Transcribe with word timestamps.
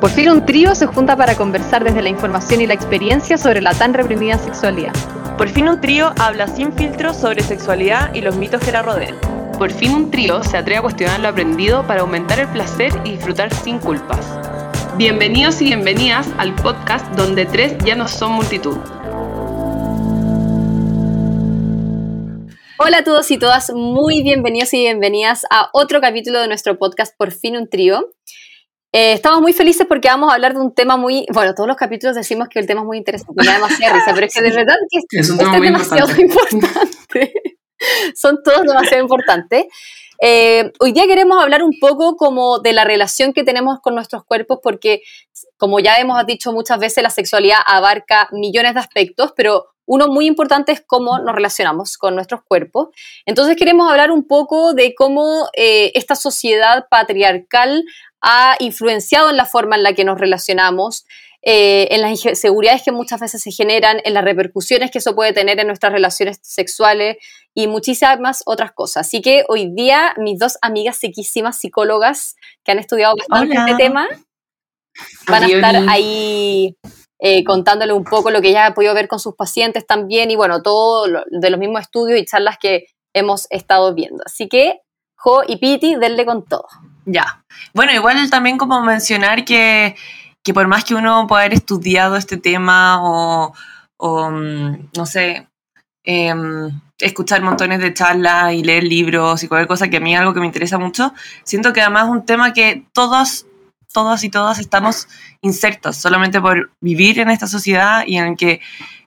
Por 0.00 0.10
fin 0.10 0.30
un 0.30 0.46
trío 0.46 0.74
se 0.74 0.86
junta 0.86 1.16
para 1.16 1.34
conversar 1.34 1.84
desde 1.84 2.02
la 2.02 2.08
información 2.08 2.60
y 2.60 2.66
la 2.66 2.74
experiencia 2.74 3.36
sobre 3.36 3.60
la 3.60 3.74
tan 3.74 3.94
reprimida 3.94 4.38
sexualidad. 4.38 4.92
Por 5.36 5.48
fin 5.48 5.68
un 5.68 5.80
trío 5.80 6.12
habla 6.18 6.46
sin 6.48 6.72
filtros 6.72 7.16
sobre 7.16 7.42
sexualidad 7.42 8.14
y 8.14 8.20
los 8.20 8.36
mitos 8.36 8.60
que 8.62 8.72
la 8.72 8.82
rodean. 8.82 9.16
Por 9.58 9.70
fin 9.70 9.92
un 9.92 10.10
trío 10.10 10.42
se 10.44 10.56
atreve 10.56 10.78
a 10.78 10.82
cuestionar 10.82 11.20
lo 11.20 11.28
aprendido 11.28 11.86
para 11.86 12.02
aumentar 12.02 12.38
el 12.38 12.48
placer 12.48 12.92
y 13.04 13.12
disfrutar 13.12 13.52
sin 13.52 13.78
culpas. 13.78 14.24
Bienvenidos 14.96 15.60
y 15.62 15.66
bienvenidas 15.66 16.28
al 16.38 16.54
podcast 16.54 17.06
donde 17.16 17.44
tres 17.46 17.76
ya 17.84 17.94
no 17.94 18.06
son 18.08 18.32
multitud. 18.32 18.78
Hola 22.80 22.98
a 22.98 23.04
todos 23.04 23.28
y 23.32 23.38
todas, 23.38 23.72
muy 23.74 24.22
bienvenidos 24.22 24.72
y 24.72 24.78
bienvenidas 24.78 25.44
a 25.50 25.68
otro 25.72 26.00
capítulo 26.00 26.40
de 26.40 26.46
nuestro 26.46 26.78
podcast 26.78 27.12
Por 27.18 27.32
fin 27.32 27.56
un 27.56 27.68
trío. 27.68 28.14
Eh, 28.92 29.14
estamos 29.14 29.40
muy 29.40 29.52
felices 29.52 29.84
porque 29.88 30.06
vamos 30.06 30.30
a 30.30 30.36
hablar 30.36 30.54
de 30.54 30.60
un 30.60 30.72
tema 30.72 30.96
muy, 30.96 31.26
bueno, 31.32 31.54
todos 31.54 31.66
los 31.66 31.76
capítulos 31.76 32.14
decimos 32.14 32.46
que 32.48 32.60
el 32.60 32.68
tema 32.68 32.82
es 32.82 32.86
muy 32.86 32.98
interesante, 32.98 33.34
me 33.36 33.44
da 33.44 33.54
demasiada 33.54 33.94
risa, 33.94 34.14
pero 34.14 34.26
es 34.26 34.34
que 34.34 34.42
de 34.42 34.52
verdad 34.52 34.76
que 34.88 35.18
es, 35.18 35.28
un 35.28 35.38
tema 35.38 35.58
demasiado 35.58 36.20
importante. 36.20 37.32
Son 38.14 38.38
todos 38.44 38.62
demasiado 38.62 39.02
importantes. 39.02 39.64
Eh, 40.22 40.70
hoy 40.78 40.92
día 40.92 41.06
queremos 41.08 41.42
hablar 41.42 41.64
un 41.64 41.80
poco 41.80 42.14
como 42.14 42.60
de 42.60 42.74
la 42.74 42.84
relación 42.84 43.32
que 43.32 43.42
tenemos 43.42 43.80
con 43.80 43.96
nuestros 43.96 44.24
cuerpos 44.24 44.60
porque, 44.62 45.02
como 45.56 45.80
ya 45.80 45.96
hemos 45.96 46.24
dicho 46.26 46.52
muchas 46.52 46.78
veces, 46.78 47.02
la 47.02 47.10
sexualidad 47.10 47.58
abarca 47.66 48.28
millones 48.30 48.74
de 48.74 48.80
aspectos, 48.80 49.32
pero 49.36 49.66
uno 49.88 50.06
muy 50.06 50.26
importante 50.26 50.70
es 50.70 50.82
cómo 50.86 51.18
nos 51.18 51.34
relacionamos 51.34 51.96
con 51.96 52.14
nuestros 52.14 52.42
cuerpos. 52.42 52.88
Entonces 53.24 53.56
queremos 53.56 53.90
hablar 53.90 54.10
un 54.10 54.26
poco 54.26 54.74
de 54.74 54.94
cómo 54.94 55.48
eh, 55.56 55.92
esta 55.94 56.14
sociedad 56.14 56.86
patriarcal 56.90 57.84
ha 58.20 58.56
influenciado 58.60 59.30
en 59.30 59.38
la 59.38 59.46
forma 59.46 59.76
en 59.76 59.82
la 59.82 59.94
que 59.94 60.04
nos 60.04 60.20
relacionamos, 60.20 61.06
eh, 61.40 61.88
en 61.90 62.02
las 62.02 62.22
inseguridades 62.22 62.82
que 62.82 62.92
muchas 62.92 63.18
veces 63.18 63.42
se 63.42 63.50
generan, 63.50 64.00
en 64.04 64.12
las 64.12 64.24
repercusiones 64.24 64.90
que 64.90 64.98
eso 64.98 65.14
puede 65.14 65.32
tener 65.32 65.58
en 65.58 65.68
nuestras 65.68 65.92
relaciones 65.92 66.38
sexuales 66.42 67.16
y 67.54 67.66
muchísimas 67.66 68.42
otras 68.44 68.72
cosas. 68.72 69.06
Así 69.06 69.22
que 69.22 69.44
hoy 69.48 69.72
día 69.74 70.14
mis 70.18 70.38
dos 70.38 70.58
amigas 70.60 70.98
sequísimas 70.98 71.58
psicólogas 71.58 72.36
que 72.62 72.72
han 72.72 72.78
estudiado 72.78 73.14
bastante 73.16 73.56
este 73.56 73.74
tema 73.76 74.06
van 75.28 75.44
a 75.44 75.46
estar 75.46 75.76
ahí 75.88 76.76
eh, 77.18 77.44
contándole 77.44 77.92
un 77.92 78.04
poco 78.04 78.30
lo 78.30 78.40
que 78.40 78.52
ya 78.52 78.66
han 78.66 78.74
podido 78.74 78.94
ver 78.94 79.08
con 79.08 79.18
sus 79.18 79.34
pacientes 79.34 79.86
también 79.86 80.30
y 80.30 80.36
bueno, 80.36 80.62
todo 80.62 81.06
de 81.30 81.50
los 81.50 81.58
mismos 81.58 81.82
estudios 81.82 82.20
y 82.20 82.24
charlas 82.24 82.58
que 82.58 82.86
hemos 83.12 83.46
estado 83.50 83.94
viendo. 83.94 84.22
Así 84.24 84.48
que, 84.48 84.80
Jo 85.16 85.42
y 85.46 85.56
Piti, 85.56 85.96
denle 85.96 86.24
con 86.24 86.44
todo. 86.44 86.68
Ya. 87.04 87.42
Bueno, 87.74 87.92
igual 87.92 88.30
también 88.30 88.58
como 88.58 88.82
mencionar 88.82 89.44
que, 89.44 89.96
por 90.54 90.68
más 90.68 90.84
que 90.84 90.94
uno 90.94 91.26
pueda 91.26 91.42
haber 91.42 91.54
estudiado 91.54 92.16
este 92.16 92.36
tema 92.36 93.00
o, 93.02 93.52
mm, 94.30 94.90
no 94.96 95.06
sé, 95.06 95.48
em, 96.04 96.70
escuchar 97.00 97.42
montones 97.42 97.80
de 97.80 97.94
charlas 97.94 98.52
y 98.52 98.62
leer 98.62 98.84
libros 98.84 99.42
y 99.42 99.48
cualquier 99.48 99.68
cosa 99.68 99.88
que 99.88 99.98
a 99.98 100.00
mí 100.00 100.14
es 100.14 100.20
algo 100.20 100.34
que 100.34 100.40
me 100.40 100.46
interesa 100.46 100.78
mucho, 100.78 101.12
siento 101.44 101.72
que 101.72 101.80
además 101.80 102.04
es 102.04 102.10
un 102.10 102.24
tema 102.24 102.52
que 102.52 102.86
todos, 102.92 103.46
todas 103.92 104.24
y 104.24 104.30
todas 104.30 104.58
estamos 104.58 105.08
insertos 105.40 105.96
solamente 105.96 106.40
por 106.40 106.70
vivir 106.80 107.18
en 107.20 107.30
esta 107.30 107.46
sociedad 107.46 108.04
y 108.06 108.18
en 108.18 108.36
que 108.36 108.60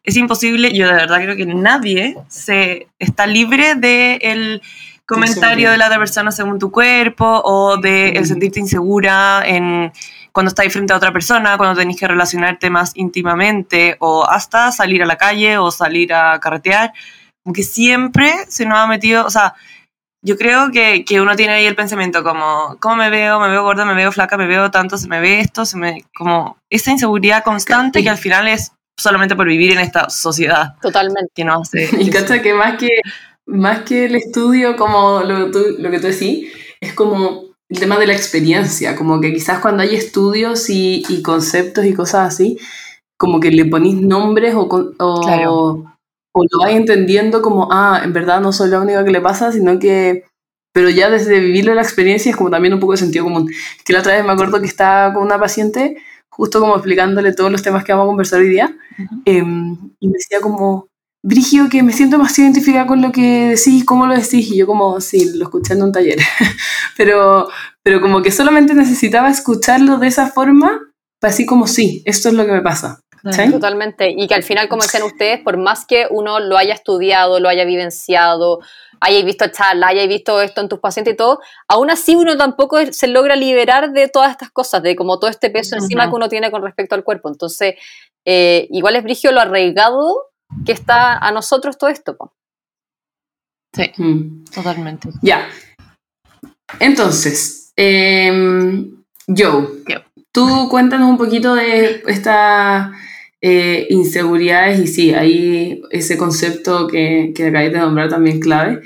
es 0.04 0.18
imposible, 0.18 0.74
yo 0.74 0.88
de 0.88 0.94
verdad 0.94 1.22
creo 1.22 1.36
que 1.36 1.46
nadie 1.46 2.18
se 2.28 2.88
está 2.98 3.28
libre 3.28 3.76
de 3.76 4.16
el 4.22 4.62
comentario 5.06 5.70
de 5.70 5.78
la 5.78 5.88
otra 5.88 6.00
persona 6.00 6.32
según 6.32 6.58
tu 6.58 6.72
cuerpo 6.72 7.42
o 7.44 7.78
de 7.78 8.10
el 8.10 8.26
sentirte 8.26 8.60
insegura 8.60 9.44
en 9.46 9.92
cuando 10.32 10.50
estás 10.50 10.72
frente 10.72 10.94
a 10.94 10.98
otra 10.98 11.12
persona, 11.12 11.58
cuando 11.58 11.80
tenés 11.80 11.98
que 11.98 12.08
relacionarte 12.08 12.70
más 12.70 12.94
íntimamente 12.96 13.98
o 14.00 14.26
hasta 14.26 14.72
salir 14.72 15.04
a 15.04 15.06
la 15.06 15.18
calle 15.18 15.58
o 15.58 15.70
salir 15.70 16.14
a 16.14 16.40
carretear, 16.40 16.94
aunque 17.46 17.64
siempre 17.64 18.34
se 18.48 18.66
nos 18.66 18.80
ha 18.80 18.88
metido, 18.88 19.26
o 19.26 19.30
sea, 19.30 19.54
yo 20.22 20.38
creo 20.38 20.72
que, 20.72 21.04
que, 21.06 21.20
uno 21.22 21.36
tiene 21.36 21.54
ahí 21.54 21.66
el 21.66 21.76
pensamiento 21.76 22.24
como, 22.24 22.78
¿cómo 22.80 22.96
me 22.96 23.10
veo? 23.10 23.40
¿Me 23.40 23.50
veo 23.50 23.64
gorda? 23.64 23.86
¿Me 23.86 23.96
veo 23.96 24.12
flaca? 24.12 24.38
¿Me 24.38 24.48
veo 24.48 24.70
tanto? 24.72 24.98
¿Se 24.98 25.08
me 25.08 25.20
ve 25.20 25.40
esto? 25.40 25.66
¿Se 25.66 25.78
me...? 25.78 26.06
Como 26.16 26.58
esa 26.70 26.92
inseguridad 26.92 27.44
constante 27.44 28.04
que 28.04 28.10
al 28.10 28.18
final 28.18 28.48
es 28.48 28.72
solamente 28.98 29.36
por 29.36 29.48
vivir 29.48 29.72
en 29.72 29.80
esta 29.80 30.10
sociedad. 30.10 30.76
Totalmente. 30.82 31.32
Que 31.34 31.44
no 31.44 31.62
hace... 31.62 31.90
Y 32.00 32.10
cacha 32.10 32.42
que 32.42 32.54
más 32.54 32.78
que 32.78 32.90
más 33.46 33.82
que 33.82 34.06
el 34.06 34.16
estudio, 34.16 34.78
como 34.78 35.22
lo, 35.22 35.48
lo 35.48 35.92
que 35.92 36.00
tú 36.00 36.08
decís, 36.08 36.52
es 36.80 36.94
como 36.94 37.52
el 37.70 37.80
tema 37.80 37.98
de 37.98 38.08
la 38.08 38.14
experiencia, 38.14 38.96
como 38.96 39.20
que 39.22 39.34
quizás 39.34 39.60
cuando 39.60 39.84
hay 39.84 39.96
estudios 39.96 40.70
y, 40.70 41.04
y 41.08 41.22
conceptos 41.22 41.86
y 41.86 41.94
cosas 41.94 42.34
así, 42.34 42.58
como 43.18 43.40
que 43.40 43.52
le 43.52 43.66
ponís 43.66 43.96
nombres 43.96 44.56
o, 44.56 44.68
o, 45.00 45.86
o 46.34 46.44
lo 46.44 46.60
vais 46.64 46.78
entendiendo 46.78 47.42
como, 47.42 47.68
ah, 47.72 48.02
en 48.04 48.14
verdad 48.14 48.42
no 48.42 48.54
soy 48.54 48.70
la 48.70 48.80
única 48.80 49.04
que 49.04 49.12
le 49.12 49.22
pasa, 49.22 49.52
sino 49.52 49.80
que, 49.80 50.24
pero 50.74 50.90
ya 50.90 51.10
desde 51.10 51.40
vivirlo 51.40 51.74
la 51.74 51.82
experiencia 51.82 52.30
es 52.30 52.36
como 52.36 52.50
también 52.50 52.74
un 52.74 52.80
poco 52.80 52.94
de 52.94 53.00
sentido 53.00 53.26
común. 53.26 53.50
Que 53.86 53.94
la 53.94 54.00
otra 54.00 54.16
vez 54.16 54.26
me 54.26 54.32
acuerdo 54.32 54.62
que 54.62 54.68
estaba 54.68 55.14
con 55.14 55.24
una 55.24 55.40
paciente, 55.40 55.98
justo 56.30 56.60
como 56.60 56.76
explicándole 56.76 57.34
todos 57.34 57.52
los 57.52 57.62
temas 57.62 57.84
que 57.84 57.92
vamos 57.92 58.06
a 58.06 58.08
conversar 58.08 58.40
hoy 58.40 58.50
día, 58.50 58.76
em, 59.26 59.78
y 60.00 60.08
me 60.08 60.14
decía 60.14 60.40
como, 60.42 60.88
Brigio, 61.24 61.70
que 61.70 61.84
me 61.84 61.94
siento 61.94 62.18
más 62.18 62.38
identificada 62.40 62.88
con 62.88 63.02
lo 63.02 63.12
que 63.12 63.50
decís, 63.50 63.86
cómo 63.86 64.08
lo 64.08 64.16
decís, 64.16 64.50
y 64.52 64.58
yo 64.58 64.66
como, 64.66 65.00
sí, 65.02 65.38
lo 65.38 65.46
escuché 65.46 65.74
en 65.74 65.84
un 65.84 65.92
taller, 65.92 66.18
pero, 66.98 67.48
pero 67.84 68.02
como 68.02 68.22
que 68.24 68.32
solamente 68.32 68.74
necesitaba 68.74 69.30
escucharlo 69.30 69.98
de 69.98 70.08
esa 70.08 70.28
forma, 70.28 70.80
así 71.22 71.46
como, 71.46 71.68
sí, 71.68 72.02
esto 72.06 72.30
es 72.30 72.36
lo 72.36 72.46
que 72.46 72.54
me 72.54 72.62
pasa. 72.62 73.02
Totalmente, 73.52 74.10
y 74.10 74.28
que 74.28 74.34
al 74.34 74.44
final, 74.44 74.68
como 74.68 74.82
decían 74.82 75.04
ustedes, 75.04 75.40
por 75.42 75.58
más 75.58 75.86
que 75.86 76.08
uno 76.10 76.40
lo 76.40 76.58
haya 76.58 76.74
estudiado, 76.74 77.40
lo 77.40 77.50
haya 77.50 77.66
vivenciado, 77.66 78.60
haya 79.00 79.24
visto 79.24 79.48
charla, 79.48 79.88
haya 79.88 80.06
visto 80.08 80.42
esto 80.42 80.62
en 80.62 80.70
tus 80.70 80.80
pacientes 80.80 81.14
y 81.14 81.18
todo, 81.18 81.40
aún 81.68 81.90
así 81.92 82.16
uno 82.16 82.38
tampoco 82.38 82.78
se 82.92 83.08
logra 83.08 83.36
liberar 83.36 83.92
de 83.92 84.08
todas 84.08 84.32
estas 84.32 84.52
cosas, 84.52 84.82
de 84.82 84.96
como 84.96 85.20
todo 85.20 85.30
este 85.30 85.50
peso 85.50 85.76
encima 85.76 86.10
que 86.10 86.16
uno 86.16 86.30
tiene 86.30 86.52
con 86.52 86.64
respecto 86.64 86.96
al 86.96 87.04
cuerpo. 87.04 87.30
Entonces, 87.30 87.76
eh, 88.26 88.68
igual 88.72 88.96
es 88.96 89.04
brigio 89.04 89.32
lo 89.32 89.42
arraigado 89.42 90.32
que 90.66 90.72
está 90.72 91.18
a 91.18 91.32
nosotros 91.32 91.78
todo 91.78 91.90
esto. 91.90 92.18
Sí, 93.74 93.92
mm. 93.98 94.46
totalmente. 94.54 95.10
Ya. 95.22 95.48
Entonces, 96.80 97.72
em, 97.76 99.04
Joe, 99.28 99.68
tú 100.32 100.68
cuéntanos 100.70 101.10
un 101.10 101.18
poquito 101.18 101.56
de 101.56 102.04
estas 102.08 102.92
eh, 103.42 103.88
inseguridades 103.90 104.80
y 104.80 104.88
sí, 104.88 105.14
ahí 105.14 105.82
ese 105.90 106.18
concepto 106.18 106.88
que, 106.88 107.34
que 107.36 107.48
acabáis 107.48 107.74
de 107.74 107.80
nombrar 107.80 108.10
también 108.10 108.40
clave. 108.40 108.82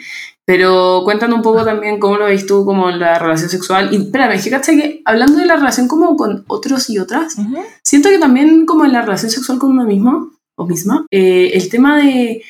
Pero 0.46 1.02
cuéntanos 1.04 1.38
un 1.38 1.42
poco 1.42 1.66
también 1.66 2.00
cómo 2.00 2.18
lo 2.18 2.26
veis 2.26 2.46
tú 2.46 2.66
como 2.66 2.90
en 2.90 3.00
la 3.00 3.18
relación 3.18 3.50
sexual. 3.50 3.90
Y 3.92 3.98
espérame, 3.98 4.40
fíjate 4.40 4.78
que 4.78 5.02
hablando 5.04 5.40
de 5.40 5.48
la 5.48 5.56
relación 5.56 5.88
como 5.88 6.16
con 6.16 6.46
otros 6.48 6.90
y 6.92 7.00
otras, 7.00 7.36
siento 7.84 8.10
que 8.10 8.20
también 8.20 8.66
como 8.68 8.86
en 8.86 8.94
la 8.94 9.02
relación 9.02 9.32
sexual 9.32 9.58
con 9.58 9.72
uno 9.72 9.86
mismo, 9.86 10.32
o 10.56 10.66
misma, 10.66 11.06
eh, 11.12 11.52
el 11.54 11.68
tema 11.70 11.98
de 11.98 12.44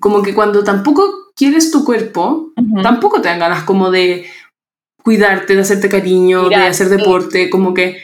como 0.00 0.22
que 0.22 0.34
cuando 0.34 0.62
tampoco 0.62 1.32
quieres 1.34 1.70
tu 1.70 1.84
cuerpo, 1.84 2.52
tampoco 2.82 3.20
te 3.20 3.28
dan 3.28 3.40
ganas 3.40 3.64
como 3.64 3.90
de 3.90 4.26
cuidarte, 5.02 5.54
de 5.54 5.62
hacerte 5.62 5.88
cariño, 5.88 6.48
de 6.48 6.56
hacer 6.56 6.88
deporte, 6.90 7.48
como 7.48 7.72
que 7.72 8.02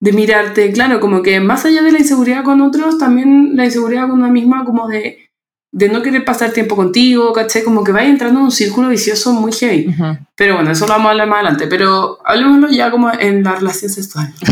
de 0.00 0.12
mirarte, 0.12 0.72
claro, 0.72 0.98
como 0.98 1.22
que 1.22 1.40
más 1.40 1.64
allá 1.66 1.82
de 1.82 1.92
la 1.92 1.98
inseguridad 1.98 2.42
con 2.42 2.62
otros, 2.62 2.98
también 2.98 3.54
la 3.54 3.66
inseguridad 3.66 4.08
con 4.08 4.18
una 4.18 4.30
misma, 4.30 4.64
como 4.64 4.88
de, 4.88 5.30
de 5.72 5.88
no 5.90 6.02
querer 6.02 6.24
pasar 6.24 6.52
tiempo 6.52 6.74
contigo, 6.74 7.32
¿caché? 7.34 7.62
Como 7.62 7.84
que 7.84 7.92
vaya 7.92 8.08
entrando 8.08 8.40
en 8.40 8.46
un 8.46 8.50
círculo 8.50 8.88
vicioso 8.88 9.34
muy 9.34 9.52
heavy. 9.52 9.94
Pero 10.34 10.54
bueno, 10.54 10.70
eso 10.70 10.86
lo 10.86 10.94
vamos 10.94 11.08
a 11.08 11.10
hablar 11.10 11.28
más 11.28 11.40
adelante, 11.40 11.66
pero 11.66 12.18
hablemoslo 12.24 12.68
ya 12.70 12.90
como 12.90 13.12
en 13.12 13.42
la 13.44 13.56
relación 13.56 13.90
sexual. 13.90 14.32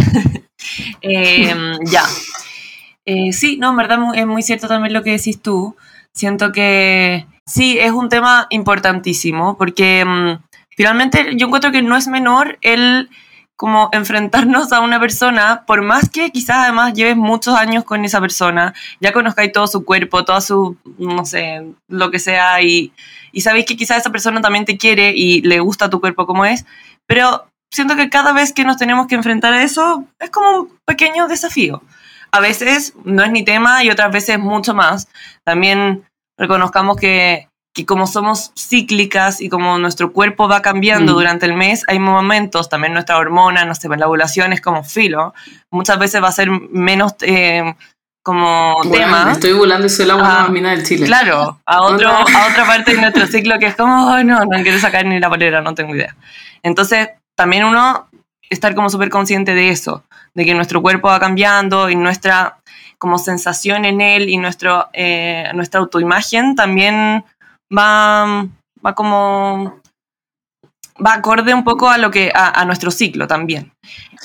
Em, 1.01 1.79
ya. 1.87 2.03
Eh, 3.07 3.33
sí, 3.33 3.57
no, 3.59 3.71
en 3.71 3.77
verdad 3.77 3.99
es 4.15 4.27
muy 4.27 4.43
cierto 4.43 4.69
también 4.69 4.93
lo 4.93 5.03
que 5.03 5.13
decís 5.13 5.41
tú. 5.41 5.77
Siento 6.13 6.53
que 6.53 7.27
sí, 7.47 7.79
es 7.81 7.93
un 7.93 8.09
tema 8.09 8.49
importantísimo 8.51 9.57
porque 9.57 10.05
mm, 10.05 10.43
finalmente 10.77 11.37
yo 11.37 11.47
encuentro 11.47 11.73
que 11.73 11.81
no 11.81 11.97
es 11.97 12.09
menor 12.09 12.59
el 12.61 13.09
como 13.59 13.91
enfrentarnos 13.93 14.73
a 14.73 14.81
una 14.81 14.99
persona, 14.99 15.65
por 15.67 15.83
más 15.83 16.09
que 16.09 16.31
quizás 16.31 16.59
además 16.59 16.95
lleves 16.95 17.17
muchos 17.17 17.55
años 17.55 17.85
con 17.85 18.05
esa 18.05 18.21
persona, 18.21 18.73
ya 19.01 19.13
conozcáis 19.13 19.53
todo 19.53 19.67
su 19.67 19.85
cuerpo, 19.85 20.25
toda 20.25 20.41
su, 20.41 20.79
no 20.97 21.27
sé, 21.27 21.67
lo 21.89 22.11
que 22.11 22.21
sea, 22.21 22.63
y, 22.63 22.93
y 23.33 23.41
sabéis 23.43 23.67
que 23.67 23.77
quizás 23.77 23.99
esa 23.99 24.11
persona 24.11 24.41
también 24.41 24.65
te 24.65 24.79
quiere 24.79 25.13
y 25.15 25.43
le 25.43 25.61
gusta 25.61 25.91
tu 25.91 26.01
cuerpo 26.01 26.25
como 26.25 26.45
es, 26.47 26.65
pero 27.07 27.51
siento 27.71 27.97
que 27.97 28.09
cada 28.09 28.33
vez 28.33 28.53
que 28.53 28.65
nos 28.65 28.77
tenemos 28.77 29.09
que 29.09 29.17
enfrentar 29.17 29.53
a 29.53 29.63
eso 29.63 30.05
es 30.21 30.31
como 30.31 30.51
un 30.61 30.79
pequeño 30.87 31.29
desafío 31.29 31.83
a 32.31 32.41
veces 32.41 32.95
no 33.05 33.23
es 33.25 33.31
ni 33.31 33.45
tema 33.45 33.83
y 33.85 33.91
otras 33.91 34.13
veces 34.13 34.39
mucho 34.39 34.75
más. 34.75 35.09
También 35.45 36.05
reconozcamos 36.37 36.97
que, 36.97 37.48
que 37.79 37.87
como 37.87 38.09
somos 38.09 38.51
cíclicas 38.59 39.41
y 39.41 39.49
como 39.49 39.79
nuestro 39.79 40.13
cuerpo 40.13 40.49
va 40.49 40.63
cambiando 40.63 41.13
mm. 41.13 41.15
durante 41.15 41.47
el 41.47 41.55
mes, 41.55 41.85
hay 41.87 42.01
momentos, 42.01 42.69
también 42.69 42.93
nuestra 42.93 43.19
hormona, 43.19 43.65
no 43.65 43.73
sé, 43.77 43.89
la 43.89 44.09
ovulación 44.09 44.53
es 44.53 44.61
como 44.61 44.83
filo, 44.83 45.33
muchas 45.71 45.97
veces 46.01 46.21
va 46.21 46.27
a 46.27 46.33
ser 46.33 46.51
menos... 46.51 47.15
Eh, 47.21 47.75
como 48.21 48.75
tema. 48.93 49.33
Estoy 49.33 49.55
volando 49.55 49.87
y 49.87 49.91
soy 49.91 50.05
la 50.05 50.15
buena 50.17 50.73
ah, 50.73 50.77
del 50.77 50.85
Chile. 50.85 51.07
Claro, 51.07 51.63
a, 51.65 51.83
otro, 51.83 52.11
a 52.11 52.47
otra 52.51 52.67
parte 52.67 52.95
de 52.95 53.01
nuestro 53.01 53.27
ciclo 53.27 53.59
que 53.59 53.69
es 53.69 53.75
como, 53.75 54.23
no, 54.23 54.45
no 54.45 54.63
quiero 54.63 54.79
sacar 54.79 55.07
ni 55.07 55.19
la 55.19 55.31
polera, 55.31 55.63
no 55.63 55.73
tengo 55.75 55.95
idea. 55.95 56.15
Entonces, 56.63 57.09
también 57.35 57.65
uno 57.65 58.07
estar 58.51 58.75
como 58.75 58.91
súper 58.91 59.09
consciente 59.09 59.55
de 59.55 59.71
eso, 59.71 60.05
de 60.35 60.45
que 60.45 60.55
nuestro 60.55 60.83
cuerpo 60.83 61.09
va 61.09 61.19
cambiando 61.19 61.89
y 61.89 61.97
nuestra 61.97 62.59
como 62.99 63.17
sensación 63.17 63.85
en 63.87 64.03
él 64.03 64.29
y 64.29 64.37
nuestro, 64.37 64.89
eh, 64.93 65.51
nuestra 65.55 65.81
autoimagen 65.81 66.55
también 66.55 67.25
va, 67.77 68.47
va 68.85 68.95
como 68.95 69.81
va 71.05 71.15
acorde 71.15 71.55
un 71.55 71.65
poco 71.65 71.89
a 71.89 71.99
lo 71.99 72.11
que 72.11 72.31
a, 72.35 72.65
nuestro 72.65 72.91
ciclo 72.91 73.27
también. 73.27 73.73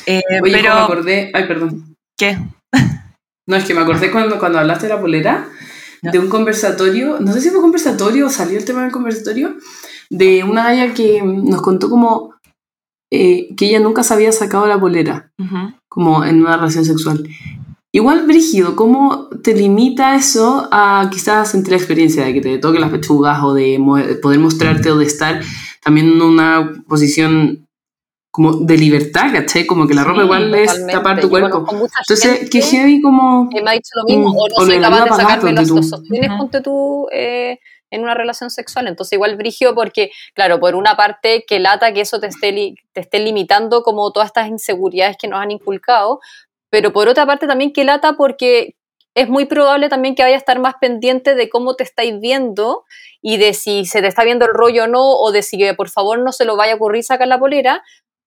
Eh, 0.06 0.22
Oye, 0.42 0.52
pero 0.52 0.76
me 0.76 0.82
acordé, 0.82 1.32
ay, 1.34 1.48
perdón. 1.48 1.96
¿Qué? 2.18 2.38
No, 3.46 3.58
es 3.58 3.66
que 3.66 3.74
me 3.74 3.82
acordé 3.82 4.10
cuando, 4.10 4.40
cuando 4.40 4.58
hablaste 4.58 4.88
de 4.88 4.94
la 4.94 5.02
polera, 5.02 5.50
de 6.02 6.18
un 6.18 6.30
conversatorio, 6.30 7.20
no 7.20 7.34
sé 7.34 7.42
si 7.42 7.50
fue 7.50 7.60
conversatorio 7.60 8.28
o 8.28 8.30
salió 8.30 8.58
el 8.58 8.64
tema 8.64 8.84
del 8.84 8.92
conversatorio, 8.94 9.58
de 10.10 10.46
una 10.46 10.64
galla 10.64 10.94
que 10.94 11.22
nos 11.22 11.62
contó 11.62 11.90
como 11.90 12.36
eh, 13.12 13.54
que 13.58 13.66
ella 13.66 13.82
nunca 13.82 14.02
se 14.02 14.14
había 14.14 14.32
sacado 14.32 14.66
la 14.66 14.80
polera, 14.80 15.30
como 15.90 16.24
en 16.24 16.40
una 16.40 16.56
relación 16.56 16.86
sexual. 16.86 17.28
Igual, 17.96 18.26
Brígido, 18.26 18.76
¿cómo 18.76 19.30
te 19.44 19.54
limita 19.54 20.16
eso 20.16 20.68
a 20.72 21.08
quizás 21.12 21.52
sentir 21.52 21.74
la 21.74 21.78
experiencia 21.78 22.26
de 22.26 22.34
que 22.34 22.42
te 22.42 22.58
toquen 22.58 22.82
las 22.82 22.90
pechugas 22.90 23.44
o 23.44 23.54
de 23.54 23.80
poder 24.20 24.40
mostrarte 24.40 24.90
o 24.90 24.98
de 24.98 25.06
estar 25.06 25.42
también 25.80 26.08
en 26.08 26.22
una 26.24 26.74
posición 26.90 27.68
como 28.32 28.54
de 28.54 28.78
libertad, 28.80 29.32
¿cachai? 29.32 29.68
Como 29.68 29.86
que 29.86 29.94
la 29.94 30.04
ropa 30.04 30.24
igual 30.24 30.56
es 30.56 30.88
tapar 30.88 31.22
tu 31.22 31.30
cuerpo. 31.30 31.68
Entonces, 31.70 32.50
que 32.50 32.62
heavy 32.64 33.00
como... 33.00 33.44
me 33.44 33.70
ha 33.70 33.74
dicho 33.74 33.92
lo 33.94 34.06
mismo, 34.06 34.34
mm, 34.34 34.38
o 34.38 34.48
no 34.50 34.66
soy 34.66 34.80
capaz 34.82 35.04
de 35.04 35.10
sacarme 35.12 35.52
los, 35.52 35.70
los 35.70 35.90
sostienes, 35.90 36.32
ponte 36.36 36.62
tú, 36.62 37.08
eh, 37.12 37.60
en 37.92 38.02
una 38.02 38.16
relación 38.16 38.50
sexual. 38.50 38.88
Entonces, 38.88 39.14
igual 39.14 39.38
brigio 39.38 39.76
porque, 39.76 40.10
claro, 40.34 40.60
por 40.60 40.74
una 40.74 40.98
parte, 40.98 41.46
que 41.48 41.60
lata 41.60 41.94
que 41.94 42.02
eso 42.02 42.20
te 42.20 42.26
esté, 42.26 42.74
te 42.92 43.02
esté 43.02 43.20
limitando 43.20 43.84
como 43.84 44.12
todas 44.12 44.28
estas 44.28 44.48
inseguridades 44.48 45.16
que 45.16 45.28
nos 45.28 45.40
han 45.40 45.52
inculcado, 45.52 46.20
pero 46.74 46.92
por 46.92 47.08
otra 47.08 47.28
parte 47.28 47.46
también 47.46 47.72
que 47.72 47.84
lata 47.84 48.14
porque 48.14 48.74
es 49.14 49.30
muy 49.30 49.46
probable 49.46 49.90
también 49.90 50.16
que 50.16 50.24
vaya 50.24 50.34
a 50.34 50.40
estar 50.40 50.58
más 50.58 50.74
pendiente 50.82 51.36
de 51.36 51.48
cómo 51.48 51.76
te 51.76 51.84
estáis 51.84 52.20
viendo 52.20 52.84
y 53.22 53.38
de 53.38 53.54
si 53.54 53.86
se 53.86 54.02
te 54.02 54.08
está 54.08 54.24
viendo 54.24 54.46
el 54.46 54.56
rollo 54.56 54.86
o 54.86 54.88
no, 54.88 55.04
o 55.04 55.32
de 55.32 55.44
si 55.44 55.60
por 55.74 55.90
favor 55.90 56.18
no 56.18 56.32
se 56.32 56.46
lo 56.46 56.58
vaya 56.58 56.74
a 56.74 56.76
ocurrir 56.78 57.04
sacar 57.04 57.28
la 57.28 57.38
polera, 57.38 57.84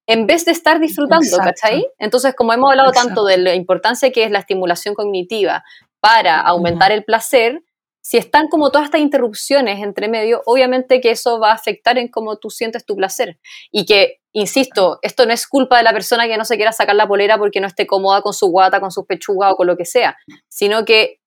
en 0.06 0.28
vez 0.28 0.44
de 0.44 0.52
estar 0.52 0.78
disfrutando, 0.78 1.38
¿cachai? 1.38 1.88
Entonces, 1.98 2.36
como 2.36 2.52
hemos 2.52 2.70
hablado 2.70 2.92
tanto 2.92 3.24
de 3.24 3.36
la 3.38 3.56
importancia 3.56 4.12
que 4.12 4.22
es 4.22 4.30
la 4.30 4.38
estimulación 4.38 4.94
cognitiva 4.94 5.64
para 5.98 6.40
aumentar 6.40 6.92
el 6.92 7.02
placer, 7.02 7.64
si 8.06 8.18
están 8.18 8.46
como 8.46 8.70
todas 8.70 8.84
estas 8.84 9.00
interrupciones 9.00 9.82
entre 9.82 10.06
medio, 10.06 10.40
obviamente 10.46 11.00
que 11.00 11.10
eso 11.10 11.40
va 11.40 11.50
a 11.50 11.54
afectar 11.54 11.98
en 11.98 12.06
cómo 12.06 12.36
tú 12.36 12.50
sientes 12.50 12.86
tu 12.86 12.94
placer. 12.94 13.40
Y 13.72 13.84
que, 13.84 14.20
insisto, 14.32 15.00
esto 15.02 15.26
no 15.26 15.32
es 15.32 15.48
culpa 15.48 15.78
de 15.78 15.82
la 15.82 15.92
persona 15.92 16.28
que 16.28 16.36
no 16.36 16.44
se 16.44 16.54
quiera 16.54 16.70
sacar 16.70 16.94
la 16.94 17.08
polera 17.08 17.36
porque 17.36 17.60
no 17.60 17.66
esté 17.66 17.84
cómoda 17.84 18.22
con 18.22 18.32
su 18.32 18.46
guata, 18.46 18.78
con 18.78 18.92
sus 18.92 19.06
pechugas 19.06 19.52
o 19.52 19.56
con 19.56 19.66
lo 19.66 19.76
que 19.76 19.84
sea, 19.84 20.16
sino 20.46 20.84
que 20.84 21.18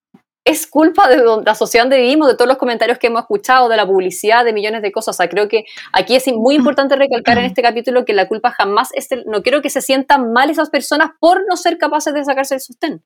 es 0.46 0.68
culpa 0.68 1.10
de 1.10 1.22
la 1.46 1.54
sociedad 1.54 1.84
donde 1.84 2.00
vivimos, 2.00 2.30
de 2.30 2.36
todos 2.36 2.48
los 2.48 2.58
comentarios 2.58 2.98
que 2.98 3.08
hemos 3.08 3.24
escuchado, 3.24 3.68
de 3.68 3.76
la 3.76 3.86
publicidad, 3.86 4.46
de 4.46 4.54
millones 4.54 4.82
de 4.82 4.94
cosas. 4.94 5.18
O 5.18 5.18
sea, 5.18 5.28
creo 5.28 5.50
que 5.50 5.66
aquí 5.92 6.16
es 6.16 6.26
muy 6.30 6.56
importante 6.56 6.96
recalcar 6.96 7.40
en 7.40 7.44
este 7.44 7.62
capítulo 7.62 8.06
que 8.06 8.14
la 8.14 8.30
culpa 8.30 8.52
jamás 8.52 8.92
es, 8.94 9.10
no 9.26 9.44
quiero 9.44 9.62
que 9.62 9.70
se 9.70 9.82
sientan 9.82 10.32
mal 10.32 10.50
esas 10.50 10.70
personas 10.70 11.10
por 11.20 11.46
no 11.46 11.58
ser 11.58 11.78
capaces 11.78 12.14
de 12.14 12.24
sacarse 12.24 12.56
el 12.56 12.62
sostén. 12.62 13.04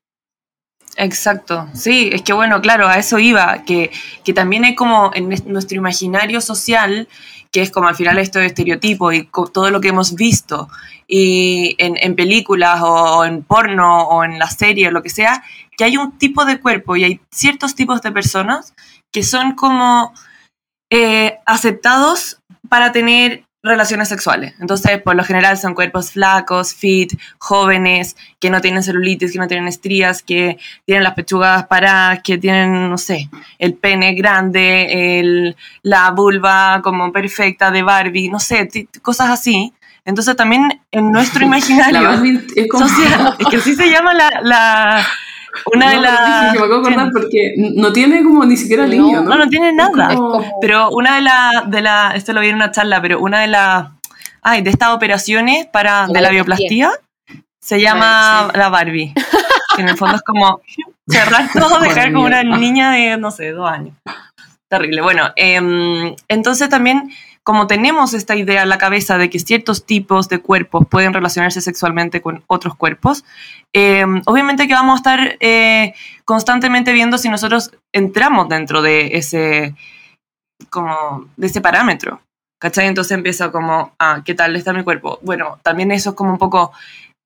Exacto, 0.96 1.68
sí, 1.74 2.10
es 2.12 2.22
que 2.22 2.32
bueno, 2.32 2.60
claro, 2.60 2.86
a 2.86 2.98
eso 2.98 3.18
iba, 3.18 3.64
que, 3.64 3.90
que 4.24 4.32
también 4.32 4.64
hay 4.64 4.74
como 4.74 5.10
en 5.14 5.28
nuestro 5.28 5.76
imaginario 5.76 6.40
social, 6.40 7.08
que 7.50 7.62
es 7.62 7.70
como 7.70 7.88
al 7.88 7.96
final 7.96 8.18
esto 8.18 8.38
de 8.38 8.46
estereotipo 8.46 9.12
y 9.12 9.28
todo 9.52 9.70
lo 9.70 9.80
que 9.80 9.88
hemos 9.88 10.14
visto 10.14 10.68
y 11.06 11.76
en, 11.78 11.96
en 12.00 12.16
películas 12.16 12.80
o, 12.82 13.24
en 13.24 13.42
porno 13.42 14.08
o 14.08 14.24
en 14.24 14.38
la 14.38 14.48
serie 14.48 14.88
o 14.88 14.90
lo 14.90 15.02
que 15.02 15.10
sea, 15.10 15.44
que 15.76 15.84
hay 15.84 15.96
un 15.96 16.18
tipo 16.18 16.44
de 16.44 16.60
cuerpo 16.60 16.96
y 16.96 17.04
hay 17.04 17.20
ciertos 17.30 17.74
tipos 17.74 18.02
de 18.02 18.12
personas 18.12 18.74
que 19.12 19.22
son 19.22 19.54
como 19.54 20.12
eh, 20.90 21.38
aceptados 21.46 22.40
para 22.68 22.92
tener 22.92 23.43
relaciones 23.64 24.08
sexuales. 24.08 24.54
Entonces, 24.60 25.00
por 25.02 25.16
lo 25.16 25.24
general 25.24 25.56
son 25.56 25.74
cuerpos 25.74 26.12
flacos, 26.12 26.74
fit, 26.74 27.18
jóvenes, 27.38 28.16
que 28.38 28.50
no 28.50 28.60
tienen 28.60 28.82
celulitis, 28.82 29.32
que 29.32 29.38
no 29.38 29.48
tienen 29.48 29.66
estrías, 29.66 30.22
que 30.22 30.58
tienen 30.84 31.02
las 31.02 31.14
pechugas 31.14 31.66
paradas, 31.66 32.20
que 32.22 32.36
tienen, 32.36 32.90
no 32.90 32.98
sé, 32.98 33.30
el 33.58 33.74
pene 33.74 34.14
grande, 34.14 35.18
el, 35.18 35.56
la 35.82 36.10
vulva 36.10 36.80
como 36.82 37.10
perfecta 37.10 37.70
de 37.70 37.82
Barbie, 37.82 38.28
no 38.28 38.38
sé, 38.38 38.68
cosas 39.00 39.30
así. 39.30 39.72
Entonces 40.04 40.36
también 40.36 40.82
en 40.92 41.10
nuestro 41.10 41.44
imaginario 41.46 42.12
es, 42.54 42.68
social, 42.70 43.34
es 43.38 43.46
que 43.46 43.56
así 43.56 43.74
se 43.74 43.88
llama 43.88 44.12
la 44.14 45.06
una 45.72 45.90
de 45.90 46.00
las. 46.00 46.52
me 46.52 46.58
acuerdo 46.58 46.78
acordar 46.78 47.10
porque 47.12 47.54
no 47.56 47.92
tiene 47.92 48.22
como 48.22 48.44
ni 48.44 48.56
siquiera 48.56 48.86
línea, 48.86 49.20
¿no? 49.20 49.30
No, 49.30 49.36
no 49.36 49.48
tiene 49.48 49.72
nada. 49.72 50.08
Pero 50.60 50.90
una 50.90 51.16
de 51.16 51.22
las. 51.22 51.70
De 51.70 51.80
la, 51.80 52.12
esto 52.14 52.32
lo 52.32 52.40
vi 52.40 52.48
en 52.48 52.56
una 52.56 52.70
charla, 52.70 53.00
pero 53.00 53.20
una 53.20 53.40
de 53.40 53.48
las. 53.48 53.88
Ay, 54.42 54.62
de 54.62 54.70
estas 54.70 54.90
operaciones 54.90 55.66
para, 55.66 56.06
de 56.06 56.20
la 56.20 56.30
bioplastía 56.30 56.90
se 57.60 57.80
llama 57.80 58.50
la 58.54 58.68
Barbie. 58.68 59.14
que 59.74 59.82
en 59.82 59.88
el 59.88 59.96
fondo 59.96 60.16
es 60.16 60.22
como 60.22 60.60
cerrar 61.08 61.48
todo, 61.52 61.80
dejar 61.80 62.12
como 62.12 62.26
una 62.26 62.42
niña 62.42 62.92
de, 62.92 63.16
no 63.16 63.30
sé, 63.30 63.52
dos 63.52 63.70
años. 63.70 63.94
Terrible. 64.68 65.00
Bueno, 65.00 65.30
eh, 65.36 66.14
entonces 66.28 66.68
también 66.68 67.10
como 67.44 67.66
tenemos 67.66 68.14
esta 68.14 68.34
idea 68.34 68.62
en 68.62 68.70
la 68.70 68.78
cabeza 68.78 69.18
de 69.18 69.28
que 69.28 69.38
ciertos 69.38 69.84
tipos 69.84 70.28
de 70.30 70.40
cuerpos 70.40 70.86
pueden 70.88 71.12
relacionarse 71.12 71.60
sexualmente 71.60 72.22
con 72.22 72.42
otros 72.46 72.74
cuerpos, 72.74 73.24
eh, 73.74 74.04
obviamente 74.24 74.66
que 74.66 74.72
vamos 74.72 74.94
a 74.94 74.96
estar 74.96 75.36
eh, 75.40 75.94
constantemente 76.24 76.92
viendo 76.92 77.18
si 77.18 77.28
nosotros 77.28 77.72
entramos 77.92 78.48
dentro 78.48 78.80
de 78.80 79.18
ese, 79.18 79.74
como, 80.70 81.26
de 81.36 81.46
ese 81.46 81.60
parámetro. 81.60 82.20
¿Cachai? 82.60 82.86
Entonces 82.86 83.12
empieza 83.12 83.52
como, 83.52 83.92
ah, 83.98 84.22
¿qué 84.24 84.34
tal 84.34 84.56
está 84.56 84.72
mi 84.72 84.82
cuerpo? 84.82 85.18
Bueno, 85.20 85.58
también 85.62 85.90
eso 85.90 86.10
es 86.10 86.16
como 86.16 86.30
un 86.32 86.38
poco 86.38 86.72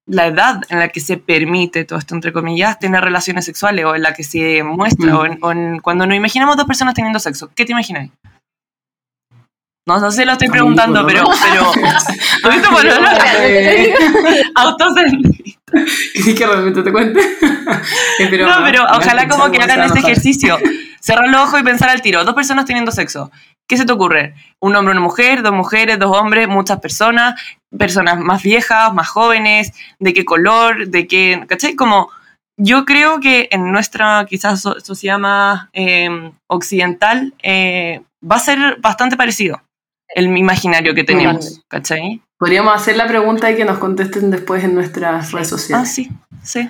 la 0.08 0.26
edad 0.26 0.62
en 0.68 0.80
la 0.80 0.88
que 0.88 0.98
se 0.98 1.16
permite 1.16 1.84
todo 1.84 1.98
esto, 1.98 2.16
entre 2.16 2.32
comillas, 2.32 2.80
tener 2.80 3.04
relaciones 3.04 3.44
sexuales 3.44 3.84
o 3.84 3.94
en 3.94 4.02
la 4.02 4.14
que 4.14 4.25
se 4.25 4.64
muestra, 4.64 5.12
mm. 5.12 5.38
o, 5.42 5.52
en, 5.52 5.78
cuando 5.78 6.06
nos 6.06 6.16
imaginamos 6.16 6.56
dos 6.56 6.66
personas 6.66 6.94
teniendo 6.94 7.20
sexo. 7.20 7.50
¿Qué 7.54 7.64
te 7.64 7.70
imaginas? 7.70 8.10
No, 9.88 9.99
no 9.99 10.11
sé, 10.11 10.26
lo 10.26 10.33
estoy 10.33 10.50
preguntando, 10.50 11.07
pero, 11.07 11.25
pero. 11.42 11.73
¿Tuviste 12.42 12.68
por 12.68 12.83
Sí, 16.14 16.35
que 16.37 16.47
realmente 16.47 16.83
te 16.83 16.92
cuente. 16.92 17.21
no, 17.40 18.64
pero 18.64 18.85
ojalá 18.85 19.26
como 19.26 19.50
que 19.50 19.62
hagan 19.62 19.85
este 19.85 20.00
ejercicio. 20.00 20.59
Cerrar 21.00 21.30
los 21.30 21.40
ojos 21.40 21.61
y 21.61 21.64
pensar 21.64 21.88
al 21.88 22.02
tiro. 22.02 22.23
Dos 22.26 22.35
personas 22.35 22.66
teniendo 22.66 22.92
sexo. 22.92 23.30
¿Qué 23.66 23.78
se 23.78 23.87
te 23.87 23.92
ocurre? 23.95 24.35
Un 24.61 24.76
hombre, 24.76 24.92
una 24.92 25.00
mujer, 25.00 25.42
dos 25.42 25.54
mujeres, 25.54 25.99
dos 25.99 26.14
hombres, 26.14 26.49
muchas 26.49 26.80
personas, 26.80 27.40
personas 27.78 28.18
más 28.18 28.42
viejas, 28.42 28.92
más 28.92 29.09
jóvenes, 29.09 29.73
de 29.99 30.12
qué 30.12 30.26
color, 30.26 30.88
de 30.88 31.07
qué. 31.07 31.45
¿Cachai? 31.49 31.76
Como. 31.76 32.11
Yo 32.59 32.85
creo 32.85 33.21
que 33.21 33.49
en 33.52 33.73
nuestra 33.73 34.26
quizás 34.28 34.61
sociedad 34.61 35.18
más 35.18 35.68
em, 35.73 36.33
occidental 36.47 37.33
eh, 37.42 38.02
va 38.23 38.37
a 38.37 38.40
ser 38.40 38.76
bastante 38.80 39.16
parecido 39.16 39.62
el 40.18 40.37
imaginario 40.37 40.94
que 40.94 41.04
tenemos, 41.04 41.62
¿cachai? 41.68 42.20
Podríamos 42.38 42.75
hacer 42.75 42.96
la 42.96 43.06
pregunta 43.06 43.50
y 43.50 43.56
que 43.56 43.64
nos 43.64 43.78
contesten 43.78 44.30
después 44.30 44.64
en 44.64 44.75
nuestras 44.75 45.32
redes 45.32 45.48
sociales. 45.48 45.88
Ah, 45.88 45.90
sí, 45.90 46.10
sí. 46.42 46.68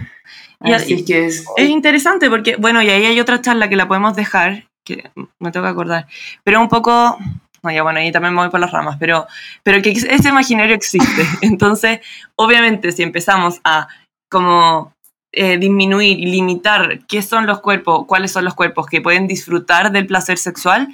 Y 0.64 0.72
Así 0.72 1.04
que 1.04 1.26
es... 1.26 1.44
es 1.56 1.68
interesante 1.68 2.28
porque, 2.28 2.56
bueno, 2.56 2.82
y 2.82 2.90
ahí 2.90 3.06
hay 3.06 3.20
otra 3.20 3.40
charla 3.40 3.68
que 3.68 3.76
la 3.76 3.86
podemos 3.86 4.16
dejar, 4.16 4.64
que 4.84 5.10
me 5.38 5.50
tengo 5.50 5.64
que 5.64 5.70
acordar, 5.70 6.06
pero 6.42 6.60
un 6.60 6.68
poco, 6.68 7.16
no, 7.62 7.70
ya 7.70 7.82
bueno, 7.82 8.00
ahí 8.00 8.10
también 8.10 8.34
me 8.34 8.40
voy 8.40 8.50
por 8.50 8.60
las 8.60 8.72
ramas, 8.72 8.96
pero, 8.98 9.26
pero 9.62 9.80
que 9.82 9.90
ese 9.90 10.28
imaginario 10.28 10.74
existe. 10.74 11.26
Entonces, 11.42 12.00
obviamente, 12.36 12.92
si 12.92 13.02
empezamos 13.02 13.60
a 13.64 13.88
como 14.30 14.92
eh, 15.32 15.58
disminuir 15.58 16.18
y 16.18 16.26
limitar 16.26 17.00
qué 17.06 17.22
son 17.22 17.46
los 17.46 17.60
cuerpos, 17.60 18.04
cuáles 18.06 18.32
son 18.32 18.44
los 18.44 18.54
cuerpos 18.54 18.86
que 18.86 19.00
pueden 19.00 19.26
disfrutar 19.26 19.92
del 19.92 20.06
placer 20.06 20.38
sexual, 20.38 20.88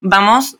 vamos 0.00 0.58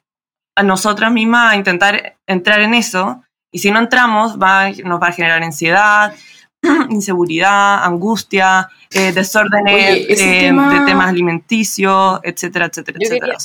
a 0.56 0.62
nosotras 0.62 1.12
mismas 1.12 1.52
a 1.52 1.56
intentar 1.56 2.16
entrar 2.26 2.60
en 2.60 2.74
eso 2.74 3.22
y 3.52 3.58
si 3.58 3.70
no 3.70 3.80
entramos 3.80 4.38
va, 4.40 4.70
nos 4.84 5.00
va 5.00 5.08
a 5.08 5.12
generar 5.12 5.42
ansiedad, 5.42 6.14
inseguridad, 6.90 7.84
angustia, 7.84 8.68
eh, 8.92 9.12
desórdenes 9.12 10.06
eh, 10.08 10.52
de 10.52 10.80
temas 10.86 11.08
alimenticios, 11.08 12.20
etcétera, 12.22 12.66
etcétera, 12.66 12.98
etcétera. 13.00 13.36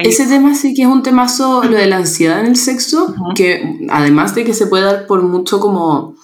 Ese 0.00 0.26
tema 0.26 0.54
sí 0.54 0.74
que 0.74 0.82
es 0.82 0.88
un 0.88 1.02
temazo, 1.02 1.64
lo 1.64 1.76
de 1.76 1.86
la 1.86 1.96
ansiedad 1.96 2.40
en 2.40 2.46
el 2.46 2.56
sexo, 2.56 3.14
que 3.34 3.86
además 3.88 4.34
de 4.34 4.44
que 4.44 4.52
se 4.52 4.66
puede 4.66 4.84
dar 4.84 5.06
por 5.06 5.22
mucho 5.22 5.60
como... 5.60 6.14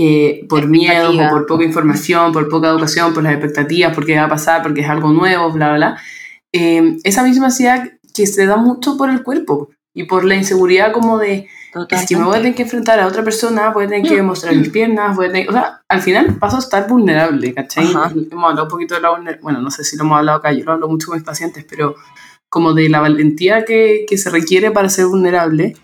Eh, 0.00 0.46
por 0.48 0.68
miedo 0.68 1.10
o 1.10 1.28
por 1.28 1.44
poca 1.46 1.64
información, 1.64 2.30
por 2.30 2.48
poca 2.48 2.68
educación, 2.68 3.12
por 3.12 3.24
las 3.24 3.32
expectativas, 3.32 3.92
porque 3.92 4.16
va 4.16 4.26
a 4.26 4.28
pasar, 4.28 4.62
porque 4.62 4.82
es 4.82 4.88
algo 4.88 5.10
nuevo, 5.10 5.50
bla, 5.50 5.74
bla, 5.74 5.76
bla. 5.76 6.02
esa 6.52 7.24
misma 7.24 7.46
ansiedad 7.46 7.88
que 8.14 8.28
se 8.28 8.46
da 8.46 8.58
mucho 8.58 8.96
por 8.96 9.10
el 9.10 9.24
cuerpo 9.24 9.70
y 9.98 10.04
por 10.04 10.24
la 10.24 10.36
inseguridad 10.36 10.92
como 10.92 11.18
de 11.18 11.48
es 11.90 12.06
que 12.06 12.16
me 12.16 12.24
voy 12.24 12.36
a 12.36 12.38
tener 12.38 12.54
que 12.54 12.62
enfrentar 12.62 13.00
a 13.00 13.06
otra 13.08 13.24
persona, 13.24 13.70
voy 13.70 13.86
a 13.86 13.88
tener 13.88 14.08
que 14.08 14.22
mostrar 14.22 14.54
mis 14.54 14.68
piernas, 14.68 15.16
voy 15.16 15.26
a 15.26 15.32
tener, 15.32 15.48
o 15.48 15.52
sea, 15.52 15.82
al 15.88 16.00
final 16.00 16.36
paso 16.38 16.56
a 16.56 16.60
estar 16.60 16.88
vulnerable, 16.88 17.52
¿cachai? 17.52 17.84
Hemos 17.84 18.44
hablado 18.44 18.64
un 18.64 18.68
poquito 18.68 18.94
de 18.94 19.00
la 19.00 19.10
vulnerabilidad, 19.10 19.42
bueno, 19.42 19.60
no 19.60 19.70
sé 19.72 19.82
si 19.82 19.96
lo 19.96 20.04
hemos 20.04 20.18
hablado 20.18 20.38
acá, 20.38 20.52
yo 20.52 20.64
lo 20.64 20.72
hablo 20.72 20.88
mucho 20.88 21.08
con 21.08 21.16
mis 21.16 21.26
pacientes, 21.26 21.66
pero 21.68 21.96
como 22.48 22.74
de 22.74 22.88
la 22.88 23.00
valentía 23.00 23.64
que, 23.64 24.06
que 24.08 24.16
se 24.18 24.30
requiere 24.30 24.70
para 24.70 24.88
ser 24.88 25.06
vulnerable, 25.06 25.76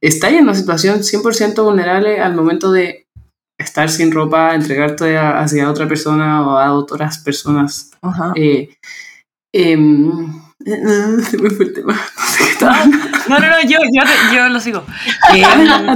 está 0.00 0.30
en 0.30 0.44
una 0.44 0.54
situación 0.54 1.00
100% 1.00 1.62
vulnerable 1.62 2.20
al 2.20 2.34
momento 2.34 2.72
de 2.72 3.06
estar 3.58 3.90
sin 3.90 4.10
ropa, 4.10 4.54
entregarte 4.54 5.18
hacia 5.18 5.70
otra 5.70 5.86
persona 5.86 6.46
o 6.46 6.58
a 6.58 6.72
otras 6.72 7.18
personas. 7.18 7.90
Eh, 8.34 8.70
em, 9.52 10.10
se 10.58 11.38
me 11.38 11.50
fue 11.50 11.66
el 11.66 11.72
tema. 11.74 12.00
No, 12.60 12.72
no, 13.28 13.38
no, 13.38 13.62
yo, 13.62 13.78
yo, 13.92 14.02
yo 14.34 14.48
lo 14.48 14.60
sigo. 14.60 14.84
Eh, 15.34 15.42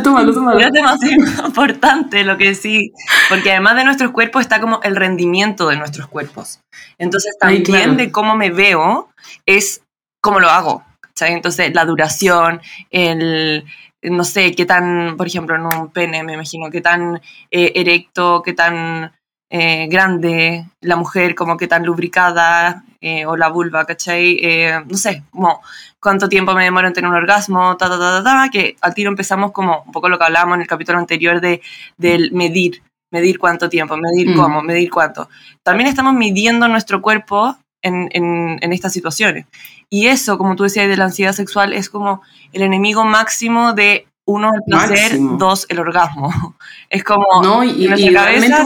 tómalo, 0.03 0.35
tómalo. 0.35 0.61
Es 0.61 0.73
demasiado 0.73 1.47
importante 1.47 2.23
lo 2.25 2.37
que 2.37 2.55
sí, 2.55 2.93
porque 3.29 3.53
además 3.53 3.77
de 3.77 3.85
nuestros 3.85 4.11
cuerpos 4.11 4.43
está 4.43 4.61
como 4.61 4.81
el 4.83 4.95
rendimiento 4.95 5.69
de 5.69 5.77
nuestros 5.77 6.07
cuerpos. 6.07 6.61
Entonces 6.99 7.37
también 7.39 7.97
de 7.97 8.13
cómo 8.13 8.37
me 8.37 8.51
veo 8.51 9.09
es 9.47 9.83
cómo 10.21 10.39
lo 10.39 10.51
hago. 10.51 10.85
Entonces 11.21 11.75
la 11.75 11.85
duración, 11.85 12.61
el, 12.91 13.65
no 14.03 14.25
sé, 14.25 14.55
qué 14.55 14.67
tan, 14.67 15.17
por 15.17 15.27
ejemplo, 15.27 15.55
en 15.57 15.67
un 15.67 15.89
pene, 15.91 16.23
me 16.23 16.35
imagino, 16.35 16.71
qué 16.71 16.81
tan 16.81 17.21
eh, 17.51 17.73
erecto, 17.75 18.43
qué 18.45 18.53
tan 18.53 19.13
eh, 19.51 19.87
grande 19.89 20.67
la 20.81 20.97
mujer, 20.97 21.35
como 21.35 21.57
qué 21.57 21.69
tan 21.69 21.85
lubricada, 21.85 22.85
eh, 23.03 23.27
o 23.27 23.37
la 23.37 23.49
vulva, 23.49 23.85
¿cachai? 23.85 24.39
Eh, 24.41 24.81
no 24.87 24.97
sé, 24.97 25.25
como 25.31 25.61
cuánto 26.01 26.29
tiempo 26.29 26.55
me 26.55 26.65
demoro 26.65 26.87
en 26.87 26.95
tener 26.95 27.11
un 27.11 27.17
orgasmo, 27.17 27.77
ta, 27.77 27.89
ta, 27.89 27.99
ta, 27.99 28.23
ta, 28.23 28.49
que 28.51 28.77
al 28.81 28.95
tiro 28.95 29.11
empezamos 29.11 29.51
como 29.51 29.83
un 29.85 29.93
poco 29.93 30.09
lo 30.09 30.19
que 30.19 30.25
hablábamos 30.25 30.55
en 30.55 30.63
el 30.63 30.69
capítulo 30.69 30.99
anterior 30.99 31.41
de, 31.41 31.61
del 31.97 32.31
medir, 32.33 32.83
medir 33.11 33.39
cuánto 33.41 33.69
tiempo, 33.69 33.97
medir 33.97 34.31
mm. 34.31 34.37
cómo, 34.37 34.63
medir 34.63 34.89
cuánto. 34.89 35.29
También 35.65 35.89
estamos 35.89 36.15
midiendo 36.15 36.69
nuestro 36.69 37.03
cuerpo 37.03 37.57
en, 37.83 38.09
en, 38.13 38.59
en, 38.61 38.73
estas 38.73 38.93
situaciones. 38.93 39.47
Y 39.91 40.07
eso, 40.07 40.39
como 40.39 40.55
tú 40.55 40.63
decías, 40.63 40.89
de 40.89 40.97
la 40.97 41.07
ansiedad 41.07 41.33
sexual 41.33 41.73
es 41.73 41.91
como 41.91 42.23
el 42.53 42.63
enemigo 42.63 43.05
máximo 43.05 43.73
de 43.73 44.07
uno, 44.25 44.51
el 44.55 44.63
placer, 44.65 45.19
dos, 45.39 45.67
el 45.69 45.81
orgasmo. 45.81 46.33
Es 46.89 47.03
como 47.05 47.25
no, 47.43 47.65
y, 47.65 47.87
en 47.87 47.99
y 47.99 48.13
cabeza 48.13 48.65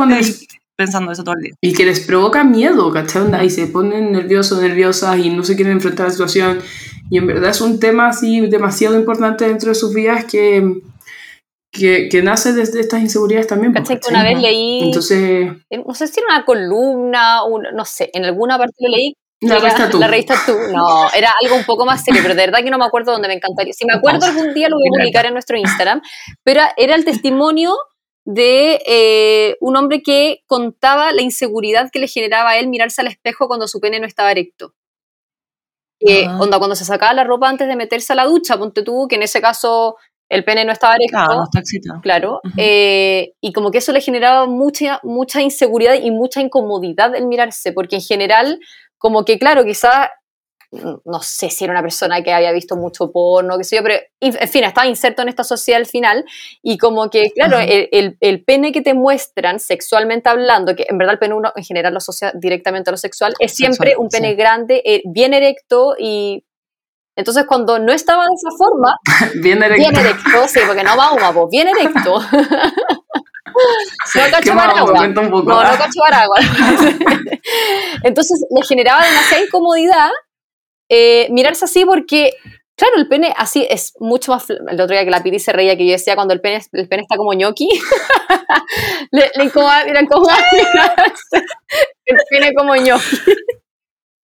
pensando 0.76 1.10
eso 1.10 1.24
todo 1.24 1.34
el 1.36 1.42
día. 1.42 1.54
Y 1.60 1.72
que 1.72 1.84
les 1.84 2.00
provoca 2.00 2.44
miedo, 2.44 2.92
¿cachai? 2.92 3.46
Y 3.46 3.50
se 3.50 3.66
ponen 3.66 4.12
nerviosos, 4.12 4.60
nerviosas 4.60 5.18
y 5.18 5.30
no 5.30 5.42
se 5.42 5.56
quieren 5.56 5.74
enfrentar 5.74 6.06
a 6.06 6.08
la 6.08 6.12
situación. 6.12 6.60
Y 7.10 7.18
en 7.18 7.26
verdad 7.26 7.50
es 7.50 7.60
un 7.60 7.80
tema 7.80 8.08
así 8.08 8.40
demasiado 8.46 8.96
importante 8.96 9.48
dentro 9.48 9.70
de 9.70 9.74
sus 9.74 9.94
vidas 9.94 10.24
que, 10.24 10.80
que, 11.72 12.08
que 12.10 12.22
nace 12.22 12.52
desde 12.52 12.80
estas 12.80 13.00
inseguridades 13.00 13.46
también. 13.46 13.72
Pues, 13.72 13.84
¿Cachai? 13.84 14.00
Que 14.00 14.08
una 14.10 14.22
vez 14.22 14.40
leí, 14.40 14.82
Entonces, 14.82 15.50
no 15.86 15.94
sé 15.94 16.06
si 16.08 16.20
era 16.20 16.36
una 16.36 16.44
columna, 16.44 17.40
no 17.74 17.84
sé, 17.84 18.10
en 18.12 18.24
alguna 18.24 18.58
parte 18.58 18.74
lo 18.80 18.96
leí. 18.96 19.14
La 19.40 19.58
revista 19.58 19.90
tú. 19.90 19.98
La 19.98 20.08
revista 20.08 20.34
tú, 20.46 20.54
no, 20.72 21.10
era 21.14 21.30
algo 21.42 21.56
un 21.56 21.64
poco 21.64 21.84
más 21.84 22.02
serio, 22.02 22.22
pero 22.22 22.34
de 22.34 22.46
verdad 22.46 22.60
que 22.64 22.70
no 22.70 22.78
me 22.78 22.86
acuerdo 22.86 23.12
dónde 23.12 23.28
me 23.28 23.34
encantaría. 23.34 23.74
Si 23.74 23.84
me 23.84 23.92
acuerdo 23.92 24.24
algún 24.24 24.54
día 24.54 24.68
lo 24.68 24.76
voy 24.76 24.88
a 24.88 24.98
publicar 24.98 25.26
en 25.26 25.34
nuestro 25.34 25.58
Instagram, 25.58 26.00
pero 26.42 26.62
era 26.78 26.94
el 26.94 27.04
testimonio 27.04 27.74
de 28.26 28.82
eh, 28.86 29.56
un 29.60 29.76
hombre 29.76 30.02
que 30.02 30.42
contaba 30.46 31.12
la 31.12 31.22
inseguridad 31.22 31.90
que 31.92 32.00
le 32.00 32.08
generaba 32.08 32.50
a 32.50 32.58
él 32.58 32.66
mirarse 32.66 33.00
al 33.00 33.06
espejo 33.06 33.46
cuando 33.46 33.68
su 33.68 33.80
pene 33.80 34.00
no 34.00 34.06
estaba 34.06 34.32
erecto. 34.32 34.74
Que, 36.00 36.26
ah. 36.28 36.38
onda, 36.40 36.58
cuando 36.58 36.74
se 36.74 36.84
sacaba 36.84 37.14
la 37.14 37.24
ropa 37.24 37.48
antes 37.48 37.68
de 37.68 37.76
meterse 37.76 38.12
a 38.12 38.16
la 38.16 38.24
ducha, 38.24 38.58
ponte 38.58 38.82
tú, 38.82 39.06
que 39.08 39.14
en 39.14 39.22
ese 39.22 39.40
caso 39.40 39.96
el 40.28 40.44
pene 40.44 40.64
no 40.64 40.72
estaba 40.72 40.96
erecto. 40.96 41.16
Claro, 41.16 41.44
Claro. 42.02 42.40
Eh, 42.56 43.32
y 43.40 43.52
como 43.52 43.70
que 43.70 43.78
eso 43.78 43.92
le 43.92 44.00
generaba 44.00 44.46
mucha, 44.46 44.98
mucha 45.04 45.40
inseguridad 45.40 45.94
y 45.94 46.10
mucha 46.10 46.40
incomodidad 46.40 47.14
el 47.14 47.28
mirarse, 47.28 47.72
porque 47.72 47.96
en 47.96 48.02
general, 48.02 48.58
como 48.98 49.24
que, 49.24 49.38
claro, 49.38 49.64
quizás 49.64 50.08
no 50.70 51.20
sé 51.22 51.50
si 51.50 51.64
era 51.64 51.72
una 51.72 51.82
persona 51.82 52.22
que 52.22 52.32
había 52.32 52.52
visto 52.52 52.76
mucho 52.76 53.10
porno, 53.12 53.56
qué 53.56 53.64
sé 53.64 53.76
yo, 53.76 53.82
pero 53.82 53.96
en 54.20 54.48
fin, 54.48 54.64
estaba 54.64 54.86
inserto 54.86 55.22
en 55.22 55.28
esta 55.28 55.44
sociedad 55.44 55.80
al 55.80 55.86
final 55.86 56.24
y 56.62 56.78
como 56.78 57.08
que, 57.08 57.30
claro, 57.34 57.58
el, 57.58 58.16
el, 58.20 58.44
pene 58.44 58.72
que 58.72 58.82
te 58.82 58.94
muestran 58.94 59.60
sexualmente 59.60 60.28
hablando, 60.28 60.74
que 60.74 60.86
en 60.88 60.98
verdad 60.98 61.14
el 61.14 61.18
pene 61.18 61.34
uno 61.34 61.52
en 61.54 61.64
general 61.64 61.92
lo 61.92 61.98
asocia 61.98 62.32
directamente 62.34 62.90
a 62.90 62.92
lo 62.92 62.96
sexual, 62.96 63.34
es 63.38 63.54
siempre 63.54 63.94
un 63.96 64.08
pene 64.08 64.34
grande, 64.34 64.82
eh, 64.84 65.02
bien 65.04 65.34
erecto 65.34 65.94
y... 65.98 66.44
Entonces 67.18 67.46
cuando 67.46 67.78
no 67.78 67.92
estaba 67.92 68.24
de 68.24 68.34
esa 68.34 68.50
forma... 68.58 68.94
bien 69.42 69.62
erecto. 69.62 69.90
Bien 69.90 69.96
erecto, 69.96 70.48
sí, 70.48 70.60
porque 70.66 70.82
no 70.82 70.96
va 70.98 71.06
a 71.06 71.30
vos, 71.30 71.48
bien 71.50 71.66
erecto. 71.68 72.20
no 74.14 74.22
cacho 74.30 74.52
agua. 74.52 75.08
No, 75.08 75.22
no 75.22 75.78
cacho 75.78 76.00
agua. 76.12 76.36
Entonces 78.02 78.44
le 78.54 78.66
generaba 78.66 79.04
demasiada 79.04 79.44
incomodidad 79.44 80.10
eh, 80.88 81.28
mirarse 81.30 81.64
así 81.64 81.84
porque, 81.84 82.34
claro, 82.76 82.94
el 82.96 83.08
pene 83.08 83.32
así 83.36 83.66
es 83.68 83.94
mucho 83.98 84.32
más... 84.32 84.48
El 84.50 84.80
otro 84.80 84.94
día 84.94 85.04
que 85.04 85.10
la 85.10 85.22
Piti 85.22 85.38
se 85.38 85.52
reía 85.52 85.76
que 85.76 85.86
yo 85.86 85.92
decía 85.92 86.14
cuando 86.14 86.34
el 86.34 86.40
pene, 86.40 86.60
el 86.72 86.88
pene 86.88 87.02
está 87.02 87.16
como 87.16 87.32
ñoqui, 87.34 87.68
le, 89.10 89.30
le 89.34 89.44
incomoda, 89.44 89.84
mira, 89.86 90.94
el 92.06 92.16
pene 92.30 92.52
como 92.54 92.76
ñoqui. 92.76 93.18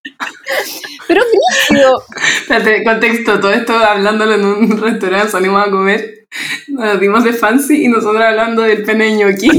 Pero 1.09 1.23
brígido. 1.69 2.03
Espérate, 2.41 2.85
contexto, 2.85 3.41
todo 3.41 3.53
esto 3.53 3.75
hablándolo 3.75 4.35
en 4.35 4.45
un 4.45 4.81
restaurante, 4.81 5.31
salimos 5.31 5.67
a 5.67 5.71
comer, 5.71 6.27
nos 6.69 7.01
dimos 7.01 7.25
de 7.25 7.33
fancy 7.33 7.85
y 7.85 7.89
nosotros 7.89 8.23
hablando 8.23 8.63
del 8.63 8.83
pene 8.83 9.15
ñoqui. 9.17 9.51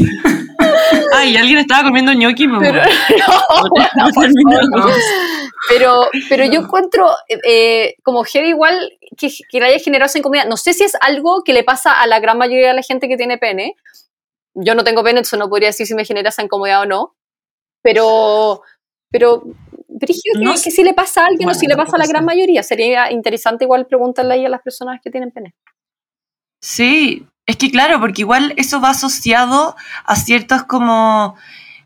Ay, 1.15 1.37
alguien 1.37 1.59
estaba 1.59 1.83
comiendo 1.83 2.13
ñoqui, 2.13 2.47
pero, 2.59 2.81
no, 3.95 4.07
no, 4.77 4.87
pero, 5.69 6.09
pero 6.29 6.45
yo 6.45 6.61
encuentro 6.61 7.09
eh, 7.47 7.95
como 8.03 8.23
heavy 8.23 8.49
igual 8.49 8.97
que, 9.17 9.29
que 9.49 9.59
le 9.59 9.67
haya 9.67 9.79
generado 9.79 10.07
esa 10.07 10.19
incomodidad. 10.19 10.47
No 10.47 10.57
sé 10.57 10.73
si 10.73 10.83
es 10.83 10.93
algo 11.01 11.43
que 11.43 11.53
le 11.53 11.63
pasa 11.63 11.93
a 12.01 12.07
la 12.07 12.19
gran 12.19 12.37
mayoría 12.37 12.69
de 12.69 12.73
la 12.73 12.81
gente 12.81 13.07
que 13.07 13.17
tiene 13.17 13.37
pene. 13.37 13.75
Yo 14.53 14.75
no 14.75 14.83
tengo 14.83 15.03
pene, 15.03 15.21
eso 15.21 15.37
no 15.37 15.49
podría 15.49 15.69
decir 15.69 15.87
si 15.87 15.95
me 15.95 16.05
genera 16.05 16.29
esa 16.29 16.43
incomodidad 16.43 16.81
o 16.81 16.85
no. 16.85 17.15
Pero, 17.81 18.61
pero 19.09 19.43
Brigio, 19.87 20.33
no, 20.39 20.53
que 20.53 20.71
si 20.71 20.83
le 20.83 20.93
pasa 20.93 21.23
a 21.23 21.27
alguien 21.27 21.49
o 21.49 21.53
si 21.53 21.67
le 21.67 21.75
pasa 21.75 21.95
a 21.95 21.99
la 21.99 22.07
gran 22.07 22.25
mayoría. 22.25 22.63
Sería 22.63 23.11
interesante 23.11 23.65
igual 23.65 23.87
preguntarle 23.87 24.33
ahí 24.33 24.45
a 24.45 24.49
las 24.49 24.61
personas 24.61 24.99
que 25.03 25.11
tienen 25.11 25.31
pene. 25.31 25.55
Sí, 26.61 27.27
es 27.45 27.57
que 27.57 27.69
claro, 27.69 27.99
porque 27.99 28.21
igual 28.21 28.53
eso 28.57 28.81
va 28.81 28.89
asociado 28.89 29.75
a 30.05 30.15
ciertos 30.15 30.63
como 30.63 31.35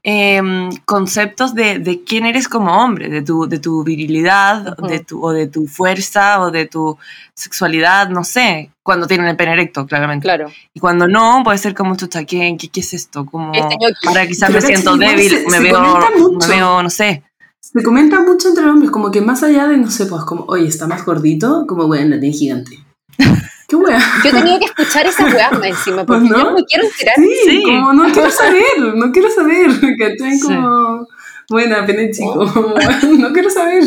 em, 0.09 0.69
conceptos 0.85 1.53
de, 1.53 2.01
quién 2.07 2.25
eres 2.25 2.47
como 2.47 2.71
hombre, 2.71 3.09
de 3.09 3.21
tu, 3.21 3.45
de 3.45 3.59
tu 3.59 3.83
virilidad, 3.83 4.77
de 4.77 4.99
tu, 5.01 5.21
o 5.21 5.33
de 5.33 5.47
tu 5.47 5.67
fuerza, 5.67 6.39
o 6.39 6.49
de 6.49 6.65
tu 6.65 6.97
sexualidad, 7.33 8.07
no 8.07 8.23
sé, 8.23 8.71
cuando 8.83 9.05
tienen 9.05 9.27
el 9.27 9.35
pene 9.35 9.51
erecto, 9.51 9.85
claramente. 9.85 10.23
Claro. 10.23 10.49
Y 10.73 10.79
cuando 10.79 11.09
no, 11.09 11.41
puede 11.43 11.57
ser 11.57 11.75
como, 11.75 11.97
chucha, 11.97 12.23
¿qué, 12.23 12.55
qué, 12.57 12.79
es 12.79 12.93
esto? 12.93 13.25
Como, 13.25 13.51
este 13.51 13.75
ahora 14.05 14.25
quizás 14.25 14.49
me 14.49 14.61
siento 14.61 14.95
débil, 14.95 15.43
me, 15.51 15.59
veo, 15.59 15.99
me 16.39 16.47
veo, 16.47 16.81
no 16.81 16.89
sé. 16.89 17.23
Se 17.59 17.83
comenta 17.83 18.21
mucho 18.21 18.47
entre 18.47 18.63
hombres, 18.63 18.91
como 18.91 19.11
que 19.11 19.19
más 19.19 19.43
allá 19.43 19.67
de, 19.67 19.75
no 19.75 19.91
sé, 19.91 20.05
pues 20.05 20.23
como, 20.23 20.45
oye, 20.45 20.69
está 20.69 20.87
más 20.87 21.03
gordito, 21.03 21.65
como, 21.67 21.85
bueno, 21.85 22.15
la 22.15 22.21
tiene 22.21 22.33
gigante. 22.33 22.79
¿Qué 23.67 23.75
wea? 23.75 23.99
Yo 24.23 24.31
tenía 24.31 24.59
que 24.59 24.65
escuchar 24.65 25.05
esa 25.05 25.25
wea 25.25 25.51
encima, 25.63 26.05
porque 26.05 26.29
¿No? 26.29 26.37
yo 26.37 26.43
no 26.45 26.51
me 26.53 26.63
quiero 26.63 26.85
enterar. 26.85 27.15
Sí, 27.45 27.63
como 27.63 27.93
no 27.93 28.11
quiero 28.13 28.31
saber, 28.31 28.95
no 28.95 29.11
quiero 29.11 29.29
saber, 29.29 29.69
¿cachai? 29.97 30.39
Como, 30.39 31.07
buena, 31.49 31.85
pene 31.85 32.11
chico, 32.11 32.45
no 33.17 33.33
quiero 33.33 33.49
saber. 33.49 33.83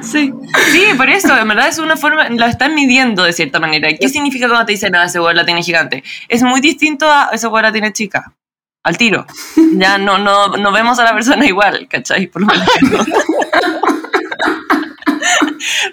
Sí, 0.00 0.32
sí, 0.70 0.84
por 0.96 1.10
eso, 1.10 1.36
en 1.36 1.48
verdad 1.48 1.68
es 1.68 1.78
una 1.78 1.96
forma, 1.96 2.28
lo 2.30 2.46
están 2.46 2.74
midiendo 2.74 3.24
de 3.24 3.32
cierta 3.34 3.60
manera. 3.60 3.88
¿Qué 3.92 4.08
significa 4.08 4.48
cuando 4.48 4.64
te 4.64 4.72
dicen, 4.72 4.92
no, 4.92 5.02
ese 5.02 5.20
weón 5.20 5.36
la 5.36 5.44
tiene 5.44 5.62
gigante? 5.62 6.04
Es 6.28 6.42
muy 6.42 6.60
distinto 6.60 7.06
a 7.10 7.30
ese 7.32 7.48
la 7.50 7.72
tiene 7.72 7.92
chica, 7.92 8.32
al 8.82 8.96
tiro. 8.96 9.26
Ya 9.74 9.98
no, 9.98 10.16
no, 10.16 10.56
no 10.56 10.72
vemos 10.72 10.98
a 10.98 11.04
la 11.04 11.12
persona 11.12 11.44
igual, 11.44 11.86
¿cachai? 11.88 12.28
Por 12.28 12.42
lo 12.42 12.48
menos. 12.48 13.06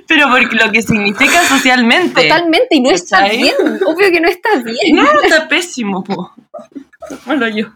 Pero 0.07 0.27
porque 0.29 0.55
lo 0.55 0.71
que 0.71 0.81
significa 0.81 1.43
socialmente. 1.45 2.23
Totalmente, 2.23 2.67
y 2.71 2.81
no 2.81 2.91
está 2.91 3.27
bien. 3.29 3.53
Obvio 3.85 4.11
que 4.11 4.21
no 4.21 4.27
está 4.27 4.49
bien. 4.63 4.95
No, 4.95 5.03
está 5.23 5.47
pésimo. 5.47 6.03
Bueno, 7.25 7.47
yo. 7.47 7.67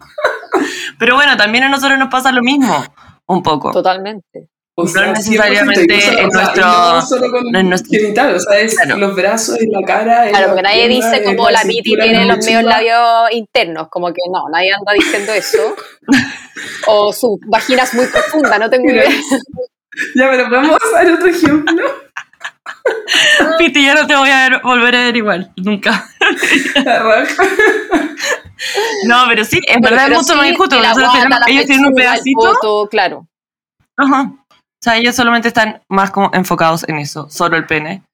Pero 0.98 1.14
bueno, 1.14 1.36
también 1.36 1.64
a 1.64 1.68
nosotros 1.68 1.98
nos 1.98 2.08
pasa 2.08 2.32
lo 2.32 2.42
mismo, 2.42 2.84
un 3.26 3.42
poco. 3.42 3.72
Totalmente. 3.72 4.48
O 4.80 4.84
no 4.84 5.06
necesariamente 5.12 6.20
en 6.20 6.28
nuestro. 6.28 6.62
No 6.64 7.02
solo 7.02 7.32
con 7.32 7.56
en 7.56 7.68
nuestro, 7.68 7.98
genital, 7.98 8.36
o 8.36 8.38
sea, 8.38 8.60
es 8.60 8.76
los 8.96 9.16
brazos 9.16 9.60
y 9.60 9.66
la 9.66 9.84
cara. 9.84 10.28
Claro, 10.28 10.46
porque 10.48 10.62
nadie 10.62 10.86
dice 10.86 11.24
como 11.24 11.50
la 11.50 11.62
Piti 11.62 11.96
tiene 11.96 12.24
los 12.26 12.38
medios 12.38 12.62
labios 12.62 13.02
internos, 13.32 13.88
como 13.90 14.06
que 14.08 14.22
no, 14.32 14.44
nadie 14.52 14.72
anda 14.72 14.92
diciendo 14.92 15.32
eso. 15.32 15.74
o 16.86 17.12
su 17.12 17.40
vagina 17.48 17.82
es 17.82 17.94
muy 17.94 18.06
profunda, 18.06 18.56
no 18.60 18.70
tengo 18.70 18.88
idea. 18.88 19.10
Ya, 20.14 20.30
pero 20.30 20.48
podemos 20.48 20.78
hacer 20.94 21.12
otro 21.12 21.26
ejemplo. 21.26 21.82
Piti, 23.58 23.84
ya 23.84 23.94
no 23.94 24.06
te 24.06 24.16
voy 24.16 24.30
a 24.30 24.60
volver 24.62 24.94
a 24.94 25.04
ver 25.04 25.16
igual, 25.16 25.52
nunca. 25.56 26.08
no, 29.06 29.24
pero 29.28 29.44
sí, 29.44 29.60
en 29.66 29.80
verdad 29.80 30.10
es 30.10 30.18
mucho 30.18 30.36
más 30.36 30.48
injusto. 30.48 30.76
ellos 31.46 31.66
tienen 31.66 31.86
un 31.86 31.94
pedacito. 31.94 32.88
claro. 32.90 33.26
Ajá. 33.96 34.32
O 34.50 34.82
sea, 34.82 34.96
ellos 34.96 35.16
solamente 35.16 35.48
están 35.48 35.82
más 35.88 36.10
como 36.10 36.30
enfocados 36.32 36.88
en 36.88 36.98
eso, 36.98 37.28
solo 37.30 37.56
el 37.56 37.66
pene, 37.66 38.04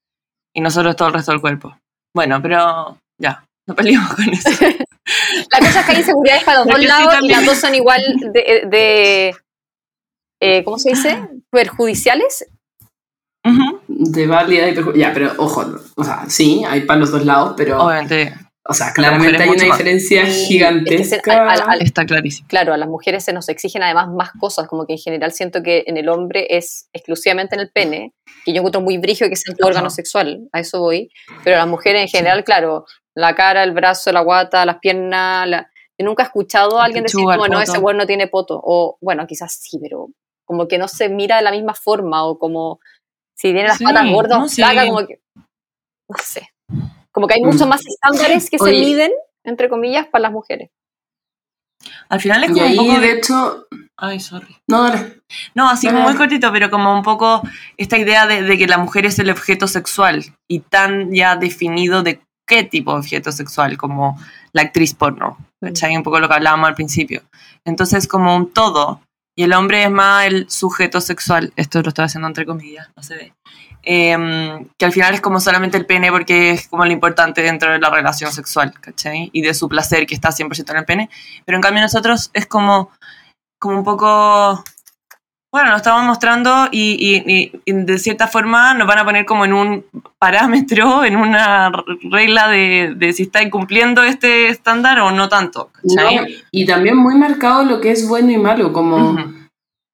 y 0.54 0.60
nosotros 0.62 0.96
todo 0.96 1.08
el 1.08 1.14
resto 1.14 1.32
del 1.32 1.42
cuerpo. 1.42 1.76
Bueno, 2.14 2.40
pero 2.40 2.96
ya, 3.20 3.44
no 3.68 3.74
peleamos 3.74 4.14
con 4.14 4.30
eso. 4.30 4.48
La 5.52 5.58
cosa 5.58 5.80
es 5.80 5.86
que 5.86 5.92
hay 5.92 5.98
inseguridades 5.98 6.44
para 6.44 6.60
los 6.60 6.68
dos 6.68 6.82
lados 6.82 7.16
y 7.20 7.28
las 7.28 7.44
dos 7.44 7.58
son 7.58 7.74
igual 7.74 8.00
de, 8.32 8.62
de 8.66 9.36
eh, 10.40 10.64
¿cómo 10.64 10.78
se 10.78 10.90
dice? 10.90 11.28
Perjudiciales. 11.54 12.46
De 13.86 14.26
válida 14.26 14.68
y 14.68 14.74
perjudicial. 14.74 15.08
Ya, 15.08 15.14
pero 15.14 15.32
ojo, 15.38 15.64
o 15.96 16.04
sea, 16.04 16.24
sí, 16.28 16.62
hay 16.66 16.82
para 16.82 17.00
los 17.00 17.10
dos 17.10 17.24
lados, 17.24 17.54
pero... 17.56 17.78
Obviamente 17.78 18.34
o 18.66 18.72
sea, 18.72 18.92
claramente 18.94 19.42
hay 19.42 19.50
una 19.50 19.64
diferencia 19.64 20.24
gigantesca. 20.24 21.54
Está 21.80 22.06
clarísimo. 22.06 22.48
Claro, 22.48 22.72
a 22.72 22.78
las 22.78 22.88
mujeres 22.88 23.22
se 23.22 23.34
nos 23.34 23.50
exigen 23.50 23.82
además 23.82 24.08
más 24.08 24.30
cosas, 24.40 24.66
como 24.68 24.86
que 24.86 24.94
en 24.94 24.98
general 24.98 25.32
siento 25.32 25.62
que 25.62 25.84
en 25.86 25.98
el 25.98 26.08
hombre 26.08 26.46
es 26.48 26.88
exclusivamente 26.94 27.56
en 27.56 27.60
el 27.60 27.70
pene, 27.70 28.14
que 28.44 28.52
yo 28.52 28.58
encuentro 28.58 28.80
muy 28.80 28.96
brigio 28.96 29.26
que 29.28 29.34
es 29.34 29.46
el 29.46 29.56
órgano 29.62 29.90
sexual, 29.90 30.48
a 30.52 30.60
eso 30.60 30.80
voy, 30.80 31.10
pero 31.44 31.56
a 31.56 31.58
las 31.60 31.68
mujeres 31.68 32.02
en 32.02 32.08
general, 32.08 32.42
claro, 32.42 32.86
la 33.14 33.34
cara, 33.34 33.62
el 33.64 33.72
brazo, 33.72 34.12
la 34.12 34.22
guata, 34.22 34.64
las 34.64 34.78
piernas, 34.78 35.46
la... 35.46 35.70
yo 35.98 36.06
nunca 36.06 36.22
he 36.22 36.26
escuchado 36.26 36.80
a 36.80 36.86
alguien 36.86 37.04
decir, 37.04 37.20
bueno, 37.22 37.60
ese 37.60 37.78
güey 37.78 37.94
no 37.94 38.06
tiene 38.06 38.28
poto, 38.28 38.58
o 38.64 38.96
bueno, 39.02 39.26
quizás 39.26 39.58
sí, 39.60 39.78
pero 39.78 40.08
como 40.44 40.68
que 40.68 40.78
no 40.78 40.88
se 40.88 41.08
mira 41.08 41.36
de 41.36 41.42
la 41.42 41.50
misma 41.50 41.74
forma, 41.74 42.24
o 42.24 42.38
como 42.38 42.80
si 43.34 43.52
tiene 43.52 43.68
las 43.68 43.82
patas 43.82 44.10
gordas 44.10 44.58
no, 44.58 44.86
como 44.86 45.06
que, 45.06 45.20
no 46.08 46.16
sé. 46.22 46.48
Como 47.10 47.26
que 47.26 47.34
hay 47.34 47.42
muchos 47.42 47.66
mm. 47.66 47.70
más 47.70 47.86
estándares 47.86 48.50
que 48.50 48.58
se 48.58 48.70
miden, 48.70 49.12
entre 49.44 49.68
comillas, 49.68 50.06
para 50.06 50.22
las 50.22 50.32
mujeres. 50.32 50.70
Al 52.08 52.20
final 52.20 52.44
es 52.44 52.50
como 52.50 52.66
un 52.66 52.76
poco 52.76 53.00
de 53.00 53.12
hecho... 53.12 53.66
Ay, 53.96 54.18
sorry. 54.18 54.56
No, 54.66 54.82
dale. 54.82 55.22
No, 55.54 55.68
así 55.68 55.86
como 55.86 56.00
muy 56.00 56.16
cortito, 56.16 56.50
pero 56.52 56.70
como 56.70 56.92
un 56.92 57.02
poco 57.02 57.42
esta 57.76 57.96
idea 57.96 58.26
de, 58.26 58.58
que 58.58 58.66
la 58.66 58.78
mujer 58.78 59.06
es 59.06 59.18
el 59.20 59.30
objeto 59.30 59.68
sexual 59.68 60.24
y 60.48 60.60
tan 60.60 61.12
ya 61.12 61.36
definido 61.36 62.02
de 62.02 62.20
qué 62.46 62.64
tipo 62.64 62.92
de 62.92 62.98
objeto 62.98 63.30
sexual, 63.30 63.76
como 63.76 64.18
la 64.52 64.62
actriz 64.62 64.94
porno. 64.94 65.38
¿Cachai? 65.60 65.96
Un 65.96 66.02
poco 66.02 66.18
lo 66.18 66.28
que 66.28 66.34
hablábamos 66.34 66.68
al 66.68 66.74
principio. 66.74 67.22
Entonces, 67.64 68.08
como 68.08 68.34
un 68.36 68.52
todo, 68.52 69.00
y 69.36 69.42
el 69.42 69.52
hombre 69.52 69.82
es 69.82 69.90
más 69.90 70.26
el 70.26 70.48
sujeto 70.48 71.00
sexual. 71.00 71.52
Esto 71.56 71.82
lo 71.82 71.88
estoy 71.88 72.04
haciendo 72.04 72.28
entre 72.28 72.46
comillas, 72.46 72.88
no 72.96 73.02
se 73.02 73.16
ve. 73.16 73.34
Em, 73.82 74.66
que 74.78 74.86
al 74.86 74.92
final 74.92 75.12
es 75.12 75.20
como 75.20 75.40
solamente 75.40 75.76
el 75.76 75.84
pene 75.84 76.10
porque 76.10 76.52
es 76.52 76.68
como 76.68 76.84
lo 76.86 76.92
importante 76.92 77.42
dentro 77.42 77.70
de 77.70 77.78
la 77.78 77.90
relación 77.90 78.32
sexual, 78.32 78.72
¿cachai? 78.80 79.28
Y 79.32 79.42
de 79.42 79.52
su 79.52 79.68
placer 79.68 80.06
que 80.06 80.14
está 80.14 80.30
100% 80.30 80.70
en 80.70 80.78
el 80.78 80.84
pene. 80.84 81.10
Pero 81.44 81.56
en 81.56 81.62
cambio 81.62 81.82
nosotros 81.82 82.30
es 82.32 82.46
como, 82.46 82.90
como 83.58 83.78
un 83.78 83.84
poco... 83.84 84.64
Bueno, 85.54 85.70
nos 85.70 85.82
estamos 85.82 86.04
mostrando 86.04 86.66
y, 86.72 87.52
de 87.64 87.98
cierta 88.00 88.26
forma 88.26 88.74
nos 88.74 88.88
van 88.88 88.98
a 88.98 89.04
poner 89.04 89.24
como 89.24 89.44
en 89.44 89.52
un 89.52 89.84
parámetro, 90.18 91.04
en 91.04 91.14
una 91.14 91.70
regla 92.10 92.48
de, 92.48 92.94
de 92.96 93.12
si 93.12 93.22
está 93.22 93.40
incumpliendo 93.40 94.02
este 94.02 94.48
estándar 94.48 94.98
o 94.98 95.12
no 95.12 95.28
tanto. 95.28 95.70
y 96.50 96.66
también 96.66 96.96
muy 96.96 97.14
marcado 97.14 97.62
lo 97.62 97.80
que 97.80 97.92
es 97.92 98.08
bueno 98.08 98.32
y 98.32 98.36
malo, 98.36 98.72
como... 98.72 99.16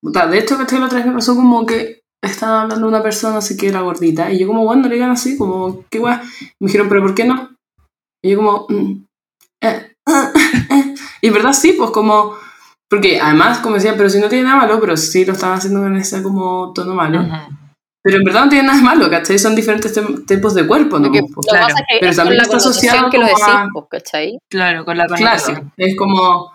De 0.03 0.39
hecho, 0.39 0.57
que 0.67 0.79
la 0.79 0.87
otra 0.87 0.97
vez 0.97 1.07
me 1.07 1.13
pasó 1.13 1.37
como 1.37 1.67
que 1.67 2.01
estaba 2.23 2.63
hablando 2.63 2.89
una 2.89 3.03
persona 3.03 3.37
así 3.37 3.55
que 3.59 3.69
era 3.69 3.83
gordita. 3.83 4.33
Y 4.33 4.39
yo 4.39 4.47
como, 4.47 4.65
bueno, 4.65 4.89
le 4.89 4.95
digan 4.95 5.11
así, 5.11 5.37
como, 5.37 5.85
qué 5.91 5.99
guay. 5.99 6.21
Me 6.59 6.69
dijeron, 6.69 6.89
pero 6.89 7.03
¿por 7.03 7.15
qué 7.15 7.27
no? 7.27 7.51
Y 8.25 8.31
yo 8.31 8.39
como, 8.39 8.67
mm, 8.67 9.05
eh, 9.61 9.93
eh, 10.09 10.95
y 11.21 11.29
verdad 11.29 11.53
sí, 11.53 11.75
pues 11.75 11.91
como, 11.91 12.35
porque 12.91 13.21
además 13.21 13.61
como 13.61 13.77
decía, 13.77 13.95
pero 13.97 14.11
si 14.11 14.19
no 14.19 14.29
tiene 14.29 14.45
nada 14.45 14.57
malo, 14.57 14.81
pero 14.81 14.97
sí 14.97 15.25
lo 15.25 15.33
estaban 15.33 15.59
haciendo 15.59 15.87
en 15.87 15.97
ese 15.97 16.23
como 16.23 16.73
tono 16.75 16.95
malo. 16.95 17.25
Pero 18.03 18.17
en 18.17 18.25
verdad 18.25 18.45
no 18.45 18.49
tiene 18.51 18.67
nada 18.67 18.83
malo, 18.83 19.09
¿cachai? 19.09 19.39
Son 19.39 19.55
diferentes 19.55 19.99
tipos 20.27 20.55
de 20.55 20.67
cuerpo, 20.67 20.99
¿no? 20.99 21.11
Pues, 21.11 21.47
claro. 21.49 21.75
pero 22.01 22.17
también 22.17 22.41
está 22.41 22.57
asociado 22.57 23.11
que 23.11 23.19
lo 23.19 23.27
decís, 23.27 23.45
pues, 23.73 23.85
¿cachai? 23.91 24.39
Claro, 24.51 24.85
con 24.85 24.99
la 24.99 25.07
Claro, 25.07 25.71
es 25.77 25.97
como 25.97 26.53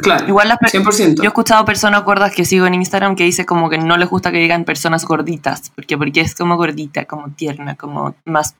Claro, 0.00 0.28
Igual 0.28 0.48
las 0.48 0.58
100%. 0.58 1.16
Yo 1.16 1.24
he 1.24 1.26
escuchado 1.26 1.64
personas 1.64 2.04
gordas 2.04 2.34
que 2.34 2.44
sigo 2.44 2.66
en 2.66 2.74
Instagram 2.74 3.16
que 3.16 3.24
dicen 3.24 3.46
como 3.46 3.68
que 3.70 3.78
no 3.78 3.96
les 3.96 4.08
gusta 4.08 4.30
que 4.30 4.38
digan 4.38 4.64
personas 4.64 5.04
gorditas, 5.04 5.70
porque 5.74 5.96
porque 5.96 6.20
es 6.20 6.34
como 6.34 6.56
gordita, 6.56 7.06
como 7.06 7.30
tierna, 7.30 7.74
como 7.74 8.14
más 8.24 8.56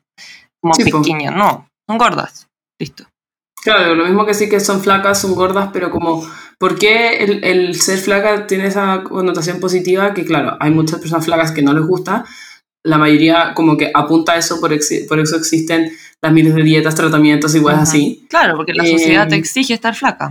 como 0.61 0.73
pequeña, 0.75 1.31
no, 1.31 1.67
son 1.87 1.97
gordas. 1.97 2.47
Listo. 2.79 3.05
Claro, 3.63 3.95
lo 3.95 4.05
mismo 4.05 4.25
que 4.25 4.33
sí 4.33 4.47
que 4.47 4.59
son 4.59 4.81
flacas, 4.81 5.21
son 5.21 5.33
gordas, 5.33 5.69
pero 5.73 5.89
como, 5.89 6.27
¿por 6.59 6.77
qué 6.77 7.17
el, 7.17 7.43
el, 7.43 7.75
ser 7.75 7.97
flaca 7.97 8.45
tiene 8.45 8.67
esa 8.67 9.03
connotación 9.03 9.59
positiva? 9.59 10.13
Que 10.13 10.23
claro, 10.23 10.55
hay 10.59 10.71
muchas 10.71 10.99
personas 10.99 11.25
flacas 11.25 11.51
que 11.51 11.63
no 11.63 11.73
les 11.73 11.85
gusta, 11.85 12.25
la 12.85 12.99
mayoría 12.99 13.53
como 13.55 13.75
que 13.77 13.91
apunta 13.93 14.33
a 14.33 14.37
eso, 14.37 14.61
por, 14.61 14.71
por 15.07 15.19
eso 15.19 15.35
existen 15.35 15.91
las 16.21 16.31
miles 16.31 16.53
de 16.53 16.63
dietas, 16.63 16.95
tratamientos 16.95 17.55
y 17.55 17.61
cosas 17.61 17.81
así. 17.81 18.25
Claro, 18.29 18.55
porque 18.55 18.73
la 18.73 18.85
sociedad 18.85 19.27
te 19.27 19.35
eh, 19.35 19.39
exige 19.39 19.73
estar 19.73 19.95
flaca. 19.95 20.29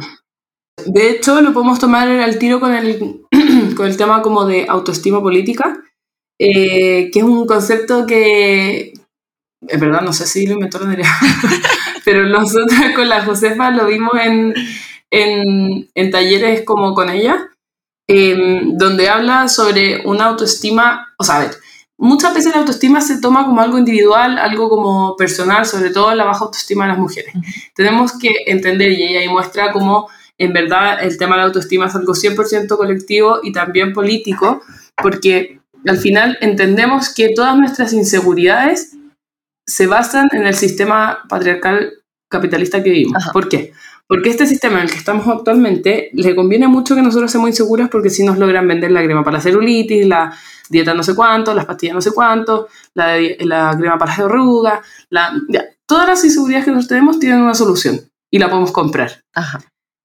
De 0.87 1.10
hecho, 1.10 1.40
lo 1.40 1.52
podemos 1.52 1.78
tomar 1.78 2.08
al 2.08 2.38
tiro 2.38 2.60
con 2.60 2.72
el, 2.72 3.22
con 3.76 3.87
el 3.87 3.96
tema 3.96 4.22
como 4.22 4.44
de 4.44 4.66
autoestima 4.68 5.20
política, 5.20 5.82
eh, 6.38 7.10
que 7.12 7.18
es 7.18 7.24
un 7.24 7.46
concepto 7.46 8.06
que, 8.06 8.92
es 9.66 9.80
verdad, 9.80 10.02
no 10.02 10.12
sé 10.12 10.26
si 10.26 10.46
lo 10.46 10.54
inventó 10.54 10.78
la 10.78 10.96
pero 12.05 12.27
nosotros 12.27 12.79
con 12.95 13.09
la 13.09 13.25
Josefa 13.25 13.71
lo 13.71 13.87
vimos 13.87 14.12
en, 14.23 14.55
en, 15.11 15.88
en 15.95 16.11
talleres 16.11 16.64
como 16.64 16.95
con 16.95 17.11
ella, 17.11 17.51
em, 18.07 18.77
donde 18.77 19.09
habla 19.09 19.49
sobre 19.49 20.07
una 20.07 20.27
autoestima, 20.27 21.14
o 21.19 21.25
sea, 21.25 21.37
a 21.37 21.40
ver, 21.40 21.55
muchas 21.97 22.35
veces 22.35 22.53
la 22.53 22.61
autoestima 22.61 23.01
se 23.01 23.21
toma 23.21 23.47
como 23.47 23.61
algo 23.61 23.79
individual, 23.79 24.38
algo 24.38 24.69
como 24.69 25.17
personal, 25.17 25.64
sobre 25.67 25.90
todo 25.90 26.14
la 26.14 26.25
baja 26.25 26.45
autoestima 26.45 26.85
de 26.85 26.90
las 26.90 26.99
mujeres. 26.99 27.33
Tenemos 27.75 28.19
que 28.19 28.31
entender, 28.47 28.93
y 28.93 29.03
ella 29.03 29.21
ahí 29.21 29.29
muestra 29.29 29.73
cómo 29.73 30.09
en 30.37 30.53
verdad 30.53 31.03
el 31.03 31.17
tema 31.17 31.37
de 31.37 31.43
la 31.43 31.47
autoestima 31.47 31.87
es 31.87 31.95
algo 31.95 32.12
100% 32.12 32.77
colectivo 32.77 33.38
y 33.43 33.53
también 33.53 33.93
político, 33.93 34.62
porque 35.01 35.61
al 35.87 35.99
final 35.99 36.38
entendemos 36.40 37.12
que 37.14 37.31
todas 37.35 37.57
nuestras 37.57 37.93
inseguridades 37.93 38.97
se 39.66 39.87
basan 39.87 40.29
en 40.33 40.46
el 40.46 40.55
sistema 40.55 41.20
patriarcal 41.29 41.92
capitalista 42.31 42.83
que 42.83 42.90
vivimos. 42.90 43.24
¿Por 43.33 43.48
qué? 43.48 43.72
Porque 44.07 44.29
este 44.29 44.46
sistema 44.46 44.79
en 44.79 44.85
el 44.85 44.90
que 44.90 44.98
estamos 44.98 45.27
actualmente 45.29 46.11
le 46.12 46.37
conviene 46.37 46.68
mucho 46.68 46.94
que 46.94 47.03
nosotros 47.03 47.31
seamos 47.31 47.48
inseguras 47.48 47.88
porque 47.88 48.11
si 48.11 48.22
nos 48.22 48.38
logran 48.38 48.68
vender 48.68 48.90
la 48.90 49.03
crema 49.03 49.24
para 49.24 49.38
la 49.38 49.42
celulitis, 49.42 50.07
la 50.07 50.37
dieta 50.68 50.92
no 50.92 51.03
sé 51.03 51.14
cuánto, 51.14 51.55
las 51.55 51.64
pastillas 51.64 51.94
no 51.94 52.03
sé 52.03 52.12
cuánto, 52.12 52.68
la, 52.94 53.16
la 53.40 53.74
crema 53.79 53.96
para 53.96 54.16
la 54.16 54.24
arrugas, 54.24 54.81
la, 55.09 55.33
todas 55.87 56.07
las 56.07 56.24
inseguridades 56.24 56.66
que 56.66 56.70
nosotros 56.72 56.88
tenemos 56.88 57.18
tienen 57.18 57.40
una 57.40 57.55
solución 57.55 58.00
y 58.31 58.38
la 58.38 58.48
podemos 58.48 58.72
comprar. 58.72 59.22
Ajá. 59.35 59.61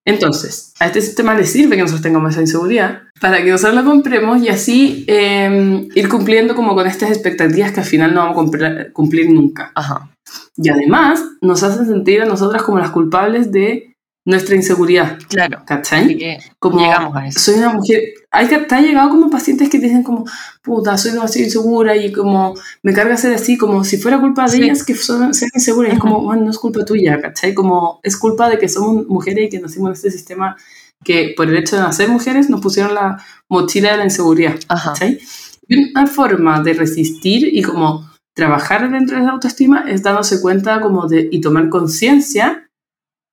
Entonces, 0.09 0.73
a 0.79 0.87
este 0.87 1.01
sistema 1.01 1.35
le 1.35 1.45
sirve 1.45 1.75
que 1.75 1.81
nosotros 1.81 2.01
tengamos 2.01 2.31
esa 2.31 2.41
inseguridad 2.41 3.01
para 3.19 3.43
que 3.43 3.51
nosotros 3.51 3.75
la 3.75 3.83
compremos 3.83 4.41
y 4.41 4.49
así 4.49 5.05
em, 5.07 5.87
ir 5.93 6.09
cumpliendo 6.09 6.55
como 6.55 6.73
con 6.75 6.87
estas 6.87 7.11
expectativas 7.11 7.71
que 7.71 7.81
al 7.81 7.85
final 7.85 8.13
no 8.13 8.21
vamos 8.21 8.53
a 8.55 8.91
cumplir, 8.91 9.29
nunca. 9.29 9.71
Ajá. 9.75 10.09
Y 10.57 10.69
además 10.69 11.23
nos 11.41 11.63
hacen 11.63 11.85
sentir 11.85 12.21
a 12.21 12.25
nosotras 12.25 12.63
como 12.63 12.79
las 12.79 12.91
culpables 12.91 13.51
de 13.51 13.88
nuestra 14.25 14.55
inseguridad. 14.55 15.17
Claro. 15.27 15.63
¿Cachai? 15.65 16.39
como, 16.59 16.79
llegamos 16.79 17.15
a 17.15 17.27
eso. 17.27 17.39
Soy 17.39 17.55
una 17.55 17.73
mujer. 17.73 18.01
Hay, 18.31 18.47
te 18.47 18.75
ha 18.75 18.81
llegado 18.81 19.09
como 19.09 19.29
pacientes 19.29 19.69
que 19.69 19.79
te 19.79 19.85
dicen 19.85 20.03
como, 20.03 20.25
puta, 20.61 20.97
soy 20.97 21.11
demasiado 21.11 21.45
insegura 21.45 21.95
y 21.95 22.11
como 22.11 22.53
me 22.83 22.93
carga 22.93 23.17
ser 23.17 23.33
así, 23.33 23.57
como 23.57 23.83
si 23.83 23.97
fuera 23.97 24.19
culpa 24.19 24.47
de 24.47 24.57
ellas 24.57 24.83
que 24.83 24.95
son, 24.95 25.33
sean 25.33 25.51
inseguras. 25.53 25.93
Y 25.93 25.95
es 25.95 25.99
como, 25.99 26.21
bueno, 26.21 26.43
no 26.43 26.51
es 26.51 26.59
culpa 26.59 26.85
tuya, 26.85 27.19
¿cachai? 27.19 27.53
Como 27.53 27.99
es 28.03 28.17
culpa 28.17 28.49
de 28.49 28.59
que 28.59 28.69
somos 28.69 29.07
mujeres 29.07 29.47
y 29.47 29.49
que 29.49 29.59
nacimos 29.59 29.89
en 29.89 29.93
este 29.93 30.11
sistema 30.11 30.55
que 31.03 31.33
por 31.35 31.47
el 31.47 31.57
hecho 31.57 31.77
de 31.77 31.83
nacer 31.83 32.09
mujeres 32.09 32.49
nos 32.49 32.61
pusieron 32.61 32.93
la 32.93 33.23
mochila 33.47 33.91
de 33.91 33.97
la 33.97 34.03
inseguridad. 34.03 34.59
¿cachai? 34.67 35.19
Y 35.67 35.91
una 35.91 36.07
forma 36.07 36.61
de 36.61 36.73
resistir 36.73 37.49
y 37.51 37.61
como 37.61 38.09
trabajar 38.33 38.89
dentro 38.91 39.17
de 39.17 39.23
la 39.23 39.31
autoestima 39.31 39.85
es 39.89 40.03
dándose 40.03 40.41
cuenta 40.41 40.81
como 40.81 41.07
de 41.07 41.29
y 41.31 41.41
tomar 41.41 41.69
conciencia 41.69 42.68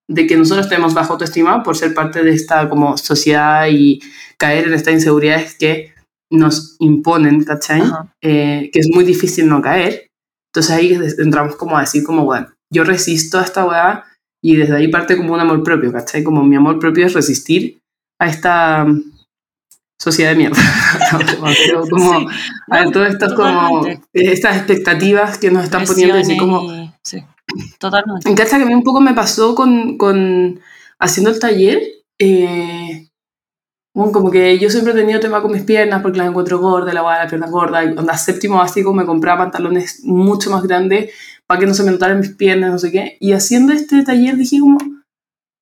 de 0.09 0.27
que 0.27 0.37
nosotros 0.37 0.69
tenemos 0.69 0.95
baja 0.95 1.12
autoestima 1.12 1.62
por 1.62 1.77
ser 1.77 1.95
parte 1.95 2.23
de 2.23 2.33
esta 2.33 2.69
como 2.69 2.97
sociedad 2.97 3.66
y 3.69 4.01
caer 4.38 4.69
en 4.69 4.75
estas 4.75 4.95
inseguridades 4.95 5.57
que 5.57 5.95
nos 6.31 6.77
imponen, 6.79 7.45
¿cachai? 7.45 7.83
Eh, 8.23 8.71
que 8.73 8.81
es 8.81 8.88
muy 8.92 9.05
difícil 9.05 9.49
no 9.49 9.61
caer. 9.62 10.11
Entonces 10.53 10.73
ahí 10.73 10.99
entramos 11.19 11.57
como 11.57 11.77
a 11.77 11.83
decir 11.83 12.05
como, 12.05 12.25
bueno, 12.25 12.49
yo 12.73 12.85
resisto 12.85 13.38
a 13.38 13.42
esta 13.42 13.64
weá 13.64 14.05
y 14.42 14.57
desde 14.57 14.77
ahí 14.77 14.88
parte 14.88 15.16
como 15.16 15.35
un 15.35 15.40
amor 15.40 15.62
propio, 15.62 15.92
¿cachai? 15.92 16.23
Como 16.23 16.45
mi 16.45 16.57
amor 16.57 16.79
propio 16.79 17.07
es 17.07 17.14
resistir 17.14 17.79
a 18.21 18.27
esta 18.27 18.87
sociedad 20.01 20.31
de 20.31 20.37
mierda. 20.37 20.57
como, 21.90 22.29
a 22.71 22.85
todo 22.90 23.07
esto 23.07 23.35
como 23.35 23.87
estas 24.12 24.57
expectativas 24.57 25.38
que 25.38 25.51
nos 25.51 25.64
están 25.64 25.85
poniendo 25.85 26.16
así 26.16 26.37
como... 26.37 26.95
Sí, 27.03 27.25
totalmente. 27.79 28.29
En 28.29 28.37
casa 28.37 28.57
que 28.57 28.65
a 28.65 28.67
mí 28.67 28.75
un 28.75 28.83
poco 28.83 29.01
me 29.01 29.15
pasó 29.15 29.55
con, 29.55 29.97
con 29.99 30.61
haciendo 30.99 31.31
el 31.31 31.39
taller, 31.39 31.81
eh, 32.19 33.09
como 33.95 34.31
que 34.31 34.59
yo 34.59 34.69
siempre 34.69 34.93
he 34.93 34.97
tenido 34.97 35.21
tema 35.21 35.41
con 35.41 35.53
mis 35.53 35.63
piernas 35.63 36.03
porque 36.03 36.19
las 36.19 36.29
encuentro 36.29 36.59
gordas, 36.59 36.93
la 36.93 37.01
guada, 37.01 37.25
la 37.25 37.31
pierna 37.31 37.49
gorda, 37.49 37.85
y 37.85 37.89
onda 37.97 38.17
séptimo 38.17 38.57
básico 38.57 38.93
me 38.93 39.07
compraba 39.07 39.45
pantalones 39.45 40.05
mucho 40.05 40.51
más 40.51 40.63
grandes 40.63 41.13
para 41.47 41.61
que 41.61 41.67
no 41.67 41.75
se 41.75 41.83
me 41.83 41.93
notaran 41.93 42.21
mis 42.21 42.35
piernas, 42.35 42.71
no 42.71 42.79
sé 42.79 42.93
qué, 42.93 43.17
y 43.21 43.33
haciendo 43.33 43.73
este 43.73 44.03
taller 44.03 44.37
dije 44.37 44.61
como, 44.61 44.79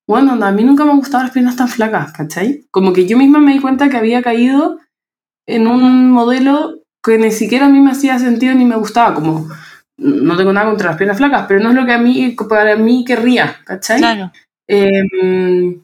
bueno, 0.07 0.33
a 0.43 0.51
mí 0.51 0.63
nunca 0.63 0.83
me 0.83 0.91
han 0.91 0.99
gustado 0.99 1.23
las 1.23 1.31
piernas 1.31 1.55
tan 1.55 1.67
flacas, 1.67 2.11
¿cachai? 2.11 2.65
Como 2.71 2.91
que 2.91 3.07
yo 3.07 3.17
misma 3.17 3.39
me 3.39 3.53
di 3.53 3.61
cuenta 3.61 3.89
que 3.89 3.97
había 3.97 4.21
caído 4.21 4.79
en 5.47 5.67
un 5.67 6.11
modelo 6.11 6.79
que 7.03 7.17
ni 7.17 7.31
siquiera 7.31 7.67
a 7.67 7.69
mí 7.69 7.79
me 7.79 7.91
hacía 7.91 8.19
sentido 8.19 8.53
ni 8.53 8.65
me 8.65 8.75
gustaba, 8.75 9.13
como 9.13 9.47
no 9.97 10.35
tengo 10.37 10.51
nada 10.51 10.67
contra 10.67 10.89
las 10.89 10.97
piernas 10.97 11.17
flacas, 11.17 11.45
pero 11.47 11.61
no 11.61 11.69
es 11.69 11.75
lo 11.75 11.85
que 11.85 11.93
a 11.93 11.97
mí, 11.97 12.35
para 12.49 12.75
mí 12.75 13.05
querría, 13.05 13.57
¿cachai? 13.65 13.97
Claro. 13.97 14.31
Em, 14.67 15.83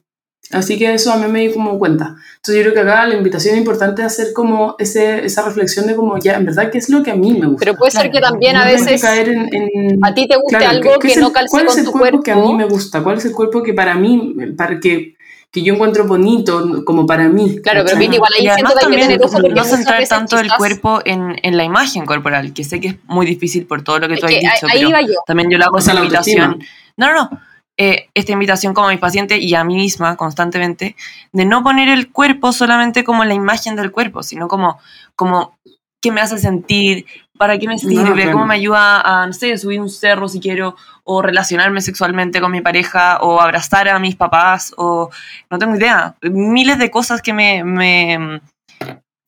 así 0.52 0.78
que 0.78 0.94
eso 0.94 1.14
a 1.14 1.18
mí 1.18 1.32
me 1.32 1.42
di 1.42 1.54
como 1.54 1.80
cuenta. 1.80 2.16
Entonces 2.38 2.56
yo 2.56 2.62
creo 2.64 2.74
que 2.74 2.80
acá 2.92 3.08
la 3.08 3.16
invitación 3.16 3.54
es 3.54 3.60
importante 3.60 4.04
hacer 4.04 4.34
como 4.34 4.76
ese, 4.80 5.24
esa 5.26 5.44
reflexión 5.44 5.88
de 5.88 5.96
como 5.96 6.18
ya, 6.18 6.36
en 6.36 6.46
verdad, 6.46 6.70
¿qué 6.72 6.80
es 6.80 6.90
lo 6.90 7.04
que 7.04 7.12
a 7.12 7.16
mí 7.16 7.34
me 7.34 7.48
gusta? 7.48 7.60
Pero 7.60 7.78
puede 7.78 7.92
ser 7.92 8.12
que 8.12 8.20
también 8.20 8.58
a 8.58 8.66
veces 8.66 9.04
a 9.04 10.14
ti 10.14 10.28
te 10.28 10.36
guste 10.36 10.58
algo 10.58 11.00
que, 11.00 11.16
no 11.18 11.32
calce 11.32 11.52
¿cuál 11.52 11.66
con 11.68 11.80
es 11.80 11.86
el 11.86 11.92
cuerpo, 11.92 12.24
que 12.24 12.32
a 12.32 12.36
mí 12.36 12.54
me 12.54 12.66
gusta? 12.66 13.04
¿Cuál 13.04 13.18
es 13.18 13.26
el 13.26 13.32
cuerpo 13.32 13.64
que 13.64 13.74
para 13.74 13.96
mí, 13.96 14.36
para 14.58 14.80
que 14.80 15.16
que 15.52 15.62
yo 15.64 15.74
encuentro 15.74 16.06
bonito 16.08 16.84
como 16.86 17.06
para 17.06 17.28
mí. 17.28 17.62
Claro, 17.62 17.84
pero 17.86 18.02
igual 18.02 18.32
ahí 18.38 18.50
siento 18.54 18.74
que 18.74 18.80
también, 18.80 19.20
no 19.54 19.64
centrar 19.66 20.08
tanto 20.08 20.40
el 20.40 20.50
cuerpo 20.54 21.02
en, 21.04 21.36
en, 21.44 21.58
la 21.58 21.66
imagen 21.66 22.06
corporal, 22.06 22.54
que 22.54 22.64
sé 22.64 22.80
que 22.80 22.88
es 22.90 22.96
muy 23.06 23.26
difícil 23.26 23.66
por 23.66 23.84
todo 23.84 24.00
lo 24.00 24.08
que 24.08 24.18
tú 24.18 24.28
has 24.28 24.32
dicho, 24.32 24.68
pero 24.72 24.90
también 25.28 25.50
yo 25.50 25.58
le 25.58 25.66
hago 25.66 25.78
esa 25.78 25.94
invitación. 25.94 26.64
No, 26.96 27.08
no, 27.08 27.14
no. 27.14 27.42
Eh, 27.78 28.10
esta 28.14 28.32
invitación 28.32 28.74
como 28.74 28.88
a 28.88 28.92
mis 28.92 29.00
pacientes 29.00 29.40
y 29.42 29.56
a 29.56 29.64
mí 29.64 29.76
misma 29.76 30.16
constantemente, 30.16 30.96
de 31.32 31.46
no 31.46 31.64
poner 31.64 31.90
el 31.90 32.12
cuerpo 32.12 32.54
solamente 32.54 33.04
como 33.04 33.26
la 33.26 33.34
imagen 33.34 33.76
del 33.76 33.92
cuerpo, 33.92 34.24
sino 34.24 34.48
como, 34.48 34.80
como 35.16 35.58
qué 36.02 36.12
me 36.12 36.22
hace 36.22 36.38
sentir, 36.38 37.06
para 37.42 37.58
qué 37.58 37.68
me 37.68 37.80
sirve, 37.80 38.32
cómo 38.32 38.46
me 38.46 38.54
ayuda 38.54 39.02
a, 39.02 39.26
no 39.26 39.34
sé, 39.34 39.58
subir 39.58 39.82
un 39.82 39.90
cerro 39.90 40.28
si 40.30 40.40
quiero, 40.40 40.76
o 41.04 41.24
relacionarme 41.24 41.82
sexualmente 41.82 42.40
con 42.40 42.52
mi 42.52 42.62
pareja, 42.62 43.18
o 43.18 43.42
abrazar 43.42 43.90
a 43.90 43.98
mis 43.98 44.16
papás, 44.16 44.76
o 44.78 45.10
no 45.50 45.58
tengo 45.58 45.76
idea, 45.76 46.14
miles 46.22 46.78
de 46.78 46.92
cosas 46.92 47.20
que 47.20 47.34
me, 47.34 47.64
me 47.64 48.42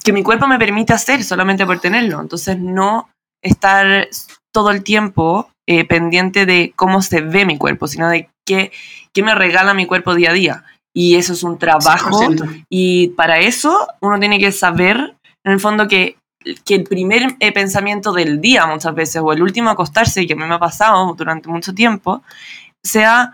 que 0.03 0.13
mi 0.13 0.21
cuerpo 0.21 0.45
me 0.45 0.59
permite 0.59 0.93
hacer 0.93 1.23
solamente 1.23 1.65
por 1.65 1.79
tenerlo. 1.79 2.21
Entonces 2.21 2.59
no 2.59 3.09
estar 3.41 4.07
todo 4.53 4.69
el 4.69 4.83
tiempo 4.83 5.49
eh, 5.67 5.83
pendiente 5.83 6.45
de 6.45 6.71
cómo 6.75 7.01
se 7.01 7.21
ve 7.21 7.47
mi 7.47 7.57
cuerpo, 7.57 7.87
sino 7.87 8.09
de 8.09 8.29
qué, 8.45 8.71
qué 9.11 9.23
me 9.23 9.33
regala 9.33 9.73
mi 9.73 9.87
cuerpo 9.87 10.13
día 10.13 10.29
a 10.29 10.33
día. 10.33 10.63
Y 10.95 11.15
eso 11.15 11.33
es 11.33 11.41
un 11.41 11.57
trabajo. 11.57 12.29
Y 12.69 13.07
para 13.17 13.39
eso 13.39 13.87
uno 14.01 14.19
tiene 14.19 14.37
que 14.37 14.51
saber, 14.51 15.15
en 15.43 15.51
el 15.53 15.59
fondo, 15.59 15.87
que 15.87 16.17
que 16.65 16.75
el 16.75 16.83
primer 16.83 17.35
eh, 17.39 17.51
pensamiento 17.51 18.13
del 18.13 18.41
día 18.41 18.65
muchas 18.65 18.93
veces, 18.95 19.21
o 19.23 19.31
el 19.33 19.41
último 19.41 19.69
acostarse, 19.69 20.25
que 20.25 20.33
a 20.33 20.35
mí 20.35 20.43
me 20.45 20.55
ha 20.55 20.59
pasado 20.59 21.13
durante 21.13 21.49
mucho 21.49 21.73
tiempo, 21.73 22.23
sea, 22.83 23.33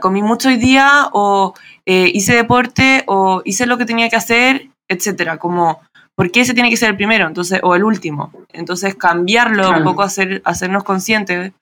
comí 0.00 0.22
mucho 0.22 0.48
hoy 0.48 0.56
día, 0.56 1.08
o 1.12 1.54
eh, 1.86 2.10
hice 2.12 2.34
deporte, 2.34 3.04
o 3.06 3.42
hice 3.44 3.66
lo 3.66 3.78
que 3.78 3.86
tenía 3.86 4.08
que 4.08 4.16
hacer, 4.16 4.68
etcétera, 4.88 5.38
como, 5.38 5.80
¿por 6.14 6.30
qué 6.30 6.42
ese 6.42 6.54
tiene 6.54 6.70
que 6.70 6.76
ser 6.76 6.90
el 6.90 6.96
primero? 6.96 7.26
Entonces, 7.26 7.60
o 7.62 7.74
el 7.74 7.84
último. 7.84 8.32
Entonces, 8.52 8.94
cambiarlo 8.94 9.70
un 9.70 9.82
poco, 9.82 10.02
hacer, 10.02 10.42
hacernos 10.44 10.84
conscientes 10.84 11.52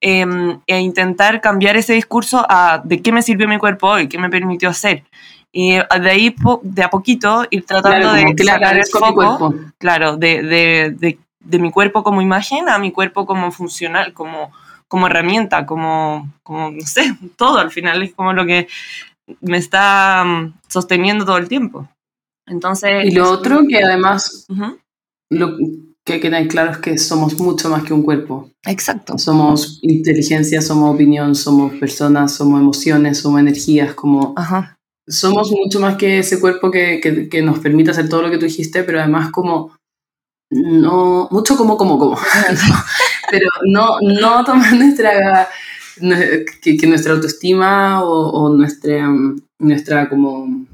em, 0.00 0.60
e 0.66 0.78
intentar 0.80 1.40
cambiar 1.40 1.76
ese 1.76 1.92
discurso 1.92 2.44
a 2.48 2.80
de 2.82 3.02
qué 3.02 3.12
me 3.12 3.22
sirvió 3.22 3.46
mi 3.46 3.58
cuerpo 3.58 3.88
hoy, 3.88 4.08
qué 4.08 4.18
me 4.18 4.30
permitió 4.30 4.70
hacer. 4.70 5.04
Y 5.52 5.72
de 5.72 6.10
ahí, 6.10 6.34
de 6.62 6.82
a 6.82 6.90
poquito, 6.90 7.44
ir 7.50 7.64
tratando 7.64 8.12
de 8.12 8.34
sacar 8.44 8.76
el 8.76 8.86
foco, 8.86 9.54
claro, 9.78 10.16
de, 10.16 10.42
de, 10.42 10.96
de, 10.96 11.18
de, 11.40 11.58
mi 11.58 11.72
cuerpo 11.72 12.04
como 12.04 12.22
imagen 12.22 12.68
a 12.68 12.78
mi 12.78 12.92
cuerpo 12.92 13.26
como 13.26 13.50
funcional, 13.50 14.12
como, 14.12 14.52
como 14.86 15.08
herramienta, 15.08 15.66
como, 15.66 16.32
como, 16.44 16.70
no 16.70 16.86
sé, 16.86 17.16
todo 17.36 17.58
al 17.58 17.72
final 17.72 18.02
es 18.02 18.14
como 18.14 18.32
lo 18.32 18.46
que 18.46 18.68
me 19.40 19.56
está 19.56 20.22
mm, 20.24 20.54
sosteniendo 20.68 21.24
todo 21.24 21.38
el 21.38 21.48
tiempo. 21.48 21.88
Entonces... 22.46 23.06
Y 23.06 23.10
lo 23.10 23.30
otro 23.30 23.62
que 23.68 23.82
además, 23.82 24.46
lo 25.30 25.56
que 26.04 26.12
hay 26.14 26.20
que 26.20 26.30
tener 26.30 26.46
claro 26.46 26.70
es 26.70 26.78
que 26.78 26.96
somos 26.96 27.38
mucho 27.40 27.68
más 27.70 27.82
que 27.82 27.92
un 27.92 28.02
cuerpo. 28.02 28.50
Exacto. 28.64 29.18
Somos 29.18 29.80
inteligencia, 29.82 30.62
somos 30.62 30.94
opinión, 30.94 31.34
somos 31.34 31.74
personas, 31.74 32.34
somos 32.34 32.60
emociones, 32.60 33.18
somos 33.18 33.40
energías, 33.40 33.94
como... 33.94 34.32
Ajá 34.36 34.76
somos 35.10 35.50
mucho 35.50 35.80
más 35.80 35.96
que 35.96 36.20
ese 36.20 36.40
cuerpo 36.40 36.70
que, 36.70 37.28
que, 37.30 37.42
nos 37.42 37.58
permite 37.58 37.90
hacer 37.90 38.08
todo 38.08 38.22
lo 38.22 38.30
que 38.30 38.38
tú 38.38 38.46
dijiste, 38.46 38.84
pero 38.84 39.00
además 39.00 39.30
como 39.30 39.76
no 40.50 41.28
mucho 41.30 41.56
como 41.56 41.76
como 41.76 41.98
como. 41.98 42.16
Pero 43.30 43.46
no 43.64 43.98
no 44.00 44.44
tomar 44.44 44.74
nuestra 44.74 45.48
que, 46.60 46.76
que 46.76 46.86
nuestra 46.88 47.12
autoestima 47.12 48.02
o, 48.02 48.30
o 48.30 48.48
nuestra 48.48 49.08
nuestra 49.60 50.08
como 50.08 50.66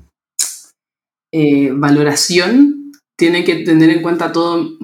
eh, 1.33 1.71
valoración 1.75 2.93
tiene 3.19 3.45
que 3.45 3.57
tener 3.57 3.91
en 3.91 4.01
cuenta 4.01 4.33
todo 4.33 4.79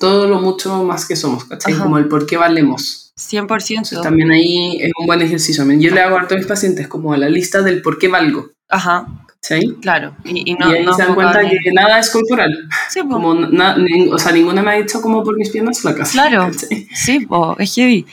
todo 0.00 0.26
lo 0.26 0.40
mucho 0.40 0.82
más 0.82 1.06
que 1.06 1.14
somos 1.14 1.44
¿cachai? 1.44 1.74
como 1.74 1.98
el 1.98 2.08
por 2.08 2.26
qué 2.26 2.36
valemos. 2.36 3.12
100% 3.16 4.02
también 4.02 4.32
ahí 4.32 4.78
es 4.80 4.90
un 4.98 5.06
buen 5.06 5.22
ejercicio. 5.22 5.64
Yo 5.78 5.94
le 5.94 6.00
hago 6.00 6.18
a 6.18 6.26
todos 6.26 6.40
mis 6.40 6.48
pacientes 6.48 6.88
como 6.88 7.14
la 7.14 7.28
lista 7.28 7.62
del 7.62 7.82
por 7.82 7.98
qué 7.98 8.08
valgo 8.08 8.50
Ajá. 8.72 9.06
¿Sí? 9.40 9.76
Claro. 9.82 10.16
Y, 10.24 10.54
no, 10.54 10.66
ahí 10.66 10.86
se 10.96 11.02
dan 11.02 11.14
cuenta 11.14 11.40
que 11.40 11.72
nada 11.72 11.98
es 11.98 12.10
corporal. 12.10 12.68
Sí, 12.88 13.00
Como 13.00 13.30
o 13.30 14.18
sea, 14.18 14.32
ninguna 14.32 14.62
me 14.62 14.70
ha 14.70 14.74
dicho 14.74 15.02
como 15.02 15.22
por 15.22 15.36
mis 15.36 15.50
piernas 15.50 15.80
flacas. 15.80 16.12
Claro. 16.12 16.50
Sí, 16.94 17.26
es 17.58 17.74
heavy. 17.74 18.06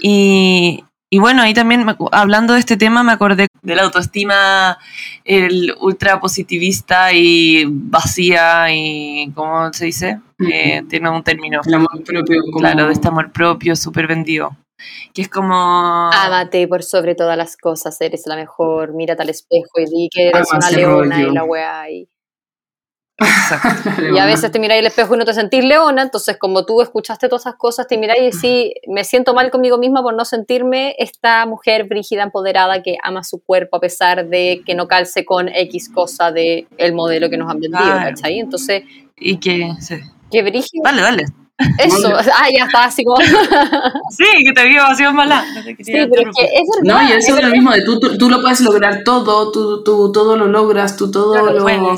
Y, 0.00 0.84
y 1.10 1.18
bueno, 1.18 1.42
ahí 1.42 1.54
también, 1.54 1.84
hablando 2.12 2.54
de 2.54 2.60
este 2.60 2.76
tema, 2.76 3.02
me 3.02 3.12
acordé 3.12 3.48
de 3.62 3.74
la 3.74 3.82
autoestima, 3.82 4.78
el 5.24 5.74
ultra 5.80 6.20
positivista 6.20 7.12
y 7.12 7.64
vacía 7.68 8.72
y, 8.72 9.32
¿cómo 9.34 9.72
se 9.72 9.86
dice? 9.86 10.20
Eh, 10.38 10.84
tiene 10.88 11.10
un 11.10 11.24
término. 11.24 11.60
El 11.66 11.74
amor 11.74 12.04
propio. 12.04 12.42
Claro, 12.58 12.86
de 12.86 12.92
este 12.92 13.08
amor 13.08 13.32
propio 13.32 13.74
súper 13.74 14.06
vendido 14.06 14.56
que 15.12 15.22
es 15.22 15.28
como... 15.28 16.10
Ámate 16.12 16.66
por 16.68 16.82
sobre 16.82 17.14
todas 17.14 17.36
las 17.36 17.56
cosas, 17.56 18.00
eres 18.00 18.26
la 18.26 18.36
mejor, 18.36 18.94
mírate 18.94 19.22
al 19.22 19.30
espejo 19.30 19.78
y 19.78 19.84
di 19.84 20.08
que 20.12 20.28
eres 20.28 20.52
una 20.52 20.70
leona 20.70 21.22
y 21.22 21.30
la 21.30 21.44
weá 21.44 21.90
y... 21.90 22.08
y 24.14 24.18
a 24.18 24.26
veces 24.26 24.52
te 24.52 24.58
miráis 24.58 24.80
al 24.80 24.88
espejo 24.88 25.14
y 25.14 25.18
no 25.18 25.24
te 25.24 25.32
sentís 25.32 25.64
leona, 25.64 26.02
entonces 26.02 26.36
como 26.38 26.66
tú 26.66 26.82
escuchaste 26.82 27.28
todas 27.28 27.44
esas 27.44 27.54
cosas, 27.54 27.86
te 27.86 27.96
miráis 27.96 28.20
y 28.20 28.24
decís, 28.24 28.72
me 28.88 29.04
siento 29.04 29.32
mal 29.32 29.50
conmigo 29.50 29.78
misma 29.78 30.02
por 30.02 30.14
no 30.14 30.26
sentirme 30.26 30.94
esta 30.98 31.46
mujer 31.46 31.84
brígida, 31.84 32.22
empoderada, 32.22 32.82
que 32.82 32.98
ama 33.02 33.24
su 33.24 33.42
cuerpo 33.42 33.78
a 33.78 33.80
pesar 33.80 34.28
de 34.28 34.62
que 34.66 34.74
no 34.74 34.86
calce 34.86 35.24
con 35.24 35.48
X 35.48 35.88
cosa 35.88 36.30
del 36.30 36.68
el 36.76 36.92
modelo 36.92 37.30
que 37.30 37.38
nos 37.38 37.50
han 37.50 37.60
vendido, 37.60 37.84
¿cachai? 37.84 38.38
Entonces... 38.38 38.82
Y 39.16 39.38
que... 39.38 39.70
Sí. 39.80 39.96
Dale, 40.82 41.00
dale. 41.00 41.24
Eso, 41.78 42.12
ah, 42.14 42.48
ya 42.54 42.64
está, 42.64 42.84
así 42.84 43.02
como. 43.02 43.16
sí, 44.10 44.44
que 44.44 44.52
te 44.52 44.64
digo 44.64 44.82
así 44.82 45.02
mala. 45.04 45.44
No, 45.54 45.62
sí, 45.62 45.74
pero 45.84 46.30
es 46.30 46.36
que 46.36 46.44
es 46.44 46.68
verdad, 46.82 47.02
No, 47.02 47.08
y 47.08 47.12
eso 47.12 47.36
es, 47.36 47.42
lo 47.42 47.50
mismo, 47.50 47.72
de 47.72 47.82
tú, 47.82 47.98
tú, 47.98 48.18
tú, 48.18 48.28
lo 48.28 48.42
puedes 48.42 48.60
lograr 48.60 49.04
todo, 49.04 49.50
tú, 49.52 49.82
tú 49.82 50.12
todo 50.12 50.36
lo 50.36 50.48
logras, 50.48 50.96
tú 50.96 51.10
todo 51.10 51.34
lo. 51.36 51.52
lo 51.52 51.96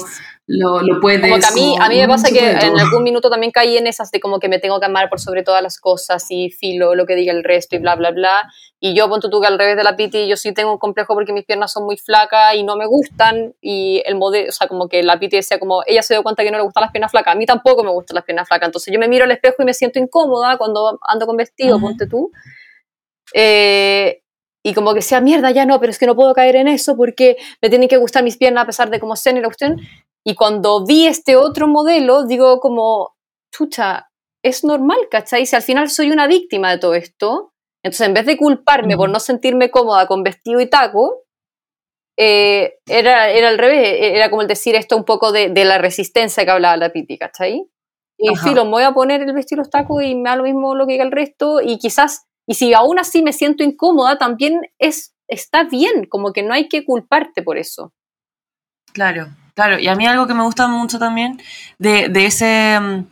lo, 0.49 0.81
lo 0.81 1.01
puedes. 1.01 1.21
Como 1.21 1.39
que 1.39 1.47
a 1.47 1.51
mí, 1.51 1.77
a 1.79 1.89
mí 1.89 2.01
me 2.01 2.09
pasa 2.09 2.31
que 2.31 2.51
en 2.51 2.79
algún 2.79 3.03
minuto 3.03 3.29
también 3.29 3.53
caí 3.53 3.77
en 3.77 3.87
esas 3.87 4.11
de 4.11 4.19
como 4.19 4.41
que 4.41 4.49
me 4.49 4.59
tengo 4.59 4.81
que 4.81 4.87
amar 4.87 5.11
por 5.11 5.21
sobre 5.21 5.43
todas 5.43 5.63
las 5.63 5.79
cosas 5.79 6.25
y 6.31 6.51
filo 6.51 6.95
lo 6.95 7.05
que 7.05 7.15
diga 7.15 7.33
el 7.33 7.45
resto 7.45 7.77
y 7.77 7.81
bla, 7.81 7.95
bla, 7.97 8.11
bla. 8.11 8.51
Y 8.81 8.95
yo, 8.95 9.09
ponto 9.09 9.29
tú 9.29 9.41
que 9.41 9.49
al 9.49 9.59
revés 9.59 9.77
de 9.77 9.83
la 9.83 9.97
Piti, 9.97 10.29
yo 10.29 10.37
sí 10.37 10.55
tengo 10.55 10.73
un 10.73 10.79
complejo 10.79 11.15
porque 11.15 11.33
mis 11.33 11.45
piernas 11.45 11.73
son 11.73 11.85
muy 11.85 11.97
flacas 11.97 12.55
y 12.55 12.63
no 12.63 12.77
me 12.77 12.87
gustan. 12.87 13.55
Y 13.61 14.03
el 14.07 14.15
modelo, 14.15 14.51
o 14.51 14.53
sea, 14.53 14.69
como 14.69 14.89
que 14.89 15.03
la 15.03 15.19
Piti 15.19 15.37
decía 15.37 15.59
como, 15.59 15.83
ella 15.87 16.03
se 16.03 16.15
dio 16.15 16.23
cuenta 16.23 16.45
que 16.45 16.51
no 16.53 16.59
le 16.59 16.63
gustan 16.63 16.83
las 16.83 16.93
piernas 16.93 17.11
flacas. 17.11 17.35
A 17.35 17.37
mí 17.37 17.45
tampoco 17.45 17.83
me 17.83 17.91
gustan 17.91 18.15
las 18.15 18.25
piernas 18.25 18.47
flacas. 18.47 18.69
Entonces 18.69 18.93
yo 18.93 19.01
me 19.01 19.09
miro 19.09 19.25
al 19.25 19.33
espejo 19.33 19.57
y 19.63 19.65
me 19.65 19.75
siento 19.75 19.99
incómoda 19.99 20.59
cuando 20.59 20.99
ando 21.03 21.27
con 21.27 21.37
vestido, 21.37 21.81
ponte 21.81 22.07
tú. 22.07 22.31
Eh, 23.35 24.23
y 24.63 24.75
como 24.75 24.95
que 24.95 25.03
sea 25.03 25.21
mierda, 25.21 25.51
ya 25.51 25.67
no, 25.67 25.81
pero 25.81 25.91
es 25.91 25.99
que 25.99 26.07
no 26.07 26.15
puedo 26.15 26.33
caer 26.35 26.57
en 26.57 26.69
eso 26.69 26.97
porque 26.97 27.37
me 27.61 27.71
tienen 27.71 27.89
que 27.89 27.97
gustar 27.97 28.23
mis 28.23 28.37
piernas 28.37 28.63
a 28.63 28.67
pesar 28.67 28.91
de 28.91 29.01
cómo 29.01 29.17
sean 29.17 29.37
y 29.37 29.41
la 29.41 29.49
cuestión. 29.49 29.81
Y 30.25 30.35
cuando 30.35 30.85
vi 30.85 31.07
este 31.07 31.37
otro 31.37 31.67
modelo, 31.67 32.27
digo 32.27 32.61
como, 32.61 33.17
chucha, 33.53 34.11
es 34.43 34.65
normal, 34.65 34.99
¿cachai? 35.11 35.47
Si 35.47 35.57
al 35.57 35.63
final 35.63 35.91
soy 35.91 36.11
una 36.11 36.27
víctima 36.27 36.71
de 36.71 36.79
todo 36.79 36.95
esto, 36.95 37.53
entonces 37.83 38.07
en 38.07 38.15
vez 38.15 38.27
de 38.27 38.37
culparme 38.37 38.97
por 38.97 39.11
no 39.11 39.21
sentirme 39.21 39.71
cómoda 39.71 40.07
con 40.07 40.23
vestido 40.23 40.61
y 40.61 40.69
taco, 40.69 41.25
eh, 42.17 42.79
era, 42.87 43.31
era 43.31 43.49
al 43.49 43.59
revés, 43.59 43.97
era 44.01 44.29
como 44.31 44.43
el 44.43 44.49
decir 44.49 44.75
esto 44.75 44.97
un 44.97 45.05
poco 45.05 45.31
de, 45.31 45.51
de 45.51 45.65
la 45.65 45.79
resistencia 45.79 46.45
que 46.45 46.51
hablaba 46.51 46.77
la 46.77 46.91
Piti, 46.91 47.17
¿cachai? 47.17 47.69
Y 48.21 48.35
sí, 48.35 48.53
lo 48.53 48.65
voy 48.65 48.83
a 48.83 48.93
poner 48.93 49.23
el 49.23 49.33
vestido 49.33 49.61
y 49.61 49.63
los 49.63 49.71
tacos 49.71 50.03
y 50.03 50.17
me 50.17 50.29
da 50.29 50.35
lo 50.35 50.43
mismo 50.43 50.75
lo 50.75 50.87
que 50.87 50.95
diga 50.95 51.05
el 51.05 51.13
resto 51.13 51.61
y 51.61 51.79
quizás 51.79 52.29
y 52.49 52.55
si 52.55 52.73
aún 52.73 52.99
así 52.99 53.23
me 53.23 53.35
siento 53.35 53.63
incómoda, 53.63 54.17
también 54.17 54.63
es, 54.79 55.15
está 55.29 55.65
bien, 55.65 56.07
como 56.09 56.33
que 56.33 56.43
no 56.43 56.55
hay 56.55 56.67
que 56.67 56.83
culparte 56.83 57.43
por 57.43 57.59
eso. 57.59 57.93
Claro, 58.95 59.29
claro. 59.55 59.79
Y 59.79 59.87
a 59.87 59.95
mí 59.95 60.07
algo 60.07 60.27
que 60.27 60.33
me 60.33 60.43
gusta 60.43 60.67
mucho 60.67 60.99
también 60.99 61.39
de, 61.79 62.09
de 62.09 62.25
ese, 62.25 62.81
mm, 62.81 63.07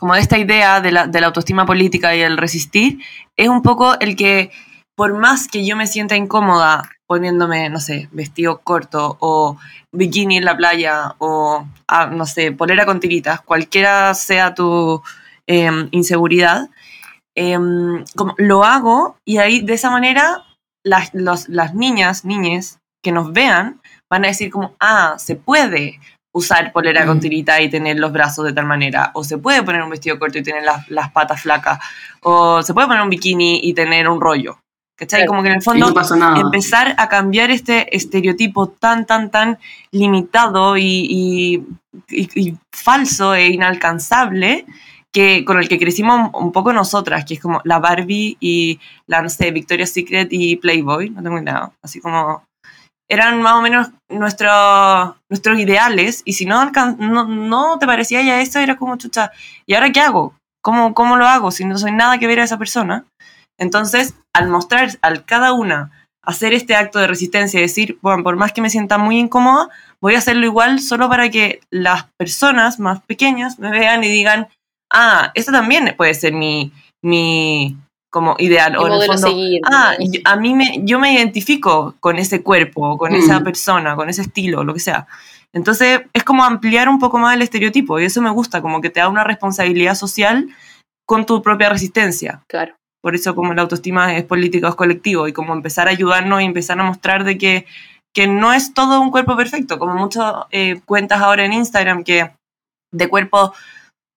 como 0.00 0.16
esta 0.16 0.38
idea 0.38 0.80
de 0.80 0.90
la, 0.90 1.06
de 1.06 1.20
la 1.20 1.28
autoestima 1.28 1.66
política 1.66 2.16
y 2.16 2.20
el 2.22 2.36
resistir, 2.36 2.98
es 3.36 3.48
un 3.48 3.62
poco 3.62 3.98
el 4.00 4.16
que 4.16 4.50
por 4.96 5.16
más 5.16 5.46
que 5.46 5.64
yo 5.64 5.76
me 5.76 5.86
sienta 5.86 6.16
incómoda 6.16 6.90
poniéndome, 7.06 7.70
no 7.70 7.80
sé, 7.80 8.08
vestido 8.12 8.60
corto 8.60 9.16
o 9.20 9.56
bikini 9.92 10.38
en 10.38 10.44
la 10.44 10.56
playa 10.56 11.14
o, 11.18 11.64
ah, 11.88 12.06
no 12.06 12.26
sé, 12.26 12.52
polera 12.52 12.86
con 12.86 13.00
tiritas, 13.00 13.40
cualquiera 13.40 14.12
sea 14.14 14.54
tu 14.54 15.02
em, 15.46 15.88
inseguridad, 15.92 16.68
Em, 17.36 18.04
como, 18.16 18.34
lo 18.38 18.64
hago 18.64 19.16
y 19.24 19.38
ahí 19.38 19.60
de 19.60 19.74
esa 19.74 19.90
manera 19.90 20.44
las, 20.84 21.10
las 21.14 21.74
niñas, 21.74 22.24
niñes 22.24 22.80
que 23.02 23.12
nos 23.12 23.32
vean 23.32 23.80
van 24.10 24.24
a 24.24 24.28
decir 24.28 24.50
como, 24.50 24.74
ah, 24.80 25.14
se 25.18 25.36
puede 25.36 26.00
usar 26.32 26.72
polera 26.72 27.06
con 27.06 27.18
mm. 27.18 27.20
tirita 27.20 27.60
y 27.60 27.68
tener 27.68 27.98
los 27.98 28.12
brazos 28.12 28.44
de 28.44 28.52
tal 28.52 28.66
manera, 28.66 29.10
o 29.14 29.24
se 29.24 29.38
puede 29.38 29.62
poner 29.62 29.82
un 29.82 29.90
vestido 29.90 30.18
corto 30.18 30.38
y 30.38 30.42
tener 30.42 30.62
las, 30.62 30.88
las 30.88 31.10
patas 31.10 31.42
flacas, 31.42 31.78
o 32.22 32.62
se 32.62 32.74
puede 32.74 32.86
poner 32.86 33.02
un 33.02 33.10
bikini 33.10 33.60
y 33.62 33.74
tener 33.74 34.08
un 34.08 34.20
rollo. 34.20 34.58
¿Cachai? 34.96 35.24
Como 35.24 35.42
que 35.42 35.48
en 35.48 35.54
el 35.54 35.62
fondo 35.62 35.94
empezar 36.36 36.94
a 36.98 37.08
cambiar 37.08 37.50
este 37.50 37.96
estereotipo 37.96 38.68
tan, 38.68 39.06
tan, 39.06 39.30
tan 39.30 39.58
limitado 39.92 40.76
y, 40.76 40.84
y, 40.84 41.66
y 42.10 42.54
falso 42.70 43.34
e 43.34 43.48
inalcanzable 43.48 44.66
que, 45.10 45.44
con 45.46 45.58
el 45.58 45.68
que 45.68 45.78
crecimos 45.78 46.30
un 46.34 46.52
poco 46.52 46.74
nosotras, 46.74 47.24
que 47.24 47.34
es 47.34 47.40
como 47.40 47.62
la 47.64 47.78
Barbie 47.78 48.36
y 48.40 48.78
la, 49.06 49.22
no 49.22 49.30
sé, 49.30 49.50
Victoria's 49.50 49.90
Secret 49.90 50.28
y 50.30 50.56
Playboy, 50.56 51.08
no 51.08 51.22
tengo 51.22 51.38
idea, 51.38 51.72
así 51.82 52.00
como 52.00 52.44
eran 53.10 53.42
más 53.42 53.54
o 53.54 53.62
menos 53.62 53.90
nuestros 54.08 55.16
nuestros 55.28 55.58
ideales 55.58 56.22
y 56.24 56.34
si 56.34 56.46
no, 56.46 56.70
no, 56.98 57.26
no 57.26 57.78
te 57.78 57.86
parecía 57.86 58.22
ya 58.22 58.40
eso, 58.40 58.60
era 58.60 58.76
como 58.76 58.96
chucha, 58.96 59.32
¿y 59.66 59.74
ahora 59.74 59.90
qué 59.90 60.00
hago? 60.00 60.34
¿Cómo, 60.62 60.94
¿Cómo 60.94 61.16
lo 61.16 61.26
hago 61.26 61.50
si 61.50 61.64
no 61.64 61.76
soy 61.76 61.92
nada 61.92 62.18
que 62.18 62.26
ver 62.26 62.40
a 62.40 62.44
esa 62.44 62.58
persona? 62.58 63.04
Entonces, 63.58 64.14
al 64.34 64.48
mostrar 64.48 64.90
al 65.02 65.24
cada 65.24 65.52
una 65.52 65.90
hacer 66.22 66.52
este 66.52 66.76
acto 66.76 66.98
de 66.98 67.06
resistencia 67.06 67.58
y 67.58 67.62
decir, 67.62 67.98
bueno, 68.02 68.22
por 68.22 68.36
más 68.36 68.52
que 68.52 68.62
me 68.62 68.70
sienta 68.70 68.98
muy 68.98 69.18
incómoda, 69.18 69.68
voy 70.00 70.14
a 70.14 70.18
hacerlo 70.18 70.46
igual 70.46 70.80
solo 70.80 71.08
para 71.08 71.30
que 71.30 71.60
las 71.70 72.06
personas 72.18 72.78
más 72.78 73.02
pequeñas 73.02 73.58
me 73.58 73.70
vean 73.70 74.04
y 74.04 74.08
digan, 74.08 74.48
ah, 74.92 75.32
esta 75.34 75.50
también 75.50 75.94
puede 75.96 76.14
ser 76.14 76.32
mi, 76.32 76.72
mi 77.02 77.76
como 78.10 78.34
ideal. 78.38 78.76
o 78.76 78.86
en 78.86 78.92
el 78.94 79.06
fondo, 79.06 79.28
ah, 79.70 79.94
a 80.24 80.36
mí 80.36 80.54
me, 80.54 80.80
yo 80.82 80.98
me 80.98 81.14
identifico 81.14 81.94
con 82.00 82.18
ese 82.18 82.42
cuerpo, 82.42 82.98
con 82.98 83.14
esa 83.14 83.40
mm. 83.40 83.44
persona, 83.44 83.96
con 83.96 84.08
ese 84.08 84.22
estilo, 84.22 84.64
lo 84.64 84.74
que 84.74 84.80
sea. 84.80 85.06
Entonces 85.52 86.02
es 86.12 86.24
como 86.24 86.44
ampliar 86.44 86.88
un 86.88 86.98
poco 86.98 87.18
más 87.18 87.34
el 87.34 87.42
estereotipo 87.42 87.98
y 87.98 88.04
eso 88.04 88.20
me 88.20 88.30
gusta, 88.30 88.60
como 88.60 88.80
que 88.80 88.90
te 88.90 89.00
da 89.00 89.08
una 89.08 89.24
responsabilidad 89.24 89.94
social 89.94 90.48
con 91.06 91.26
tu 91.26 91.42
propia 91.42 91.68
resistencia. 91.68 92.42
Claro. 92.48 92.74
Por 93.02 93.14
eso 93.14 93.34
como 93.34 93.54
la 93.54 93.62
autoestima 93.62 94.16
es 94.16 94.24
política, 94.24 94.68
es 94.68 94.74
colectivo 94.74 95.26
y 95.26 95.32
como 95.32 95.54
empezar 95.54 95.88
a 95.88 95.92
ayudarnos 95.92 96.42
y 96.42 96.44
empezar 96.44 96.78
a 96.78 96.84
mostrar 96.84 97.24
de 97.24 97.38
que, 97.38 97.66
que 98.14 98.26
no 98.26 98.52
es 98.52 98.74
todo 98.74 99.00
un 99.00 99.10
cuerpo 99.10 99.36
perfecto, 99.36 99.78
como 99.78 99.94
muchas 99.94 100.34
eh, 100.50 100.80
cuentas 100.84 101.20
ahora 101.20 101.44
en 101.44 101.52
Instagram 101.52 102.04
que 102.04 102.30
de 102.92 103.08
cuerpo 103.08 103.54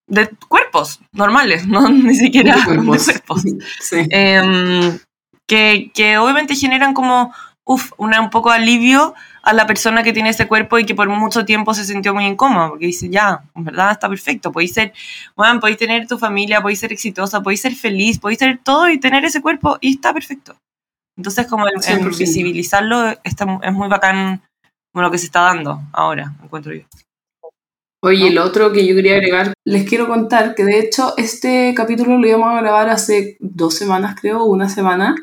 de 0.07 0.29
cuerpos 0.47 0.99
normales, 1.11 1.67
no 1.67 1.89
ni 1.89 2.15
siquiera 2.15 2.55
de 2.55 2.85
cuerpos, 2.85 3.45
em, 3.91 4.99
que, 5.47 5.91
que, 5.93 6.17
obviamente 6.17 6.55
generan 6.55 6.93
como 6.93 7.33
uf, 7.65 7.91
una, 7.97 8.21
un 8.21 8.29
poco 8.29 8.49
de 8.49 8.57
alivio 8.57 9.13
a 9.41 9.53
la 9.53 9.67
persona 9.67 10.03
que 10.03 10.13
tiene 10.13 10.29
ese 10.29 10.47
cuerpo 10.47 10.79
y 10.79 10.85
que 10.85 10.95
por 10.95 11.09
mucho 11.09 11.45
tiempo 11.45 11.73
se 11.73 11.85
sintió 11.85 12.13
muy 12.13 12.25
incómoda, 12.25 12.69
porque 12.69 12.85
dice, 12.87 13.09
ya, 13.09 13.43
en 13.55 13.63
verdad 13.63 13.91
está 13.91 14.09
perfecto, 14.09 14.51
podéis 14.51 14.73
ser, 14.73 14.93
bueno, 15.35 15.59
podéis 15.59 15.77
tener 15.77 16.07
tu 16.07 16.17
familia, 16.17 16.61
podéis 16.61 16.79
ser 16.79 16.93
exitosa, 16.93 17.41
podéis 17.41 17.61
ser 17.61 17.75
feliz, 17.75 18.19
podéis 18.19 18.39
ser 18.39 18.59
todo 18.63 18.89
y 18.89 18.99
tener 18.99 19.25
ese 19.25 19.41
cuerpo 19.41 19.77
y 19.81 19.95
está 19.95 20.13
perfecto. 20.13 20.55
Entonces, 21.17 21.45
como 21.47 21.67
el, 21.67 21.75
visibilizarlo 22.17 23.09
está, 23.23 23.59
es 23.61 23.73
muy 23.73 23.87
bacán 23.87 24.41
lo 24.93 25.11
que 25.11 25.17
se 25.17 25.25
está 25.25 25.41
dando 25.41 25.81
ahora, 25.91 26.33
encuentro 26.43 26.73
yo. 26.73 26.83
Oye, 28.05 28.27
el 28.27 28.37
otro 28.37 28.73
que 28.73 28.85
yo 28.85 28.95
quería 28.95 29.13
agregar, 29.13 29.53
les 29.63 29.87
quiero 29.87 30.09
contar 30.09 30.55
que 30.55 30.65
de 30.65 30.77
hecho 30.77 31.13
este 31.15 31.73
capítulo 31.73 32.17
lo 32.17 32.27
íbamos 32.27 32.49
a 32.49 32.59
grabar 32.59 32.89
hace 32.89 33.37
dos 33.39 33.75
semanas, 33.75 34.17
creo, 34.19 34.43
una 34.43 34.67
semana, 34.67 35.15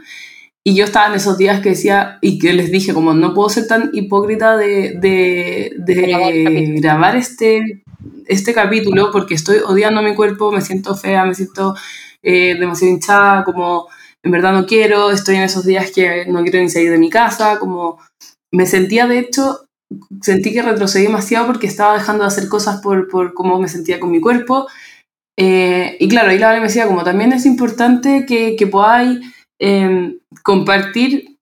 y 0.65 0.75
yo 0.75 0.87
estaba 0.87 1.09
en 1.09 1.13
esos 1.13 1.37
días 1.37 1.61
que 1.61 1.71
decía, 1.71 2.17
y 2.23 2.39
que 2.39 2.55
les 2.55 2.71
dije, 2.71 2.95
como 2.95 3.13
no 3.13 3.35
puedo 3.35 3.51
ser 3.51 3.67
tan 3.67 3.91
hipócrita 3.93 4.57
de, 4.57 4.95
de, 4.99 5.73
de 5.77 6.81
grabar 6.81 7.17
este, 7.17 7.83
este 8.27 8.55
capítulo 8.55 9.11
porque 9.13 9.35
estoy 9.35 9.59
odiando 9.59 10.01
mi 10.01 10.15
cuerpo, 10.15 10.51
me 10.51 10.63
siento 10.63 10.97
fea, 10.97 11.27
me 11.27 11.35
siento 11.35 11.75
eh, 12.23 12.57
demasiado 12.59 12.95
hinchada, 12.95 13.45
como 13.45 13.89
en 14.23 14.31
verdad 14.31 14.55
no 14.55 14.65
quiero, 14.65 15.11
estoy 15.11 15.37
en 15.37 15.43
esos 15.43 15.67
días 15.67 15.91
que 15.91 16.25
no 16.29 16.43
quiero 16.45 16.61
ni 16.61 16.71
salir 16.71 16.91
de 16.91 16.97
mi 16.97 17.11
casa, 17.11 17.59
como 17.59 17.99
me 18.51 18.65
sentía 18.65 19.07
de 19.07 19.19
hecho 19.19 19.67
sentí 20.21 20.53
que 20.53 20.63
retrocedí 20.63 21.05
demasiado 21.05 21.47
porque 21.47 21.67
estaba 21.67 21.95
dejando 21.95 22.25
de 22.25 22.29
hacer 22.29 22.49
cosas 22.49 22.81
por, 22.81 23.09
por 23.09 23.35
cómo 23.35 23.59
me 23.59 23.69
sentía 23.69 24.01
con 24.01 24.11
mi 24.11 24.21
cuerpo. 24.21 24.69
Eh, 25.39 25.97
y 25.99 26.09
claro, 26.09 26.31
ahí 26.31 26.39
la 26.39 26.55
me 26.55 26.61
decía, 26.61 26.87
como 26.87 27.03
también 27.03 27.33
es 27.33 27.47
importante 27.47 28.27
que, 28.27 28.57
que 28.57 28.67
podáis 28.67 29.21
em, 29.59 30.19
compartir 30.43 31.39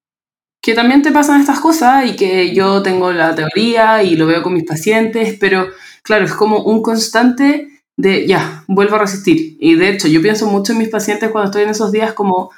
que 0.63 0.75
también 0.75 1.03
te 1.03 1.13
pasan 1.13 1.41
estas 1.41 1.61
cosas 1.61 2.05
y 2.07 2.17
que 2.17 2.55
yo 2.55 2.83
tengo 2.83 3.13
la 3.13 3.35
teoría 3.35 4.03
y 4.03 4.17
lo 4.17 4.27
veo 4.27 4.43
con 4.43 4.55
mis 4.55 4.65
pacientes, 4.65 5.37
pero 5.39 5.69
claro, 6.03 6.25
es 6.25 6.35
como 6.35 6.63
un 6.65 6.83
constante 6.83 7.83
de, 7.97 8.27
ya, 8.27 8.65
vuelvo 8.67 8.97
a 8.97 9.01
resistir. 9.01 9.57
Y 9.61 9.77
de 9.77 9.91
hecho, 9.91 10.09
yo 10.09 10.21
pienso 10.21 10.47
mucho 10.47 10.73
en 10.73 10.79
mis 10.79 10.89
pacientes 10.89 11.31
cuando 11.31 11.47
estoy 11.47 11.63
en 11.63 11.71
esos 11.71 11.91
días 11.91 12.13
como, 12.13 12.51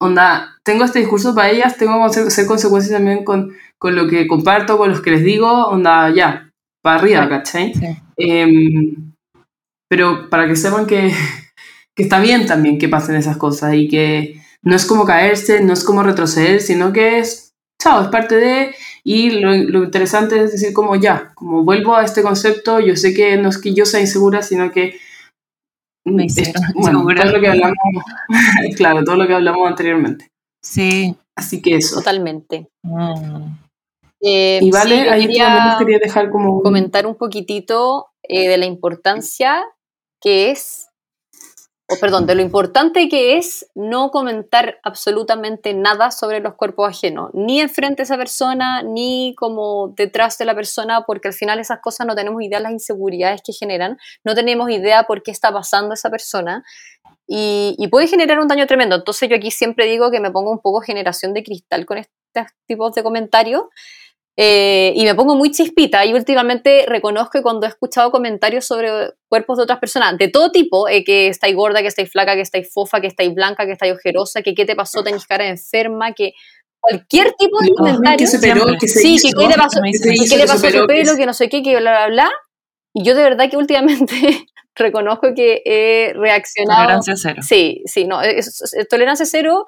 onda, 0.00 0.58
tengo 0.62 0.84
este 0.84 1.00
discurso 1.00 1.34
para 1.34 1.50
ellas, 1.50 1.76
tengo 1.76 1.98
que 2.10 2.20
hacer 2.20 2.46
consecuencias 2.46 2.94
también 2.94 3.24
con 3.24 3.52
con 3.80 3.96
lo 3.96 4.06
que 4.06 4.26
comparto, 4.26 4.76
con 4.76 4.90
los 4.90 5.00
que 5.00 5.10
les 5.10 5.24
digo, 5.24 5.50
onda, 5.68 6.10
ya, 6.10 6.50
para 6.82 7.00
arriba, 7.00 7.28
¿cachai? 7.28 7.72
Em, 8.16 9.12
pero 9.88 10.28
para 10.28 10.46
que 10.46 10.54
sepan 10.54 10.86
que, 10.86 11.10
que 11.96 12.02
está 12.02 12.20
bien 12.20 12.46
también 12.46 12.78
que 12.78 12.90
pasen 12.90 13.16
esas 13.16 13.38
cosas 13.38 13.74
y 13.74 13.88
que 13.88 14.40
no 14.62 14.76
es 14.76 14.84
como 14.84 15.06
caerse, 15.06 15.64
no 15.64 15.72
es 15.72 15.82
como 15.82 16.02
retroceder, 16.02 16.60
sino 16.60 16.92
que 16.92 17.20
es, 17.20 17.54
chao, 17.82 18.02
es 18.02 18.08
parte 18.08 18.36
de, 18.36 18.74
y 19.02 19.30
lo, 19.40 19.54
lo, 19.54 19.84
interesante 19.84 20.44
es 20.44 20.52
decir 20.52 20.74
como 20.74 20.94
ya, 20.96 21.32
como 21.34 21.64
vuelvo 21.64 21.96
a 21.96 22.04
este 22.04 22.22
concepto, 22.22 22.80
yo 22.80 22.96
sé 22.96 23.14
que 23.14 23.38
no 23.38 23.48
es 23.48 23.56
que 23.56 23.72
yo 23.72 23.86
sea 23.86 24.00
insegura, 24.00 24.42
sino 24.42 24.70
que... 24.70 24.98
Me 26.04 26.26
bueno, 26.74 27.06
todo 27.06 27.32
lo 27.32 27.40
que 27.40 27.48
hablamos, 27.48 27.76
claro, 28.76 29.04
todo 29.04 29.16
lo 29.16 29.26
que 29.26 29.34
hablamos 29.34 29.68
anteriormente. 29.68 30.28
Sí. 30.62 31.14
Así 31.36 31.62
que 31.62 31.76
eso. 31.76 31.96
Totalmente. 31.96 32.68
Mm. 32.82 33.69
Eh, 34.20 34.58
y 34.60 34.70
vale, 34.70 35.08
ahí 35.08 35.26
quería, 35.26 35.76
quería 35.78 35.98
dejar 35.98 36.30
como... 36.30 36.62
Comentar 36.62 37.06
un 37.06 37.16
poquitito 37.16 38.08
eh, 38.22 38.48
de 38.48 38.58
la 38.58 38.66
importancia 38.66 39.64
que 40.20 40.50
es, 40.50 40.88
o 41.88 41.96
perdón, 41.98 42.26
de 42.26 42.34
lo 42.34 42.42
importante 42.42 43.08
que 43.08 43.38
es 43.38 43.70
no 43.74 44.10
comentar 44.10 44.78
absolutamente 44.82 45.72
nada 45.72 46.10
sobre 46.10 46.40
los 46.40 46.54
cuerpos 46.54 46.88
ajenos, 46.88 47.30
ni 47.32 47.60
enfrente 47.60 48.02
a 48.02 48.04
esa 48.04 48.18
persona, 48.18 48.82
ni 48.82 49.34
como 49.36 49.94
detrás 49.96 50.36
de 50.36 50.44
la 50.44 50.54
persona, 50.54 51.04
porque 51.06 51.28
al 51.28 51.34
final 51.34 51.58
esas 51.58 51.80
cosas 51.80 52.06
no 52.06 52.14
tenemos 52.14 52.42
idea 52.42 52.58
de 52.58 52.64
las 52.64 52.72
inseguridades 52.72 53.40
que 53.42 53.54
generan, 53.54 53.96
no 54.22 54.34
tenemos 54.34 54.70
idea 54.70 55.04
por 55.04 55.22
qué 55.22 55.30
está 55.30 55.50
pasando 55.50 55.94
esa 55.94 56.10
persona. 56.10 56.62
Y, 57.26 57.76
y 57.78 57.86
puede 57.88 58.08
generar 58.08 58.40
un 58.40 58.48
daño 58.48 58.66
tremendo. 58.66 58.96
Entonces 58.96 59.28
yo 59.28 59.36
aquí 59.36 59.52
siempre 59.52 59.86
digo 59.86 60.10
que 60.10 60.18
me 60.18 60.32
pongo 60.32 60.50
un 60.50 60.58
poco 60.58 60.80
generación 60.80 61.32
de 61.32 61.44
cristal 61.44 61.86
con 61.86 61.98
estos 61.98 62.52
tipos 62.66 62.92
de 62.94 63.04
comentarios, 63.04 63.62
eh, 64.42 64.94
y 64.96 65.04
me 65.04 65.14
pongo 65.14 65.36
muy 65.36 65.50
chispita 65.50 66.06
y 66.06 66.14
últimamente 66.14 66.86
reconozco 66.86 67.32
que 67.32 67.42
cuando 67.42 67.66
he 67.66 67.68
escuchado 67.68 68.10
comentarios 68.10 68.64
sobre 68.64 68.88
cuerpos 69.28 69.58
de 69.58 69.64
otras 69.64 69.78
personas, 69.80 70.16
de 70.16 70.28
todo 70.28 70.50
tipo, 70.50 70.88
eh, 70.88 71.04
que 71.04 71.28
estáis 71.28 71.54
gorda, 71.54 71.82
que 71.82 71.88
estáis 71.88 72.10
flaca, 72.10 72.34
que 72.34 72.40
estáis 72.40 72.72
fofa, 72.72 73.02
que 73.02 73.06
estáis 73.06 73.34
blanca, 73.34 73.66
que 73.66 73.72
estáis 73.72 73.92
ojerosa, 73.92 74.40
que 74.40 74.54
qué 74.54 74.64
te 74.64 74.74
pasó, 74.74 75.02
tenéis 75.02 75.26
cara 75.26 75.46
enferma, 75.46 76.14
que 76.14 76.32
cualquier 76.80 77.34
tipo 77.34 77.60
de 77.60 77.68
comentario. 77.68 78.26
sí, 78.26 79.18
que 79.22 79.30
qué 79.38 79.46
le 79.46 79.56
pasó, 79.56 79.82
que, 79.82 80.36
le 80.38 80.46
pasó 80.46 80.66
a 80.68 80.70
su 80.70 80.86
pelo, 80.86 81.16
que 81.18 81.26
no 81.26 81.34
sé 81.34 81.50
qué, 81.50 81.62
que 81.62 81.76
bla, 81.78 81.90
bla, 81.90 82.08
bla. 82.08 82.30
Y 82.94 83.04
yo 83.04 83.14
de 83.14 83.22
verdad 83.22 83.50
que 83.50 83.58
últimamente 83.58 84.14
reconozco 84.74 85.34
que 85.36 85.60
he 85.66 86.14
reaccionado. 86.14 86.84
Tolerancia 86.84 87.14
cero. 87.18 87.42
Sí, 87.46 87.82
sí, 87.84 88.06
no, 88.06 88.22
es, 88.22 88.62
tolerancia 88.88 89.26
cero, 89.26 89.66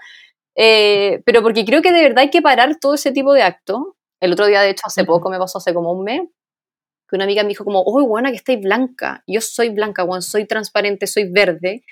eh, 0.57 1.21
pero 1.27 1.43
porque 1.43 1.67
creo 1.67 1.83
que 1.83 1.93
de 1.93 2.01
verdad 2.01 2.21
hay 2.21 2.31
que 2.31 2.41
parar 2.41 2.79
todo 2.81 2.95
ese 2.95 3.13
tipo 3.13 3.35
de 3.35 3.43
acto. 3.43 3.97
El 4.23 4.33
otro 4.33 4.47
día, 4.47 4.63
de 4.63 4.71
hecho, 4.71 4.85
hace 4.85 5.05
poco, 5.05 5.31
me 5.31 5.39
pasó 5.39 5.59
hace 5.59 5.75
como 5.75 5.91
un 5.91 6.05
mes, 6.05 6.21
que 7.09 7.17
una 7.17 7.25
amiga 7.25 7.43
me 7.43 7.49
dijo 7.49 7.65
como, 7.65 7.83
uy, 7.85 8.05
buena 8.05 8.31
que 8.31 8.37
estáis 8.37 8.61
blanca. 8.61 9.25
Yo 9.27 9.41
soy 9.41 9.71
blanca, 9.71 10.05
bueno, 10.05 10.23
soy 10.23 10.47
transparente, 10.47 11.09
soy 11.09 11.29
verde. 11.29 11.85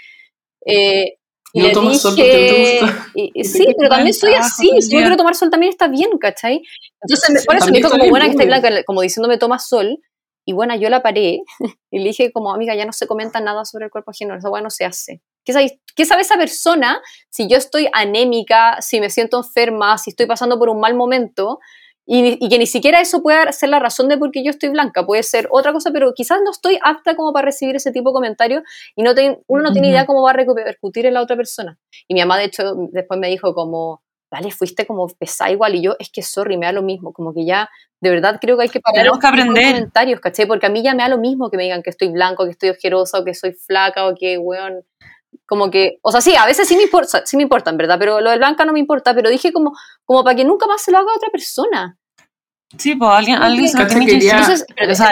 Eh, 0.65 1.17
y, 1.53 1.61
le 1.61 1.71
dije, 1.71 1.95
sol 1.97 2.15
sí, 3.45 3.67
pero 3.77 3.89
también 3.89 4.15
soy 4.15 4.35
así. 4.35 4.71
Si 4.81 4.93
yo 4.93 5.01
quiero 5.01 5.17
tomar 5.17 5.35
sol 5.35 5.51
también 5.51 5.71
está 5.71 5.89
bien, 5.89 6.11
¿cachai? 6.21 6.63
Entonces, 7.03 7.45
por 7.45 7.57
eso 7.57 7.67
me 7.67 7.79
dijo 7.79 7.91
como 7.91 8.09
buena 8.09 8.27
que 8.27 8.31
estáis 8.31 8.47
blanca, 8.47 8.85
como 8.85 9.01
diciéndome 9.01 9.37
toma 9.37 9.59
sol. 9.59 9.99
Y 10.47 10.53
bueno, 10.53 10.77
yo 10.77 10.89
la 10.89 11.03
paré 11.03 11.41
y 11.91 11.99
le 11.99 12.05
dije 12.05 12.31
como, 12.31 12.55
amiga, 12.55 12.77
ya 12.77 12.87
no 12.87 12.93
se 12.93 13.09
comenta 13.09 13.41
nada 13.41 13.65
sobre 13.65 13.87
el 13.87 13.91
cuerpo 13.91 14.13
ajeno, 14.13 14.37
eso 14.37 14.51
bueno 14.51 14.65
no 14.65 14.71
se 14.71 14.85
hace. 14.85 15.21
¿Qué 15.45 15.53
sabe, 15.53 15.81
¿Qué 15.97 16.05
sabe 16.05 16.23
esa 16.23 16.37
persona 16.37 17.03
si 17.29 17.49
yo 17.49 17.57
estoy 17.57 17.89
anémica, 17.93 18.81
si 18.81 19.01
me 19.01 19.11
siento 19.11 19.39
enferma, 19.39 19.99
si 19.99 20.11
estoy 20.11 20.27
pasando 20.27 20.61
por 20.61 20.69
un 20.69 20.79
mal 20.79 20.95
momento? 20.95 21.59
Y, 22.13 22.49
que 22.49 22.59
ni 22.59 22.67
siquiera 22.67 23.01
eso 23.01 23.23
puede 23.23 23.53
ser 23.53 23.69
la 23.69 23.79
razón 23.79 24.09
de 24.09 24.19
por 24.19 24.33
qué 24.33 24.43
yo 24.43 24.51
estoy 24.51 24.71
blanca, 24.71 25.07
puede 25.07 25.23
ser 25.23 25.47
otra 25.53 25.73
cosa, 25.73 25.93
pero 25.93 26.13
quizás 26.13 26.41
no 26.45 26.51
estoy 26.51 26.77
apta 26.83 27.15
como 27.15 27.33
para 27.33 27.45
recibir 27.45 27.77
ese 27.77 27.93
tipo 27.93 28.11
de 28.11 28.15
comentarios 28.15 28.65
y 28.97 29.05
no 29.05 29.13
uno 29.47 29.63
no 29.63 29.73
tiene 29.73 29.91
idea 29.91 30.07
cómo 30.07 30.25
va 30.25 30.31
a 30.31 30.33
repercutir 30.33 31.07
en 31.07 31.15
la 31.15 31.23
otra 31.23 31.37
persona. 31.37 31.79
Y 32.09 32.15
mi 32.15 32.21
mamá, 32.21 32.37
de 32.39 32.47
hecho, 32.47 32.75
después 32.91 33.21
me 33.21 33.29
dijo 33.29 33.55
como, 33.55 34.03
vale, 34.29 34.51
fuiste 34.51 34.89
como 34.89 35.07
pesada 35.07 35.53
igual, 35.53 35.77
y 35.77 35.83
yo, 35.83 35.95
es 36.01 36.11
que 36.11 36.23
sorry, 36.23 36.57
me 36.57 36.67
da 36.67 36.73
lo 36.73 36.83
mismo, 36.83 37.13
como 37.13 37.33
que 37.33 37.47
ya, 37.47 37.71
de 38.01 38.11
verdad 38.11 38.39
creo 38.41 38.57
que 38.57 38.65
hay 38.65 38.69
que 38.71 38.81
parar 38.81 39.07
que 39.07 39.27
aprender. 39.29 39.75
comentarios, 39.75 40.19
¿cachai? 40.19 40.47
Porque 40.47 40.67
a 40.67 40.71
mí 40.71 40.83
ya 40.83 40.95
me 40.95 41.05
da 41.05 41.09
lo 41.11 41.19
mismo 41.19 41.49
que 41.49 41.59
me 41.59 41.63
digan 41.63 41.85
que 41.85 41.91
estoy 41.91 42.09
blanco, 42.09 42.45
que 42.45 42.51
estoy 42.51 42.71
ojerosa, 42.71 43.21
o 43.21 43.25
que 43.25 43.35
soy 43.35 43.53
flaca, 43.53 44.09
o 44.09 44.17
que, 44.17 44.37
weón, 44.37 44.83
como 45.47 45.71
que, 45.71 45.99
o 46.03 46.11
sea, 46.11 46.21
sí, 46.21 46.35
a 46.35 46.47
veces 46.47 46.67
sí 46.67 46.77
me 46.77 46.83
importa, 46.83 47.23
sí 47.25 47.37
me 47.37 47.45
importan, 47.45 47.77
¿verdad? 47.77 47.99
Pero 48.01 48.21
lo 48.21 48.31
de 48.31 48.39
blanca 48.39 48.65
no 48.65 48.73
me 48.73 48.81
importa, 48.81 49.15
pero 49.15 49.31
dije 49.31 49.53
como, 49.53 49.73
como 50.05 50.25
para 50.25 50.35
que 50.35 50.45
nunca 50.45 50.67
más 50.67 50.83
se 50.83 50.91
lo 50.91 50.99
haga 50.99 51.13
a 51.13 51.17
otra 51.17 51.31
persona. 51.31 51.97
Sí, 52.79 52.95
pues 52.95 53.11
alguien, 53.11 53.37
alguien 53.37 53.69
se 53.69 53.79
lo 53.79 53.87
tiene 53.87 54.07
que 54.07 54.15
decir. 54.15 54.65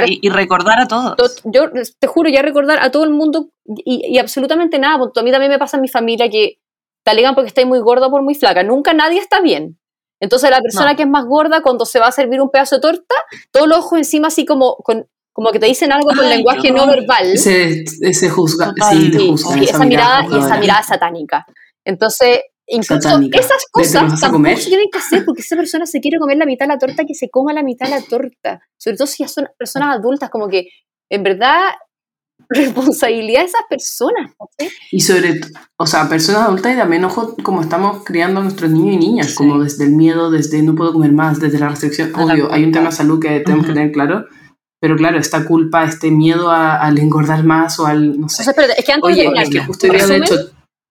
y, 0.06 0.28
recordar 0.28 0.80
a 0.80 0.86
todos. 0.86 1.42
Yo 1.44 1.70
te 1.98 2.06
juro, 2.06 2.30
ya 2.30 2.42
recordar 2.42 2.78
a 2.80 2.90
todo 2.90 3.04
el 3.04 3.10
mundo 3.10 3.50
y, 3.64 4.18
absolutamente 4.18 4.78
nada. 4.78 4.98
Porque 4.98 5.18
a 5.18 5.22
mí 5.22 5.32
también 5.32 5.50
me 5.50 5.58
pasa 5.58 5.76
en 5.76 5.82
mi 5.82 5.88
familia 5.88 6.30
que 6.30 6.58
te 7.04 7.10
alegan 7.10 7.34
porque 7.34 7.48
estáis 7.48 7.66
muy 7.66 7.80
gorda 7.80 8.06
o 8.06 8.10
por 8.10 8.22
muy 8.22 8.34
flaca. 8.34 8.62
Nunca 8.62 8.92
nadie 8.92 9.18
está 9.18 9.40
bien. 9.40 9.78
Entonces 10.20 10.50
la 10.50 10.60
persona 10.60 10.96
que 10.96 11.02
es 11.02 11.08
más 11.08 11.26
gorda, 11.26 11.62
cuando 11.62 11.84
se 11.84 11.98
va 11.98 12.08
a 12.08 12.12
servir 12.12 12.40
un 12.40 12.50
pedazo 12.50 12.76
de 12.76 12.82
torta, 12.82 13.14
todos 13.52 13.68
los 13.68 13.78
ojos 13.78 13.98
encima 13.98 14.28
así 14.28 14.44
como, 14.44 14.76
con, 14.76 15.06
como 15.32 15.50
que 15.52 15.60
te 15.60 15.66
dicen 15.66 15.92
algo 15.92 16.08
con 16.08 16.28
lenguaje 16.28 16.72
no, 16.72 16.86
verbal. 16.86 17.38
Se, 17.38 17.84
se 17.86 18.28
juzga, 18.28 18.72
sí, 18.90 19.10
te 19.12 19.18
juzga, 19.18 19.60
esa, 19.62 19.84
mirada, 19.84 20.26
y 20.30 20.38
esa 20.38 20.58
mirada 20.58 20.82
satánica. 20.82 21.46
Entonces, 21.84 22.40
Incluso 22.68 23.20
esas 23.32 23.64
cosas 23.70 24.20
tampoco 24.20 24.56
se 24.56 24.68
tienen 24.68 24.88
que 24.92 24.98
hacer 24.98 25.24
porque 25.24 25.40
esa 25.40 25.56
persona 25.56 25.86
se 25.86 26.00
quiere 26.00 26.18
comer 26.18 26.36
la 26.36 26.44
mitad 26.44 26.66
de 26.66 26.74
la 26.74 26.78
torta, 26.78 27.04
que 27.06 27.14
se 27.14 27.30
coma 27.30 27.52
la 27.52 27.62
mitad 27.62 27.86
de 27.86 27.92
la 27.92 28.02
torta. 28.02 28.60
Sobre 28.76 28.96
todo 28.98 29.06
si 29.06 29.22
ya 29.22 29.28
son 29.28 29.48
personas 29.58 29.96
adultas, 29.96 30.28
como 30.28 30.48
que 30.48 30.68
en 31.10 31.22
verdad 31.22 31.60
responsabilidad 32.50 33.40
de 33.40 33.46
esas 33.46 33.62
personas. 33.68 34.32
Y 34.92 35.00
sobre, 35.00 35.40
o 35.78 35.86
sea, 35.86 36.08
personas 36.08 36.42
adultas 36.42 36.74
y 36.74 36.76
también 36.76 37.04
ojo 37.04 37.36
como 37.42 37.62
estamos 37.62 38.04
criando 38.04 38.40
a 38.40 38.42
nuestros 38.42 38.70
niños 38.70 38.94
y 38.94 38.98
niñas, 38.98 39.34
como 39.34 39.58
desde 39.58 39.84
el 39.84 39.92
miedo, 39.92 40.30
desde 40.30 40.62
no 40.62 40.74
puedo 40.74 40.92
comer 40.92 41.12
más, 41.12 41.40
desde 41.40 41.58
la 41.58 41.70
restricción. 41.70 42.14
Obvio, 42.14 42.52
hay 42.52 42.64
un 42.64 42.72
tema 42.72 42.90
de 42.90 42.96
salud 42.96 43.18
que 43.18 43.40
tenemos 43.40 43.66
que 43.66 43.72
tener 43.72 43.92
claro. 43.92 44.26
Pero 44.80 44.94
claro, 44.94 45.18
esta 45.18 45.44
culpa, 45.44 45.84
este 45.84 46.10
miedo 46.10 46.50
al 46.50 46.98
engordar 46.98 47.42
más 47.44 47.80
o 47.80 47.86
al, 47.86 48.20
no 48.20 48.28
sé. 48.28 48.44
O 48.46 48.50
es 48.50 48.84
que 48.84 48.92
antes 48.92 49.16
de 49.16 49.50
que 49.50 49.60
justo 49.60 49.88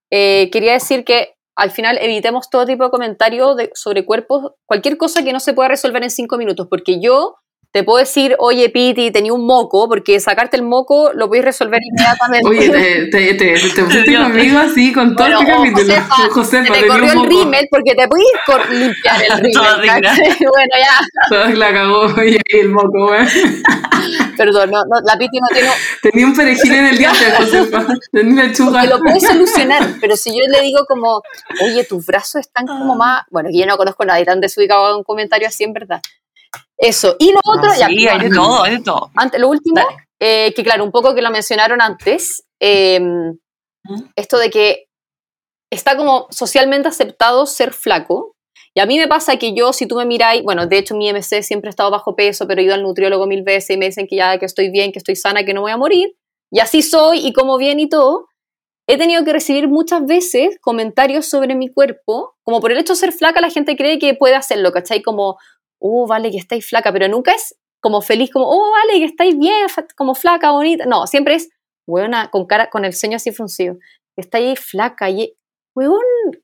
eh, 0.09 0.49
quería 0.51 0.73
decir 0.73 1.03
que 1.03 1.36
al 1.57 1.71
final 1.71 1.97
evitemos 1.99 2.49
todo 2.51 2.67
tipo 2.67 2.83
de 2.83 2.91
comentarios 2.91 3.57
sobre 3.73 4.05
cuerpos, 4.05 4.53
cualquier 4.67 4.95
cosa 4.95 5.23
que 5.23 5.33
no 5.33 5.39
se 5.39 5.53
pueda 5.53 5.69
resolver 5.69 6.03
en 6.03 6.11
cinco 6.11 6.37
minutos, 6.37 6.67
porque 6.69 7.01
yo 7.01 7.37
te 7.71 7.83
puedo 7.83 7.99
decir, 7.99 8.35
oye, 8.39 8.69
Piti, 8.69 9.11
tenía 9.11 9.33
un 9.33 9.45
moco, 9.45 9.87
porque 9.87 10.19
sacarte 10.19 10.57
el 10.57 10.63
moco 10.63 11.11
lo 11.13 11.27
podéis 11.27 11.45
resolver 11.45 11.79
inmediatamente. 11.83 12.47
Oye, 12.47 12.69
te, 12.69 13.07
te, 13.07 13.33
te, 13.33 13.69
te 13.69 13.83
pusiste 13.83 14.15
conmigo 14.15 14.57
así 14.57 14.93
con 14.93 15.15
todo 15.15 15.27
bueno, 15.27 15.63
el 15.63 15.73
capítulo. 15.73 15.93
José, 16.31 16.63
te 16.73 16.87
corrió 16.87 17.11
el 17.11 17.29
rímel 17.29 17.67
porque 17.69 17.93
te 17.93 18.07
podías 18.07 18.71
limpiar 18.71 19.21
el 19.21 19.37
rímel. 19.43 19.61
bueno, 19.83 20.73
ya. 20.79 20.99
Todo 21.29 21.47
la 21.49 21.73
cagó 21.73 22.23
y 22.23 22.37
el 22.57 22.69
moco, 22.69 23.07
güey. 23.07 23.27
Perdón, 24.37 24.71
no, 24.71 24.79
no, 24.85 25.01
la 25.05 25.17
Piti 25.17 25.37
no 25.39 25.47
tiene... 25.53 25.69
Tenía 26.01 26.25
un 26.25 26.35
perejil 26.35 26.73
en 26.73 26.85
el 26.85 26.97
diente, 26.97 27.31
Josefa. 27.37 27.85
Tenía 28.11 28.45
lechuga. 28.45 28.81
Que 28.81 28.87
lo 28.87 28.99
puedes 28.99 29.23
solucionar, 29.23 29.83
pero 29.99 30.15
si 30.15 30.31
yo 30.31 30.41
le 30.49 30.61
digo 30.61 30.85
como, 30.87 31.21
oye, 31.63 31.83
tus 31.83 32.05
brazos 32.05 32.41
están 32.41 32.65
como 32.65 32.95
más... 32.95 33.23
Bueno, 33.29 33.49
yo 33.51 33.65
no 33.65 33.77
conozco 33.77 34.03
a 34.03 34.07
nadie 34.07 34.25
tan 34.25 34.39
desubicado 34.39 34.91
en 34.91 34.97
un 34.97 35.03
comentario 35.03 35.47
así, 35.47 35.63
en 35.63 35.73
verdad. 35.73 36.01
Eso. 36.77 37.15
Y 37.19 37.31
lo 37.31 37.39
otro, 37.43 37.69
ya. 37.77 37.87
Sí, 37.87 38.07
hay 38.07 38.19
de 38.19 38.29
todo, 38.29 38.63
hay 38.63 38.77
de 38.77 38.83
todo. 38.83 39.09
Antes, 39.15 39.39
lo 39.39 39.49
último, 39.49 39.81
eh, 40.19 40.53
que 40.55 40.63
claro, 40.63 40.83
un 40.83 40.91
poco 40.91 41.15
que 41.15 41.21
lo 41.21 41.31
mencionaron 41.31 41.81
antes, 41.81 42.43
em, 42.59 43.37
esto 44.15 44.37
de 44.37 44.49
que 44.49 44.85
está 45.71 45.97
como 45.97 46.27
socialmente 46.29 46.87
aceptado 46.87 47.45
ser 47.45 47.73
flaco. 47.73 48.35
Y 48.73 48.79
a 48.79 48.85
mí 48.85 48.97
me 48.99 49.07
pasa 49.07 49.37
que 49.37 49.55
yo, 49.55 49.73
si 49.73 49.87
tú 49.87 49.95
me 49.95 50.05
miráis, 50.05 50.43
bueno, 50.43 50.67
de 50.67 50.77
hecho 50.77 50.95
mi 50.95 51.09
MC 51.09 51.41
siempre 51.41 51.69
ha 51.69 51.71
estado 51.71 51.89
bajo 51.89 52.15
peso, 52.15 52.47
pero 52.47 52.61
he 52.61 52.65
ido 52.65 52.75
al 52.75 52.83
nutriólogo 52.83 53.25
mil 53.25 53.41
veces 53.41 53.71
y 53.71 53.77
me 53.77 53.87
dicen 53.87 54.05
que 54.07 54.17
ya 54.17 54.37
que 54.37 54.45
estoy 54.45 54.69
bien, 54.69 54.91
que 54.91 54.99
estoy 54.99 55.15
sana, 55.15 55.43
que 55.43 55.53
no 55.53 55.61
voy 55.61 55.71
a 55.71 55.77
morir. 55.77 56.15
Y 56.51 56.59
así 56.59 56.81
soy 56.81 57.25
y 57.25 57.33
como 57.33 57.57
bien 57.57 57.79
y 57.79 57.89
todo. 57.89 58.27
He 58.87 58.97
tenido 58.97 59.25
que 59.25 59.33
recibir 59.33 59.67
muchas 59.67 60.05
veces 60.05 60.57
comentarios 60.61 61.25
sobre 61.25 61.55
mi 61.55 61.67
cuerpo, 61.67 62.35
como 62.43 62.61
por 62.61 62.71
el 62.71 62.77
hecho 62.77 62.93
de 62.93 62.99
ser 62.99 63.11
flaca 63.11 63.41
la 63.41 63.49
gente 63.49 63.75
cree 63.75 63.99
que 63.99 64.13
puede 64.13 64.35
hacerlo, 64.35 64.71
¿cachai? 64.71 65.01
Como, 65.01 65.37
oh, 65.79 66.07
vale, 66.07 66.31
que 66.31 66.37
estáis 66.37 66.67
flaca, 66.67 66.91
pero 66.91 67.07
nunca 67.07 67.31
es 67.31 67.55
como 67.79 68.01
feliz, 68.01 68.31
como, 68.31 68.47
oh, 68.49 68.71
vale, 68.71 68.99
que 68.99 69.05
estáis 69.05 69.37
bien, 69.37 69.67
como 69.95 70.15
flaca, 70.15 70.51
bonita. 70.51 70.85
No, 70.85 71.07
siempre 71.07 71.35
es, 71.35 71.49
buena, 71.87 72.29
con 72.29 72.45
cara, 72.45 72.69
con 72.69 72.85
el 72.85 72.93
ceño 72.93 73.15
así 73.15 73.31
fruncido. 73.31 73.77
Estáis 74.15 74.59
flaca 74.59 75.09
y, 75.09 75.35
weón, 75.75 76.01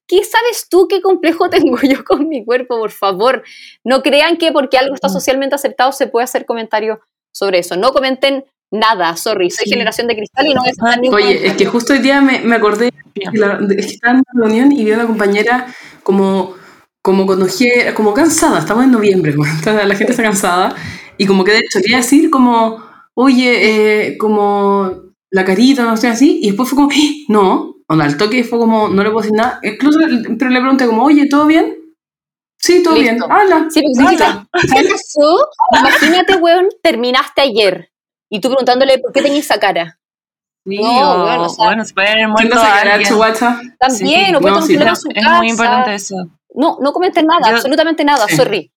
¿qué 0.08 0.24
sabes 0.24 0.68
tú 0.70 0.88
qué 0.88 1.02
complejo 1.02 1.50
tengo 1.50 1.78
yo 1.82 2.04
con 2.04 2.28
mi 2.28 2.46
cuerpo? 2.46 2.80
Por 2.80 2.92
favor, 2.92 3.44
no 3.84 4.02
crean 4.02 4.38
que 4.38 4.52
porque 4.52 4.78
algo 4.78 4.96
está 4.96 5.10
socialmente 5.10 5.56
aceptado 5.56 5.92
se 5.92 6.08
puede 6.08 6.24
hacer 6.24 6.46
comentarios 6.46 7.00
sobre 7.34 7.60
eso. 7.60 7.76
No 7.76 7.92
comenten 7.94 8.46
nada, 8.72 9.16
sorry, 9.18 9.52
soy 9.52 9.68
generación 9.68 10.08
de 10.08 10.16
cristal 10.16 10.48
y 10.48 10.54
no 10.54 10.64
es 10.66 10.78
nada. 10.78 10.98
Oye, 11.12 11.48
es 11.48 11.54
que 11.56 11.66
justo 11.66 11.94
hoy 11.94 12.00
día 12.00 12.22
me, 12.22 12.40
me 12.40 12.56
acordé 12.56 12.92
que, 13.14 13.22
que 13.22 13.76
estaba 13.80 14.14
en 14.14 14.24
una 14.34 14.46
reunión 14.46 14.72
y 14.72 14.84
vi 14.84 14.92
a 14.92 14.96
una 14.96 15.08
compañera 15.08 15.68
como 16.04 16.56
como 17.04 17.26
cuando 17.26 17.48
como 17.96 18.14
cansada, 18.14 18.60
estamos 18.60 18.86
en 18.86 18.92
noviembre, 18.92 19.36
la 19.66 19.96
gente 19.96 20.12
está 20.12 20.24
cansada, 20.24 20.76
y 21.18 21.28
como 21.28 21.44
que 21.44 21.52
de 21.52 21.60
hecho 21.60 21.80
quería 21.82 21.98
decir 21.98 22.30
como, 22.30 22.82
oye, 23.14 24.08
eh, 24.08 24.18
como 24.18 25.04
la 25.30 25.44
carita, 25.44 25.84
no 25.84 25.98
sé, 25.98 26.08
así, 26.08 26.40
y 26.42 26.48
después 26.48 26.70
fue 26.70 26.78
como, 26.78 26.90
¡Ah! 26.90 27.26
no, 27.28 27.76
cuando 27.86 28.06
al 28.06 28.16
toque 28.16 28.46
fue 28.46 28.58
como, 28.58 28.88
no 28.88 29.04
le 29.04 29.10
puedo 29.10 29.22
decir 29.22 29.38
nada, 29.38 29.60
incluso, 29.64 30.00
pero 30.40 30.50
le 30.50 30.60
pregunté 30.62 30.88
como, 30.88 31.04
oye, 31.04 31.28
¿todo 31.30 31.46
bien? 31.46 31.78
Sí, 32.58 32.82
todo 32.82 32.94
bien. 32.94 33.22
¡Hala! 33.22 33.68
Sí, 33.70 33.82
¿Qué 33.82 34.84
pasó? 34.90 35.50
Imagínate, 35.78 36.38
weón, 36.38 36.70
terminaste 36.82 37.42
ayer, 37.42 37.92
y 38.30 38.40
tú 38.40 38.48
preguntándole, 38.48 39.00
¿por 39.00 39.12
qué 39.12 39.22
tenías 39.22 39.44
esa 39.44 39.60
cara? 39.60 40.00
Sí, 40.66 40.78
no, 40.82 41.24
bueno, 41.24 41.44
o 41.44 41.50
sea, 41.50 41.66
bueno, 41.66 41.84
se 41.84 41.94
puede 41.94 42.08
haber 42.08 42.30
muerto 42.30 42.56
También, 43.78 44.28
sí, 44.28 44.36
o 44.36 44.40
puede 44.40 44.56
no, 44.56 44.62
sí, 44.62 44.78
no, 44.78 44.96
su 44.96 45.10
Es 45.14 45.28
muy 45.38 45.50
importante 45.50 45.96
eso. 45.96 46.16
No, 46.54 46.78
no 46.82 46.94
comenten 46.94 47.26
nada, 47.26 47.56
absolutamente 47.56 48.04
nada, 48.04 48.28
sorry. 48.28 48.72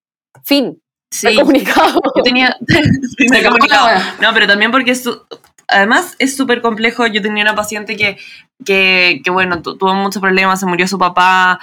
Fin. 0.44 0.81
Sí. 1.10 1.35
comunicado. 1.37 2.00
Yo 2.16 2.22
tenía. 2.22 2.56
comunicado. 3.44 4.00
No, 4.20 4.33
pero 4.35 4.46
también 4.46 4.70
porque 4.70 4.90
es. 4.90 5.08
Además, 5.68 6.14
es 6.18 6.37
súper 6.37 6.62
complejo. 6.62 7.06
Yo 7.06 7.22
tenía 7.22 7.42
una 7.42 7.54
paciente 7.54 7.96
que, 7.96 8.18
que, 8.64 9.20
que 9.24 9.31
bueno, 9.31 9.62
tuvo 9.62 9.94
muchos 9.94 10.20
problemas, 10.22 10.60
se 10.60 10.66
murió 10.66 10.87
su 10.87 10.98
papá, 10.98 11.58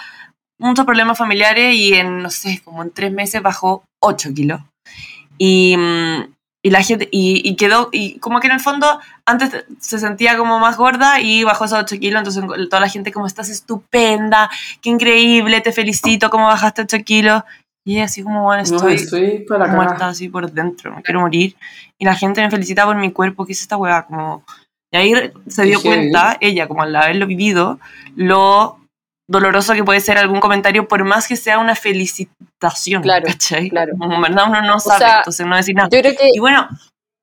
muchos 0.59 0.85
problemas 0.85 1.17
familiares 1.17 1.75
y 1.75 1.93
en, 1.93 2.21
no 2.21 2.29
sé, 2.29 2.61
como 2.63 2.83
en 2.83 2.91
tres 2.91 3.11
meses 3.11 3.41
bajó 3.41 3.85
8 4.01 4.33
kilos. 4.33 4.61
Y, 5.37 5.75
mm, 5.77 6.33
y 6.65 6.69
la 6.69 6.81
gente, 6.81 7.09
y, 7.11 7.41
y, 7.43 7.57
quedó, 7.57 7.89
y 7.91 8.19
como 8.19 8.39
que 8.39 8.47
en 8.47 8.53
el 8.53 8.61
fondo 8.61 8.99
antes 9.25 9.65
se 9.79 9.99
sentía 9.99 10.37
como 10.37 10.59
más 10.59 10.77
gorda 10.77 11.19
y 11.19 11.43
bajó 11.43 11.65
esos 11.65 11.79
8 11.79 11.99
kilos, 11.99 12.19
entonces 12.19 12.69
toda 12.69 12.79
la 12.79 12.87
gente 12.87 13.11
como 13.11 13.27
estás 13.27 13.49
estupenda, 13.49 14.49
qué 14.81 14.89
increíble, 14.89 15.59
te 15.59 15.73
felicito, 15.73 16.29
cómo 16.29 16.47
bajaste 16.47 16.83
8 16.83 16.97
kilos. 17.03 17.43
Y 17.85 17.99
así 17.99 18.23
como, 18.23 18.43
bueno, 18.43 18.63
estoy, 18.63 18.93
estoy 18.93 19.39
para 19.39 19.67
muerta 19.67 20.07
así 20.07 20.29
por 20.29 20.49
dentro, 20.49 20.95
me 20.95 21.01
quiero 21.01 21.19
morir. 21.19 21.57
Y 21.97 22.05
la 22.05 22.15
gente 22.15 22.41
me 22.41 22.49
felicita 22.49 22.85
por 22.85 22.95
mi 22.95 23.11
cuerpo, 23.11 23.45
¿qué 23.45 23.51
es 23.51 23.61
esta 23.61 23.75
weá? 23.75 24.03
Como... 24.05 24.45
Y 24.89 24.95
ahí 24.95 25.13
se 25.47 25.63
dio 25.63 25.81
cuenta, 25.81 26.37
ella, 26.39 26.69
como 26.69 26.83
al 26.83 26.95
haberlo 26.95 27.27
vivido, 27.27 27.77
lo 28.15 28.77
doloroso 29.27 29.73
que 29.73 29.83
puede 29.83 29.99
ser 29.99 30.17
algún 30.17 30.39
comentario, 30.39 30.87
por 30.87 31.03
más 31.03 31.27
que 31.27 31.35
sea 31.35 31.59
una 31.59 31.75
felicitación. 31.75 33.03
Claro, 33.03 33.25
¿cachai? 33.25 33.69
claro. 33.69 33.93
Como 33.97 34.15
en 34.15 34.21
verdad 34.21 34.45
uno 34.47 34.61
no 34.61 34.79
sabe, 34.79 34.99
sea, 34.99 35.17
entonces 35.17 35.45
no 35.45 35.55
decir 35.55 35.75
nada. 35.75 35.89
Yo 35.91 35.99
creo 35.99 36.15
que 36.15 36.29
Y 36.33 36.39
bueno, 36.39 36.67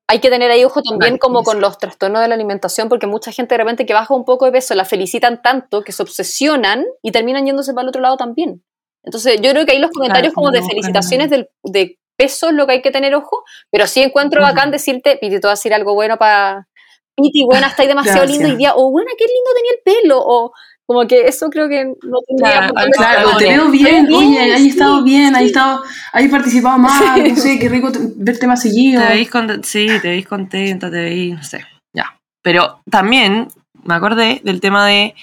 hay 0.07 0.19
que 0.19 0.29
tener 0.29 0.51
ahí 0.51 0.65
ojo 0.65 0.81
también 0.81 1.17
como 1.17 1.43
con 1.43 1.61
los 1.61 1.77
trastornos 1.77 2.21
de 2.21 2.27
la 2.27 2.35
alimentación, 2.35 2.89
porque 2.89 3.07
mucha 3.07 3.31
gente 3.31 3.53
de 3.53 3.59
repente 3.59 3.85
que 3.85 3.93
baja 3.93 4.13
un 4.13 4.25
poco 4.25 4.45
de 4.45 4.51
peso 4.51 4.75
la 4.75 4.83
felicitan 4.83 5.41
tanto 5.41 5.83
que 5.83 5.93
se 5.93 6.03
obsesionan 6.03 6.85
y 7.01 7.11
terminan 7.11 7.45
yéndose 7.45 7.73
para 7.73 7.83
el 7.83 7.89
otro 7.89 8.01
lado 8.01 8.17
también. 8.17 8.61
Entonces 9.03 9.39
yo 9.41 9.51
creo 9.51 9.65
que 9.65 9.71
ahí 9.71 9.79
los 9.79 9.91
comentarios 9.91 10.33
como 10.33 10.51
de 10.51 10.61
felicitaciones 10.63 11.29
del, 11.29 11.49
de 11.63 11.97
peso 12.17 12.49
es 12.49 12.55
lo 12.55 12.67
que 12.67 12.73
hay 12.73 12.81
que 12.81 12.91
tener 12.91 13.15
ojo, 13.15 13.43
pero 13.71 13.87
sí 13.87 14.01
encuentro 14.01 14.41
Ujú. 14.41 14.49
bacán 14.49 14.69
decirte, 14.69 15.17
Piti, 15.17 15.35
te 15.35 15.47
voy 15.47 15.51
a 15.51 15.51
decir 15.51 15.73
algo 15.73 15.93
bueno 15.93 16.17
para... 16.17 16.67
Piti, 17.15 17.45
buena, 17.45 17.67
estáis 17.67 17.87
demasiado 17.89 18.19
Gracias. 18.19 18.37
lindo 18.37 18.53
hoy 18.53 18.57
día, 18.57 18.73
o 18.75 18.91
buena, 18.91 19.11
qué 19.17 19.25
lindo 19.25 19.49
tenía 19.55 19.71
el 19.71 20.01
pelo, 20.03 20.21
o 20.21 20.51
como 20.93 21.07
que 21.07 21.27
eso 21.27 21.49
creo 21.49 21.69
que 21.69 21.85
no 21.85 22.17
tendría 22.27 22.51
Claro, 22.57 22.73
por 22.73 22.83
qué 22.83 22.89
Claro, 22.91 23.37
te 23.37 23.45
veo 23.45 23.69
bien, 23.71 24.07
oye, 24.13 24.39
hay 24.39 24.63
sí, 24.63 24.69
estado 24.69 25.03
bien, 25.03 25.35
hay 25.35 25.43
sí. 25.43 25.47
estado, 25.51 25.83
hay 26.11 26.27
participado 26.27 26.77
más, 26.77 27.17
no 27.17 27.35
sé, 27.35 27.59
qué 27.59 27.69
rico 27.69 27.91
te- 27.91 27.99
verte 28.15 28.45
más 28.47 28.61
seguido. 28.61 29.01
Te 29.01 29.07
veis 29.07 29.29
contenta, 29.29 29.67
sí, 29.67 29.87
te 30.01 30.09
veis 30.09 30.27
contenta, 30.27 30.91
te 30.91 31.01
veis, 31.01 31.33
no 31.35 31.43
sé, 31.43 31.65
ya. 31.95 32.17
Pero 32.43 32.81
también 32.89 33.47
me 33.83 33.93
acordé 33.93 34.41
del 34.43 34.59
tema 34.59 34.85
de 34.85 35.15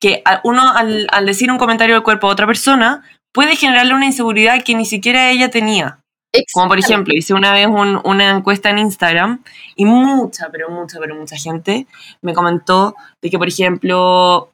que 0.00 0.22
a- 0.24 0.40
uno 0.44 0.70
al, 0.72 1.06
al 1.10 1.26
decir 1.26 1.50
un 1.50 1.58
comentario 1.58 1.94
del 1.96 2.04
cuerpo 2.04 2.28
a 2.28 2.32
otra 2.32 2.46
persona 2.46 3.02
puede 3.34 3.56
generarle 3.56 3.94
una 3.94 4.06
inseguridad 4.06 4.62
que 4.62 4.74
ni 4.74 4.86
siquiera 4.86 5.30
ella 5.30 5.50
tenía. 5.50 5.98
Como 6.52 6.68
por 6.68 6.78
ejemplo, 6.78 7.14
hice 7.14 7.32
una 7.32 7.50
vez 7.52 7.66
un- 7.66 7.98
una 8.04 8.28
encuesta 8.30 8.68
en 8.68 8.78
Instagram 8.78 9.42
y 9.74 9.86
mucha, 9.86 10.48
pero 10.52 10.68
mucha, 10.68 10.98
pero 11.00 11.14
mucha 11.14 11.36
gente 11.36 11.86
me 12.20 12.34
comentó 12.34 12.94
de 13.22 13.30
que, 13.30 13.38
por 13.38 13.48
ejemplo, 13.48 14.52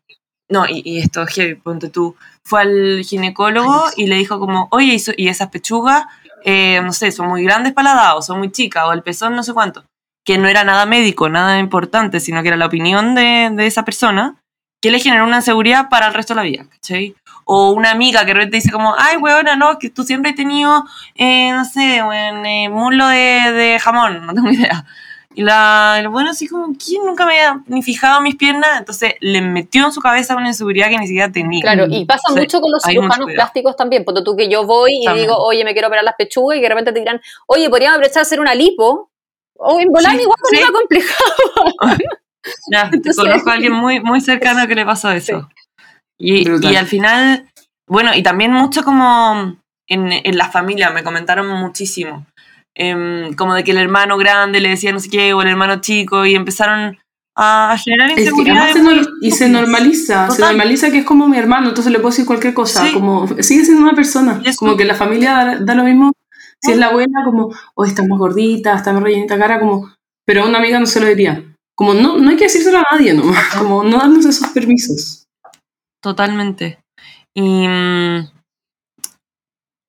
no, 0.53 0.67
y, 0.69 0.83
y 0.85 0.99
esto 1.01 1.23
es 1.23 1.31
heavy, 1.35 1.55
ponte 1.57 1.89
tú, 1.89 2.15
fue 2.45 2.61
al 2.63 3.03
ginecólogo 3.05 3.85
y 3.97 4.07
le 4.07 4.17
dijo 4.17 4.39
como, 4.39 4.69
oye, 4.71 4.95
y, 4.95 4.99
so- 4.99 5.13
y 5.17 5.29
esas 5.29 5.49
pechugas, 5.49 6.05
eh, 6.45 6.81
no 6.83 6.93
sé, 6.93 7.11
son 7.13 7.29
muy 7.29 7.43
grandes 7.45 7.73
para 7.73 7.95
la 7.95 8.01
edad, 8.03 8.17
o 8.19 8.23
son 8.23 8.39
muy 8.39 8.51
chicas, 8.53 8.85
o 8.87 8.93
el 8.93 9.03
pezón 9.03 9.35
no 9.37 9.43
sé 9.43 9.53
cuánto, 9.53 9.85
que 10.25 10.39
no 10.39 10.49
era 10.49 10.65
nada 10.65 10.87
médico, 10.87 11.29
nada 11.29 11.59
importante, 11.59 12.21
sino 12.21 12.43
que 12.43 12.49
era 12.49 12.57
la 12.57 12.67
opinión 12.67 13.15
de, 13.15 13.51
de 13.53 13.67
esa 13.67 13.85
persona, 13.85 14.37
que 14.83 14.91
le 14.91 14.99
generó 14.99 15.25
una 15.25 15.37
inseguridad 15.37 15.89
para 15.89 16.09
el 16.09 16.15
resto 16.15 16.35
de 16.35 16.37
la 16.37 16.43
vida, 16.43 16.65
¿cachai? 16.69 17.15
O 17.45 17.71
una 17.71 17.91
amiga 17.93 18.21
que 18.21 18.27
de 18.27 18.35
repente 18.35 18.57
dice 18.57 18.71
como, 18.73 18.95
ay, 18.99 19.17
weona, 19.17 19.55
no, 19.57 19.79
que 19.79 19.91
tú 19.91 20.03
siempre 20.03 20.31
has 20.31 20.37
tenido, 20.37 20.85
eh, 21.15 21.53
no 21.53 21.65
sé, 21.65 22.03
weón, 22.03 22.45
eh, 22.47 22.69
muslo 22.69 23.07
de, 23.07 23.53
de 23.53 23.79
jamón, 23.81 24.27
no 24.27 24.35
tengo 24.35 24.51
idea. 24.51 24.85
Y 25.35 25.43
la, 25.43 25.97
el 25.99 26.09
bueno 26.09 26.31
así 26.31 26.47
como, 26.47 26.75
¿quién 26.77 27.05
nunca 27.07 27.25
me 27.27 27.33
había 27.41 27.63
ni 27.67 27.83
fijado 27.83 28.19
en 28.19 28.25
mis 28.25 28.37
piernas? 28.37 28.79
Entonces 28.79 29.15
le 29.21 29.41
metió 29.41 29.87
en 29.87 29.93
su 29.93 30.01
cabeza 30.01 30.37
una 30.37 30.49
inseguridad 30.49 30.89
que 30.91 30.99
ni 30.99 31.07
siquiera 31.07 31.33
tenía. 31.33 31.63
Claro, 31.63 31.87
y 31.89 32.05
pasa 32.05 32.23
Sí, 32.29 32.35
mucho 32.41 32.61
con 32.61 32.71
los 32.71 32.83
cirujanos 32.83 33.31
plásticos 33.33 33.77
también. 33.77 34.05
Porque 34.05 34.23
tú 34.23 34.37
que 34.37 34.49
yo 34.49 34.67
voy 34.67 34.93
y 35.01 35.05
También. 35.05 35.27
digo, 35.27 35.39
oye, 35.39 35.65
me 35.65 35.73
quiero 35.73 35.89
operar 35.89 36.05
las 36.05 36.15
pechugas, 36.17 36.59
y 36.59 36.61
de 36.61 36.69
repente 36.69 36.93
te 36.93 36.99
dirán, 36.99 37.21
oye, 37.47 37.69
podríamos 37.71 37.97
aprovechar 37.97 38.21
a 38.21 38.23
hacer 38.23 38.41
una 38.41 38.55
lipo. 38.55 39.11
O 39.57 39.79
en 39.81 39.89
volar 39.89 40.13
Sí, 40.17 40.23
igual 40.23 40.39
sí. 40.51 40.59
compleja. 40.73 41.15
Ya, 42.73 42.91
te 42.91 42.97
Entonces- 42.97 43.23
conozco 43.23 43.51
a 43.51 43.53
alguien 43.53 43.73
muy, 43.73 44.01
muy 44.01 44.21
cercano 44.21 44.67
que 44.67 44.75
le 44.75 44.85
pasó 44.85 45.11
eso. 45.13 45.49
Y, 46.19 46.49
y 46.69 46.77
al 46.77 46.87
final, 46.87 47.49
bueno, 47.87 48.15
y 48.15 48.23
también 48.23 48.51
mucho 48.53 48.83
como 48.83 49.57
en, 49.87 50.13
en 50.13 50.37
la 50.39 50.51
familia, 50.51 50.91
me 50.91 51.05
comentaron 51.05 51.47
muchísimo. 51.49 52.27
Em, 52.75 53.35
como 53.35 53.55
de 53.55 53.65
que 53.65 53.71
el 53.73 53.79
hermano 53.79 54.17
grande 54.17 54.61
le 54.61 54.71
decía 54.71 54.93
no 54.93 55.01
sé 55.01 55.09
qué, 55.11 55.33
o 55.35 55.43
el 55.43 55.49
hermano 55.49 55.81
chico, 55.81 56.25
y 56.27 56.35
empezaron 56.35 56.99
a 57.35 57.77
generar 57.83 58.11
Es 58.11 58.17
que 58.17 58.45
se 58.45 59.03
y 59.23 59.31
se 59.31 59.49
normaliza, 59.49 60.31
se 60.31 60.43
normaliza 60.43 60.91
que 60.91 60.99
es 60.99 61.05
como 61.05 61.29
mi 61.29 61.39
hermano, 61.39 61.69
entonces 61.71 61.91
le 61.93 61.99
puedo 61.99 62.11
decir 62.11 62.27
cualquier 62.27 62.53
cosa, 62.55 62.87
Sí. 62.87 62.93
como 62.93 63.27
sigue 63.43 63.65
siendo 63.65 63.83
una 63.83 63.95
persona, 63.95 64.41
Y 64.45 64.49
eso- 64.51 64.59
como 64.59 64.77
que 64.77 64.85
la 64.85 64.95
familia 64.95 65.33
da, 65.33 65.59
da 65.59 65.75
lo 65.75 65.85
mismo, 65.85 66.13
si 66.61 66.73
es 66.73 66.79
la 66.79 66.87
abuela, 66.89 67.21
como, 67.25 67.51
hoy 67.75 67.89
está 67.89 68.03
más 68.07 68.19
gordita, 68.19 68.75
está 68.77 68.93
más 68.93 69.03
rellenita 69.03 69.39
cara, 69.39 69.59
como, 69.61 69.91
pero 70.27 70.43
a 70.43 70.47
una 70.47 70.59
amiga 70.59 70.79
no 70.79 70.85
se 70.87 71.01
lo 71.01 71.07
diría, 71.07 71.43
como 71.75 71.95
no, 71.95 72.19
no 72.19 72.31
hay 72.31 72.37
que 72.37 72.45
decírselo 72.45 72.79
a 72.79 72.85
nadie 72.93 73.15
nomás, 73.15 73.55
como 73.57 73.83
no 73.83 73.97
darnos 73.99 74.27
esos 74.27 74.49
permisos. 74.51 75.27
Totalmente. 76.03 76.79
Y 77.35 77.65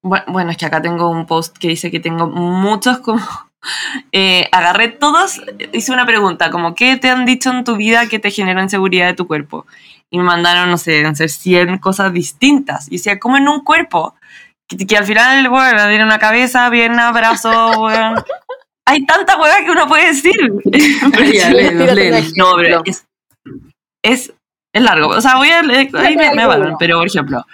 bueno, 0.04 0.26
bueno, 0.28 0.51
es 0.51 0.58
que 0.58 0.66
acá 0.66 0.82
tengo 0.82 1.10
un 1.10 1.26
post 1.26 1.58
que 1.58 1.70
dice 1.70 1.89
que 1.89 1.99
tengo 1.99 2.28
muchos 2.28 2.99
como... 2.99 3.24
eh, 4.12 4.49
agarré 4.51 4.89
todos, 4.89 5.41
hice 5.72 5.91
una 5.91 6.06
pregunta, 6.06 6.51
como 6.51 6.76
¿qué 6.76 6.97
te 6.97 7.10
han 7.10 7.26
dicho 7.26 7.49
en 7.49 7.64
tu 7.64 7.78
vida 7.78 8.08
que 8.08 8.20
te 8.20 8.30
generó 8.30 8.62
inseguridad 8.62 9.08
de 9.08 9.14
tu 9.14 9.26
cuerpo? 9.26 9.66
Y 10.10 10.18
me 10.18 10.26
mandaron, 10.26 10.70
no 10.70 10.78
sé, 10.78 10.91
deben 10.91 11.16
ser 11.16 11.30
100 11.30 11.80
cosas 11.80 12.14
distintas. 12.14 12.88
Y 12.88 12.97
decía, 12.97 13.20
¿cómo 13.20 13.38
en 13.38 13.47
un 13.47 13.64
cuerpo? 13.64 14.14
Que, 14.68 14.86
que 14.86 14.95
al 14.95 15.06
final, 15.06 15.49
bueno, 15.49 15.88
tiene 15.88 16.04
una 16.04 16.20
cabeza, 16.20 16.70
pierna, 16.70 17.12
brazo, 17.12 17.82
weón. 17.82 18.24
Hay 18.86 19.06
tanta 19.06 19.39
hueá 19.39 19.64
que 19.64 19.72
uno 19.72 19.88
puede 19.88 20.08
decir. 20.08 20.36
Ya, 21.34 21.51
No, 22.36 22.54
pero 22.58 22.84
es, 22.86 23.08
es, 24.04 24.34
es 24.74 24.82
largo. 24.82 25.08
O 25.08 25.22
sea, 25.22 25.38
voy 25.38 25.49
a 25.49 25.62
ahí 25.62 26.18
me, 26.18 26.36
me 26.36 26.76
pero 26.78 26.97
por 26.97 27.08
ejemplo, 27.08 27.45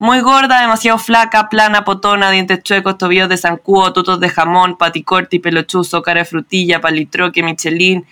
muy 0.00 0.20
gorda, 0.22 0.62
demasiado 0.62 0.96
flaca, 0.96 1.50
plana, 1.50 1.84
potona, 1.84 2.30
dientes 2.30 2.62
chuecos, 2.62 2.96
tobillos 2.96 3.28
de 3.28 3.36
zancudo, 3.36 3.92
tutos 3.92 4.18
de 4.18 4.30
jamón, 4.30 4.78
paticorti, 4.78 5.40
pelo 5.40 5.62
chuzo, 5.64 6.00
cara 6.00 6.20
de 6.20 6.24
frutilla, 6.24 6.80
palitroque, 6.80 7.42
michelin, 7.42 8.06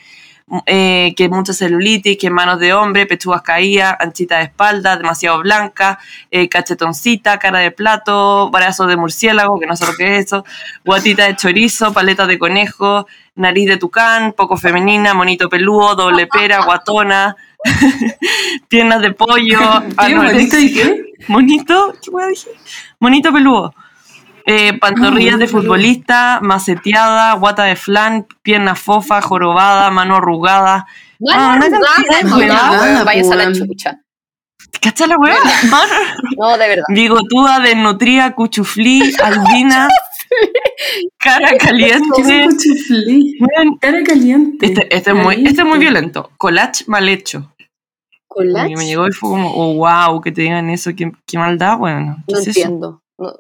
eh, 0.67 1.15
que 1.17 1.31
mucha 1.31 1.55
celulitis, 1.55 2.19
que 2.19 2.29
manos 2.29 2.61
de 2.61 2.75
hombre, 2.75 3.07
pechugas 3.07 3.41
caídas, 3.41 3.97
anchita 4.01 4.37
de 4.37 4.45
espalda, 4.45 4.99
demasiado 4.99 5.39
blanca, 5.39 5.99
eh, 6.31 6.47
cachetoncita, 6.51 7.39
cara 7.39 7.61
de 7.61 7.71
plato, 7.71 8.51
brazos 8.51 8.87
de 8.89 8.99
murciélago, 8.99 9.59
que 9.59 9.67
no 9.67 9.75
sé 9.75 9.87
lo 9.87 9.95
que 9.95 10.19
es 10.19 10.27
eso, 10.27 10.45
guatita 10.85 11.25
de 11.25 11.37
chorizo, 11.37 11.95
paleta 11.95 12.27
de 12.27 12.39
conejo, 12.39 13.07
nariz 13.35 13.67
de 13.67 13.79
tucán, 13.79 14.35
poco 14.37 14.59
femenina, 14.59 15.15
monito 15.15 15.49
peludo, 15.49 15.95
doble 15.95 16.27
pera, 16.27 16.63
guatona, 16.67 17.35
piernas 18.69 19.01
de 19.03 19.13
pollo, 19.13 19.59
¿Qué 20.07 20.15
bonito 20.15 20.59
y 20.59 20.73
qué? 20.73 21.05
monito, 21.29 21.95
¿qué 22.03 22.11
hueá 22.11 22.29
dije? 22.29 22.51
Monito 23.01 23.33
peludo. 23.33 23.75
Eh, 24.47 24.73
pantorrillas 24.79 25.35
Ah, 25.35 25.39
de 25.39 25.47
futbolista, 25.49 26.39
maceteada, 26.41 27.35
guata 27.35 27.65
de 27.65 27.77
flan, 27.77 28.27
pierna 28.43 28.75
fofa, 28.75 29.21
jorobada, 29.21 29.91
mano 29.91 30.17
arrugada. 30.17 30.87
No, 31.19 31.33
Ah, 31.35 31.59
no, 31.59 32.37
hueá. 32.37 33.05
vayas 33.05 33.31
a 33.31 33.35
la 33.37 33.45
weón. 33.45 33.55
chucha. 33.55 33.99
¿Cacha 34.81 35.07
la 35.07 35.17
weá? 35.19 35.37
Mano- 35.71 35.93
No, 36.39 36.57
de 36.57 36.69
verdad. 36.69 36.85
Bigotuda, 36.89 37.61
desnutrida, 37.61 38.35
cuchuflí, 38.35 39.13
albina, 39.23 39.89
cara 41.19 41.49
¿Qué 41.51 41.57
es 41.57 41.65
caliente. 41.65 42.23
un 42.23 42.51
cuchuflí? 42.51 43.39
Weón, 43.41 43.79
Cara 43.79 44.03
caliente. 44.05 44.67
Este, 44.67 44.95
este 44.95 45.11
es 45.11 45.17
muy, 45.17 45.35
este 45.47 45.63
es 45.63 45.67
muy 45.67 45.79
violento. 45.79 46.31
Collage 46.37 46.85
mal 46.87 47.09
hecho. 47.09 47.53
¿Collage? 48.27 48.73
Y 48.73 48.77
me 48.77 48.87
llegó 48.87 49.07
y 49.07 49.13
fue 49.13 49.31
como, 49.31 49.53
oh, 49.55 49.75
wow, 49.75 50.21
que 50.21 50.33
te 50.33 50.43
digan 50.43 50.71
eso, 50.71 50.91
qué, 50.97 51.11
qué 51.27 51.39
maldad, 51.39 51.79
bueno. 51.79 52.17
¿qué 52.27 52.35
No 52.35 52.39
es 52.41 52.47
entiendo. 52.49 53.03
No. 53.19 53.35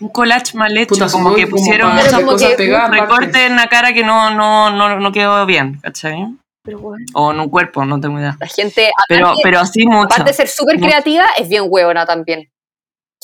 Un 0.00 0.08
collage 0.10 0.54
mal 0.56 0.76
hecho, 0.76 0.90
Puta, 0.90 1.08
como 1.10 1.34
que 1.34 1.46
pusieron 1.46 1.92
como 2.14 2.32
cosas 2.32 2.52
pegadas, 2.56 2.90
un 2.90 2.94
recorte 2.98 3.46
en 3.46 3.56
la 3.56 3.68
cara 3.68 3.94
que 3.94 4.04
no, 4.04 4.30
no, 4.34 4.70
no, 4.70 5.00
no 5.00 5.12
quedó 5.12 5.46
bien, 5.46 5.80
¿cachai? 5.82 6.26
Pero 6.62 6.78
bueno, 6.80 7.04
O 7.14 7.32
en 7.32 7.40
un 7.40 7.48
cuerpo, 7.48 7.86
no 7.86 7.98
tengo 7.98 8.18
idea. 8.18 8.36
la 8.38 8.46
gente, 8.48 8.90
Pero, 9.08 9.28
aparte, 9.28 9.40
pero 9.42 9.60
así 9.60 9.86
mucho. 9.86 10.04
aparte 10.04 10.24
de 10.24 10.34
ser 10.34 10.48
súper 10.48 10.78
creativa, 10.78 11.24
es 11.38 11.48
bien 11.48 11.64
huevona 11.68 12.04
también. 12.04 12.50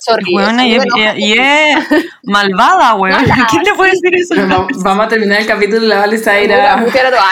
Sorry. 0.05 0.25
Y, 0.33 0.75
es, 0.75 0.85
y 1.17 1.33
es 1.39 1.77
malvada, 2.25 2.95
weón. 2.95 3.25
¿Quién 3.51 3.63
le 3.63 3.75
puede 3.75 3.93
decir 3.93 4.15
eso? 4.17 4.35
Vamos 4.85 5.07
a 5.07 5.09
terminar 5.09 5.41
el 5.41 5.47
capítulo 5.47 5.85
y 5.85 5.89
la 5.89 6.01
Vale 6.01 6.19
se 6.19 6.31
va 6.31 6.37
a 6.37 6.41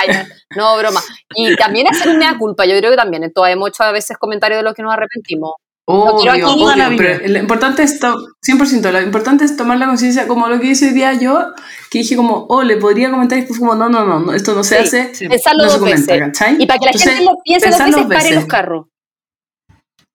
ir 0.07 0.27
no, 0.57 0.77
broma. 0.77 1.01
Y 1.35 1.55
también 1.57 1.87
hacer 1.89 2.09
un 2.09 2.19
mea 2.19 2.37
culpa. 2.39 2.65
Yo 2.67 2.77
creo 2.79 2.91
que 2.91 2.97
también. 2.97 3.31
Todos 3.33 3.49
hemos 3.49 3.71
hecho 3.71 3.83
a 3.85 3.93
veces 3.93 4.17
comentarios 4.19 4.59
de 4.59 4.63
los 4.65 4.75
que 4.75 4.83
nos 4.83 4.93
arrepentimos. 4.93 5.53
Obvio, 5.85 6.77
la 6.77 6.91
pero 6.97 7.27
lo 7.27 7.39
importante 7.41 7.83
es, 7.83 7.99
to- 7.99 8.15
100%, 8.47 8.93
lo 8.93 9.01
importante 9.01 9.45
es 9.45 9.57
tomar 9.57 9.79
la 9.79 9.87
conciencia, 9.87 10.29
como 10.29 10.47
lo 10.47 10.61
que 10.61 10.69
hice 10.69 10.87
hoy 10.87 10.93
día 10.93 11.13
yo, 11.15 11.49
que 11.91 11.99
dije 11.99 12.15
como, 12.15 12.47
oh, 12.49 12.63
le 12.63 12.77
podría 12.77 13.11
comentar, 13.11 13.37
y 13.37 13.41
después 13.41 13.59
como, 13.59 13.75
no, 13.75 13.89
no, 13.89 14.05
no, 14.05 14.21
no, 14.21 14.33
esto 14.33 14.55
no 14.55 14.63
se 14.63 14.77
Sí, 14.77 14.83
hace, 14.85 15.15
Sí, 15.15 15.29
Pensarlo 15.29 15.65
no 15.65 15.69
se 15.71 15.79
dos 15.79 15.79
comenta, 15.81 16.13
veces. 16.13 16.27
¿cachai? 16.29 16.57
Y 16.63 16.67
para 16.67 16.79
que 16.79 16.85
la 16.85 16.91
Entonces, 16.93 17.13
gente 17.15 17.25
lo 17.25 17.37
piense 17.43 17.69
dos 17.69 17.79
veces, 17.79 17.97
dos 17.97 18.03
pare 18.07 18.15
veces. 18.21 18.35
los 18.37 18.45
carros. 18.47 18.87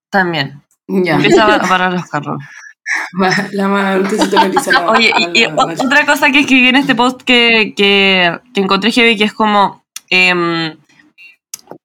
también. 0.09 0.61
Ya, 0.87 1.15
Empieza 1.15 1.55
a 1.55 1.59
parar 1.61 1.93
los 1.93 2.05
carros. 2.09 2.41
La 3.51 4.01
tonaliza 4.31 4.71
la- 4.71 4.89
Oye, 4.91 5.11
y, 5.17 5.39
y 5.41 5.43
la- 5.45 5.53
la- 5.53 5.63
o- 5.63 5.85
otra 5.85 6.05
cosa 6.05 6.31
que 6.31 6.39
escribí 6.39 6.69
en 6.69 6.77
este 6.77 6.95
post 6.95 7.21
que, 7.23 7.73
que, 7.75 8.39
que 8.53 8.61
encontré 8.61 8.91
heavy, 8.91 9.17
que 9.17 9.25
es 9.25 9.33
como 9.33 9.83
em, 10.09 10.77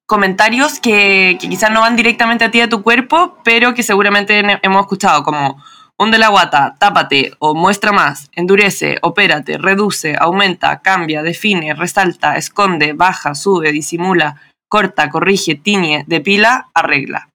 comentarios 0.05 0.79
que, 0.79 1.37
que 1.41 1.49
quizás 1.49 1.71
no 1.71 1.81
van 1.81 1.95
directamente 1.95 2.45
a 2.45 2.51
ti, 2.51 2.61
a 2.61 2.69
tu 2.69 2.83
cuerpo, 2.83 3.37
pero 3.43 3.73
que 3.73 3.83
seguramente 3.83 4.39
hemos 4.61 4.81
escuchado, 4.81 5.23
como 5.23 5.61
hunde 5.97 6.17
la 6.17 6.29
guata, 6.29 6.75
tápate, 6.79 7.33
o 7.39 7.53
muestra 7.53 7.91
más, 7.91 8.29
endurece, 8.33 8.97
opérate, 9.01 9.57
reduce, 9.57 10.15
aumenta, 10.17 10.79
cambia, 10.81 11.21
define, 11.21 11.73
resalta, 11.73 12.37
esconde, 12.37 12.93
baja, 12.93 13.35
sube, 13.35 13.71
disimula, 13.71 14.37
corta, 14.69 15.09
corrige, 15.09 15.55
tiñe, 15.55 16.03
depila, 16.07 16.67
arregla. 16.73 17.29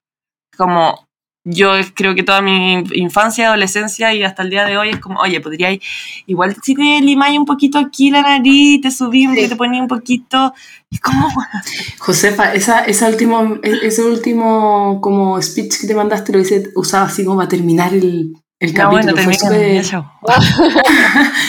Como 0.57 1.07
yo 1.51 1.73
creo 1.95 2.15
que 2.15 2.23
toda 2.23 2.43
mi 2.43 2.85
infancia, 2.93 3.49
adolescencia 3.49 4.13
y 4.13 4.23
hasta 4.23 4.43
el 4.43 4.51
día 4.51 4.65
de 4.67 4.77
hoy 4.77 4.91
es 4.91 4.99
como, 4.99 5.19
oye, 5.21 5.41
podría 5.41 5.73
ir, 5.73 5.81
igual 6.27 6.57
si 6.63 6.75
te 6.75 6.83
limáis 7.01 7.39
un 7.39 7.47
poquito 7.47 7.79
aquí 7.79 8.11
la 8.11 8.21
nariz, 8.23 8.83
te 8.83 8.91
subí, 8.91 9.27
te 9.35 9.57
ponía 9.57 9.81
un 9.81 9.89
poquito, 9.89 10.53
es 10.91 11.01
como... 11.01 11.29
Josefa, 11.99 12.53
esa, 12.53 12.85
esa 12.85 13.09
último, 13.09 13.59
e, 13.63 13.87
ese 13.87 14.03
último 14.03 15.01
como 15.01 15.41
speech 15.41 15.81
que 15.81 15.87
te 15.87 15.95
mandaste 15.95 16.33
lo 16.33 16.41
hice 16.41 16.71
usaba 16.77 17.07
así 17.07 17.25
como 17.25 17.41
a 17.41 17.49
terminar 17.49 17.95
el, 17.95 18.35
el 18.61 18.75
no, 18.75 18.91
capítulo. 18.91 19.15
Bueno, 19.15 19.23
fue 19.23 19.35
super... 19.35 19.87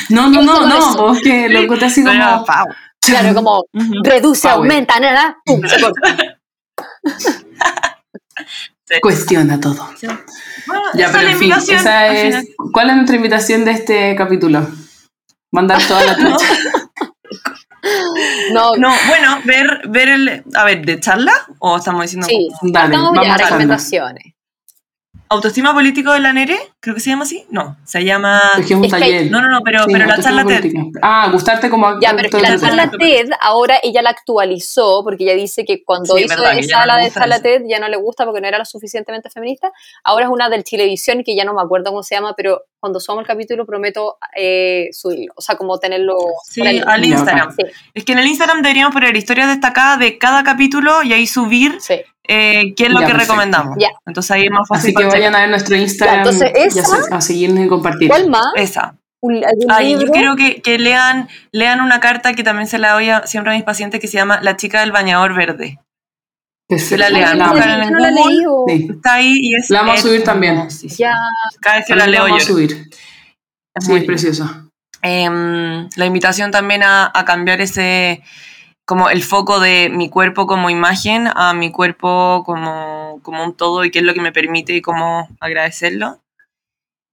no, 0.09 0.29
no, 0.29 0.41
no, 0.41 0.65
no, 0.65 0.95
vos 0.95 1.19
que 1.21 1.49
lo 1.49 1.67
conté 1.67 1.85
así 1.85 2.03
como... 2.03 2.45
Claro, 3.01 3.33
como 3.33 3.65
reduce, 4.03 4.47
aumenta, 4.47 4.99
nada, 4.99 5.37
pum, 5.45 5.61
se 5.65 5.81
corta. 5.81 6.39
Cuestiona 9.01 9.59
todo. 9.59 9.89
ya, 10.95 11.09
pero 11.11 11.27
en 11.27 11.37
fin, 11.37 11.51
esa 11.51 12.07
es, 12.07 12.47
¿cuál 12.73 12.89
es 12.89 12.95
nuestra 12.95 13.15
invitación 13.15 13.65
de 13.65 13.71
este 13.71 14.15
capítulo? 14.15 14.67
Mandar 15.51 15.81
toda 15.87 16.05
la 16.05 16.17
no. 16.17 16.37
no, 18.51 18.75
no, 18.77 18.93
bueno, 19.07 19.39
ver, 19.45 19.81
ver 19.89 20.09
el. 20.09 20.43
A 20.53 20.63
ver, 20.65 20.85
¿de 20.85 20.99
charla? 20.99 21.33
¿O 21.59 21.77
estamos 21.77 22.01
diciendo.? 22.03 22.27
Sí, 22.27 22.49
Dale, 22.61 22.95
vamos 22.95 23.27
a 23.27 23.37
recomendaciones. 23.37 24.33
Autoestima 25.31 25.75
político 25.75 26.11
de 26.11 26.21
la 26.21 26.33
Nere, 26.33 26.57
creo 26.79 26.95
que 26.95 27.01
se 27.01 27.11
llama 27.11 27.21
así. 27.21 27.45
No, 27.51 27.77
se 27.85 28.03
llama. 28.03 28.41
Es 28.57 28.71
un 28.71 28.89
taller. 28.89 29.29
No, 29.29 29.39
no, 29.43 29.47
no, 29.47 29.61
pero, 29.63 29.83
pero 29.85 30.07
la 30.07 30.19
charla 30.19 30.43
TED. 30.43 30.71
Ah, 31.03 31.29
gustarte 31.31 31.69
como 31.69 31.99
Ya, 32.01 32.15
pero 32.15 32.39
la 32.39 32.57
charla 32.57 32.89
TED 32.89 33.29
ahora 33.39 33.79
ella 33.83 34.01
la 34.01 34.09
actualizó 34.09 35.03
porque 35.03 35.25
ella 35.25 35.35
dice 35.35 35.65
que 35.65 35.83
cuando 35.83 36.17
hizo 36.17 36.33
esa 36.33 36.85
la 36.87 36.97
de 36.97 37.11
charla 37.11 37.39
TED 37.43 37.61
ya 37.67 37.79
no 37.79 37.87
le 37.87 37.97
gusta 37.97 38.25
porque 38.25 38.41
no 38.41 38.47
era 38.47 38.57
lo 38.57 38.65
suficientemente 38.65 39.29
feminista. 39.29 39.71
Ahora 40.03 40.25
es 40.25 40.31
una 40.31 40.49
del 40.49 40.63
Televisión 40.63 41.23
que 41.23 41.35
ya 41.35 41.45
no 41.45 41.53
me 41.53 41.61
acuerdo 41.61 41.91
cómo 41.91 42.01
se 42.01 42.15
llama, 42.15 42.33
pero 42.35 42.63
cuando 42.79 42.99
subamos 42.99 43.21
el 43.21 43.27
capítulo 43.27 43.67
prometo 43.67 44.17
eh, 44.35 44.89
subirlo. 44.93 45.33
O 45.35 45.41
sea, 45.41 45.57
como 45.57 45.77
tenerlo. 45.77 46.17
Sí, 46.43 46.63
al 46.65 47.05
Instagram. 47.05 47.55
Es 47.93 48.03
que 48.03 48.13
en 48.13 48.17
el 48.17 48.25
Instagram 48.25 48.63
deberíamos 48.63 48.95
poner 48.95 49.15
historias 49.15 49.49
destacadas 49.49 49.99
de 49.99 50.17
cada 50.17 50.43
capítulo 50.43 51.03
y 51.03 51.13
ahí 51.13 51.27
subir. 51.27 51.77
Sí 51.79 52.01
eh, 52.31 52.75
qué 52.75 52.85
es 52.85 52.91
lo 52.91 52.99
que 52.99 53.11
recomendamos. 53.11 53.75
Entonces 54.05 54.29
ahí 54.29 54.45
es 54.45 54.51
más 54.51 54.67
fácil. 54.67 54.93
Así 54.95 55.03
que 55.03 55.05
vayan 55.05 55.35
a 55.35 55.39
ver 55.39 55.49
nuestro 55.49 55.75
Instagram 55.75 56.27
a 57.11 57.21
seguirnos 57.21 57.65
y 57.65 57.67
compartir. 57.67 58.07
¿Cuál 58.07 58.29
más? 58.29 58.51
Esa. 58.55 58.95
Ay, 59.67 59.97
yo 59.99 60.11
quiero 60.11 60.35
que, 60.35 60.61
que, 60.61 60.77
lean, 60.77 61.27
lean 61.51 61.81
una 61.81 61.99
carta 61.99 62.35
que 62.35 62.43
también 62.43 62.67
se 62.67 62.77
la 62.77 62.93
doy 62.93 63.07
siempre 63.25 63.51
a 63.51 63.55
mis 63.55 63.63
pacientes 63.63 63.99
que 63.99 64.07
se 64.07 64.17
llama 64.17 64.39
La 64.43 64.55
chica 64.57 64.81
del 64.81 64.91
bañador 64.91 65.33
verde. 65.33 65.79
Se 66.77 66.99
la 66.99 67.09
lean, 67.09 67.39
la, 67.39 67.45
en 67.83 67.93
no 67.93 67.99
Google, 68.45 68.93
está 68.93 69.15
ahí 69.15 69.39
y 69.41 69.55
es 69.55 69.71
La 69.71 69.81
vamos 69.81 69.99
a 69.99 70.01
subir 70.03 70.23
también. 70.23 70.67
Ya. 70.97 71.15
Cada 71.59 71.77
vez 71.77 71.87
que 71.87 71.95
la 71.95 72.05
leo 72.05 72.25
la 72.25 72.29
vamos 72.29 72.43
a 72.43 72.45
subir. 72.45 72.89
Es 73.73 73.89
muy 73.89 74.01
preciosa. 74.01 74.67
Em, 75.01 75.89
la 75.95 76.05
invitación 76.05 76.51
también 76.51 76.83
a, 76.83 77.11
a 77.11 77.25
cambiar 77.25 77.59
ese 77.59 78.21
como 78.89 79.11
el 79.11 79.21
foco 79.21 79.59
de 79.59 79.87
mi 79.91 80.09
cuerpo 80.09 80.47
como 80.47 80.71
imagen 80.71 81.27
a 81.35 81.53
mi 81.53 81.71
cuerpo 81.71 82.41
como, 82.43 83.19
como 83.21 83.43
un 83.43 83.53
todo 83.53 83.85
y 83.85 83.91
qué 83.91 83.99
es 83.99 84.03
lo 84.03 84.15
que 84.15 84.21
me 84.21 84.31
permite 84.31 84.73
y 84.73 84.81
cómo 84.81 85.29
agradecerlo. 85.39 86.19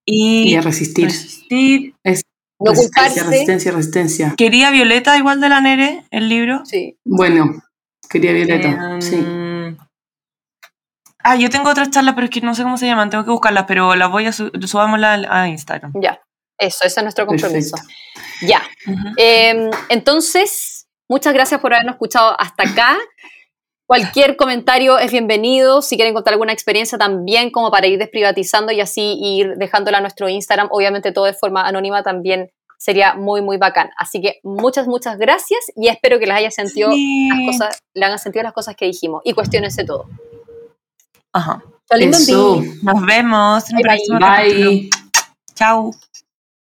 Y, 0.07 0.55
a 0.55 0.63
resistir. 0.63 1.09
resistir. 1.09 1.95
Es 2.03 2.23
resistencia, 2.59 3.25
resistencia, 3.25 3.73
resistencia. 3.73 4.35
Quería 4.39 4.71
Violeta 4.71 5.19
igual 5.19 5.39
de 5.43 5.51
la 5.51 5.61
Nere, 5.61 6.05
el 6.11 6.31
libro. 6.31 6.65
Sí. 6.65 6.97
Bueno, 7.05 7.63
quería 8.09 8.33
Violeta, 8.33 8.69
em, 8.69 9.03
sí. 9.03 9.77
Ah, 11.23 11.37
yo 11.37 11.51
tengo 11.51 11.69
otras 11.69 11.91
charlas, 11.91 12.15
pero 12.15 12.25
es 12.25 12.31
que 12.31 12.41
no 12.41 12.55
sé 12.55 12.63
cómo 12.63 12.79
se 12.79 12.87
llaman, 12.87 13.11
tengo 13.11 13.27
que 13.27 13.33
buscarlas, 13.33 13.67
pero 13.69 13.95
las 13.97 14.11
voy 14.11 14.25
a 14.25 14.33
subámoslas 14.33 15.27
a 15.29 15.47
Instagram. 15.47 15.93
Ya, 16.01 16.23
eso, 16.57 16.79
ese 16.85 17.01
es 17.01 17.03
nuestro 17.03 17.27
compromiso. 17.27 17.77
Ya. 18.41 18.63
Em, 19.19 19.69
entonces, 19.91 20.76
Muchas 21.09 21.33
gracias 21.35 21.61
por 21.61 21.73
habernos 21.73 21.95
escuchado 21.95 22.35
hasta 22.39 22.65
acá. 22.65 22.97
Cualquier 23.87 24.37
comentario 24.37 24.99
es 24.99 25.13
bienvenido. 25.13 25.81
Si 25.81 25.97
quieren 25.97 26.13
contar 26.13 26.33
alguna 26.33 26.53
experiencia 26.53 26.99
también, 26.99 27.51
como 27.51 27.71
para 27.71 27.87
ir 27.87 27.99
desprivatizando 27.99 28.73
y 28.73 28.81
así 28.81 29.17
ir 29.21 29.55
dejándola 29.57 29.99
a 29.99 30.01
nuestro 30.01 30.29
Instagram, 30.29 30.69
obviamente 30.73 31.13
todo 31.13 31.27
de 31.27 31.35
forma 31.35 31.63
anónima 31.63 32.03
también 32.03 32.51
sería 32.79 33.15
muy, 33.15 33.43
muy 33.43 33.59
bacán. 33.59 33.91
Así 33.97 34.21
que 34.21 34.41
muchas, 34.43 34.89
muchas 34.89 35.19
gracias 35.19 35.61
y 35.77 35.89
espero 35.89 36.19
que 36.19 36.27
les 36.27 36.35
haya 36.35 36.51
sentido 36.51 36.91
las 36.91 37.47
cosas, 37.47 37.83
le 37.95 38.05
hayan 38.05 38.19
sentido 38.19 38.43
las 38.43 38.53
cosas 38.53 38.75
que 38.75 38.87
dijimos 38.87 39.23
y 39.25 39.33
cuestionense 39.33 39.85
todo. 39.85 40.07
Ajá. 41.33 41.63
Eso. 41.91 42.61
Nos 42.83 43.07
vemos. 43.07 43.65
Bye. 43.71 44.19
bye. 44.19 44.91
Chao. 45.55 45.93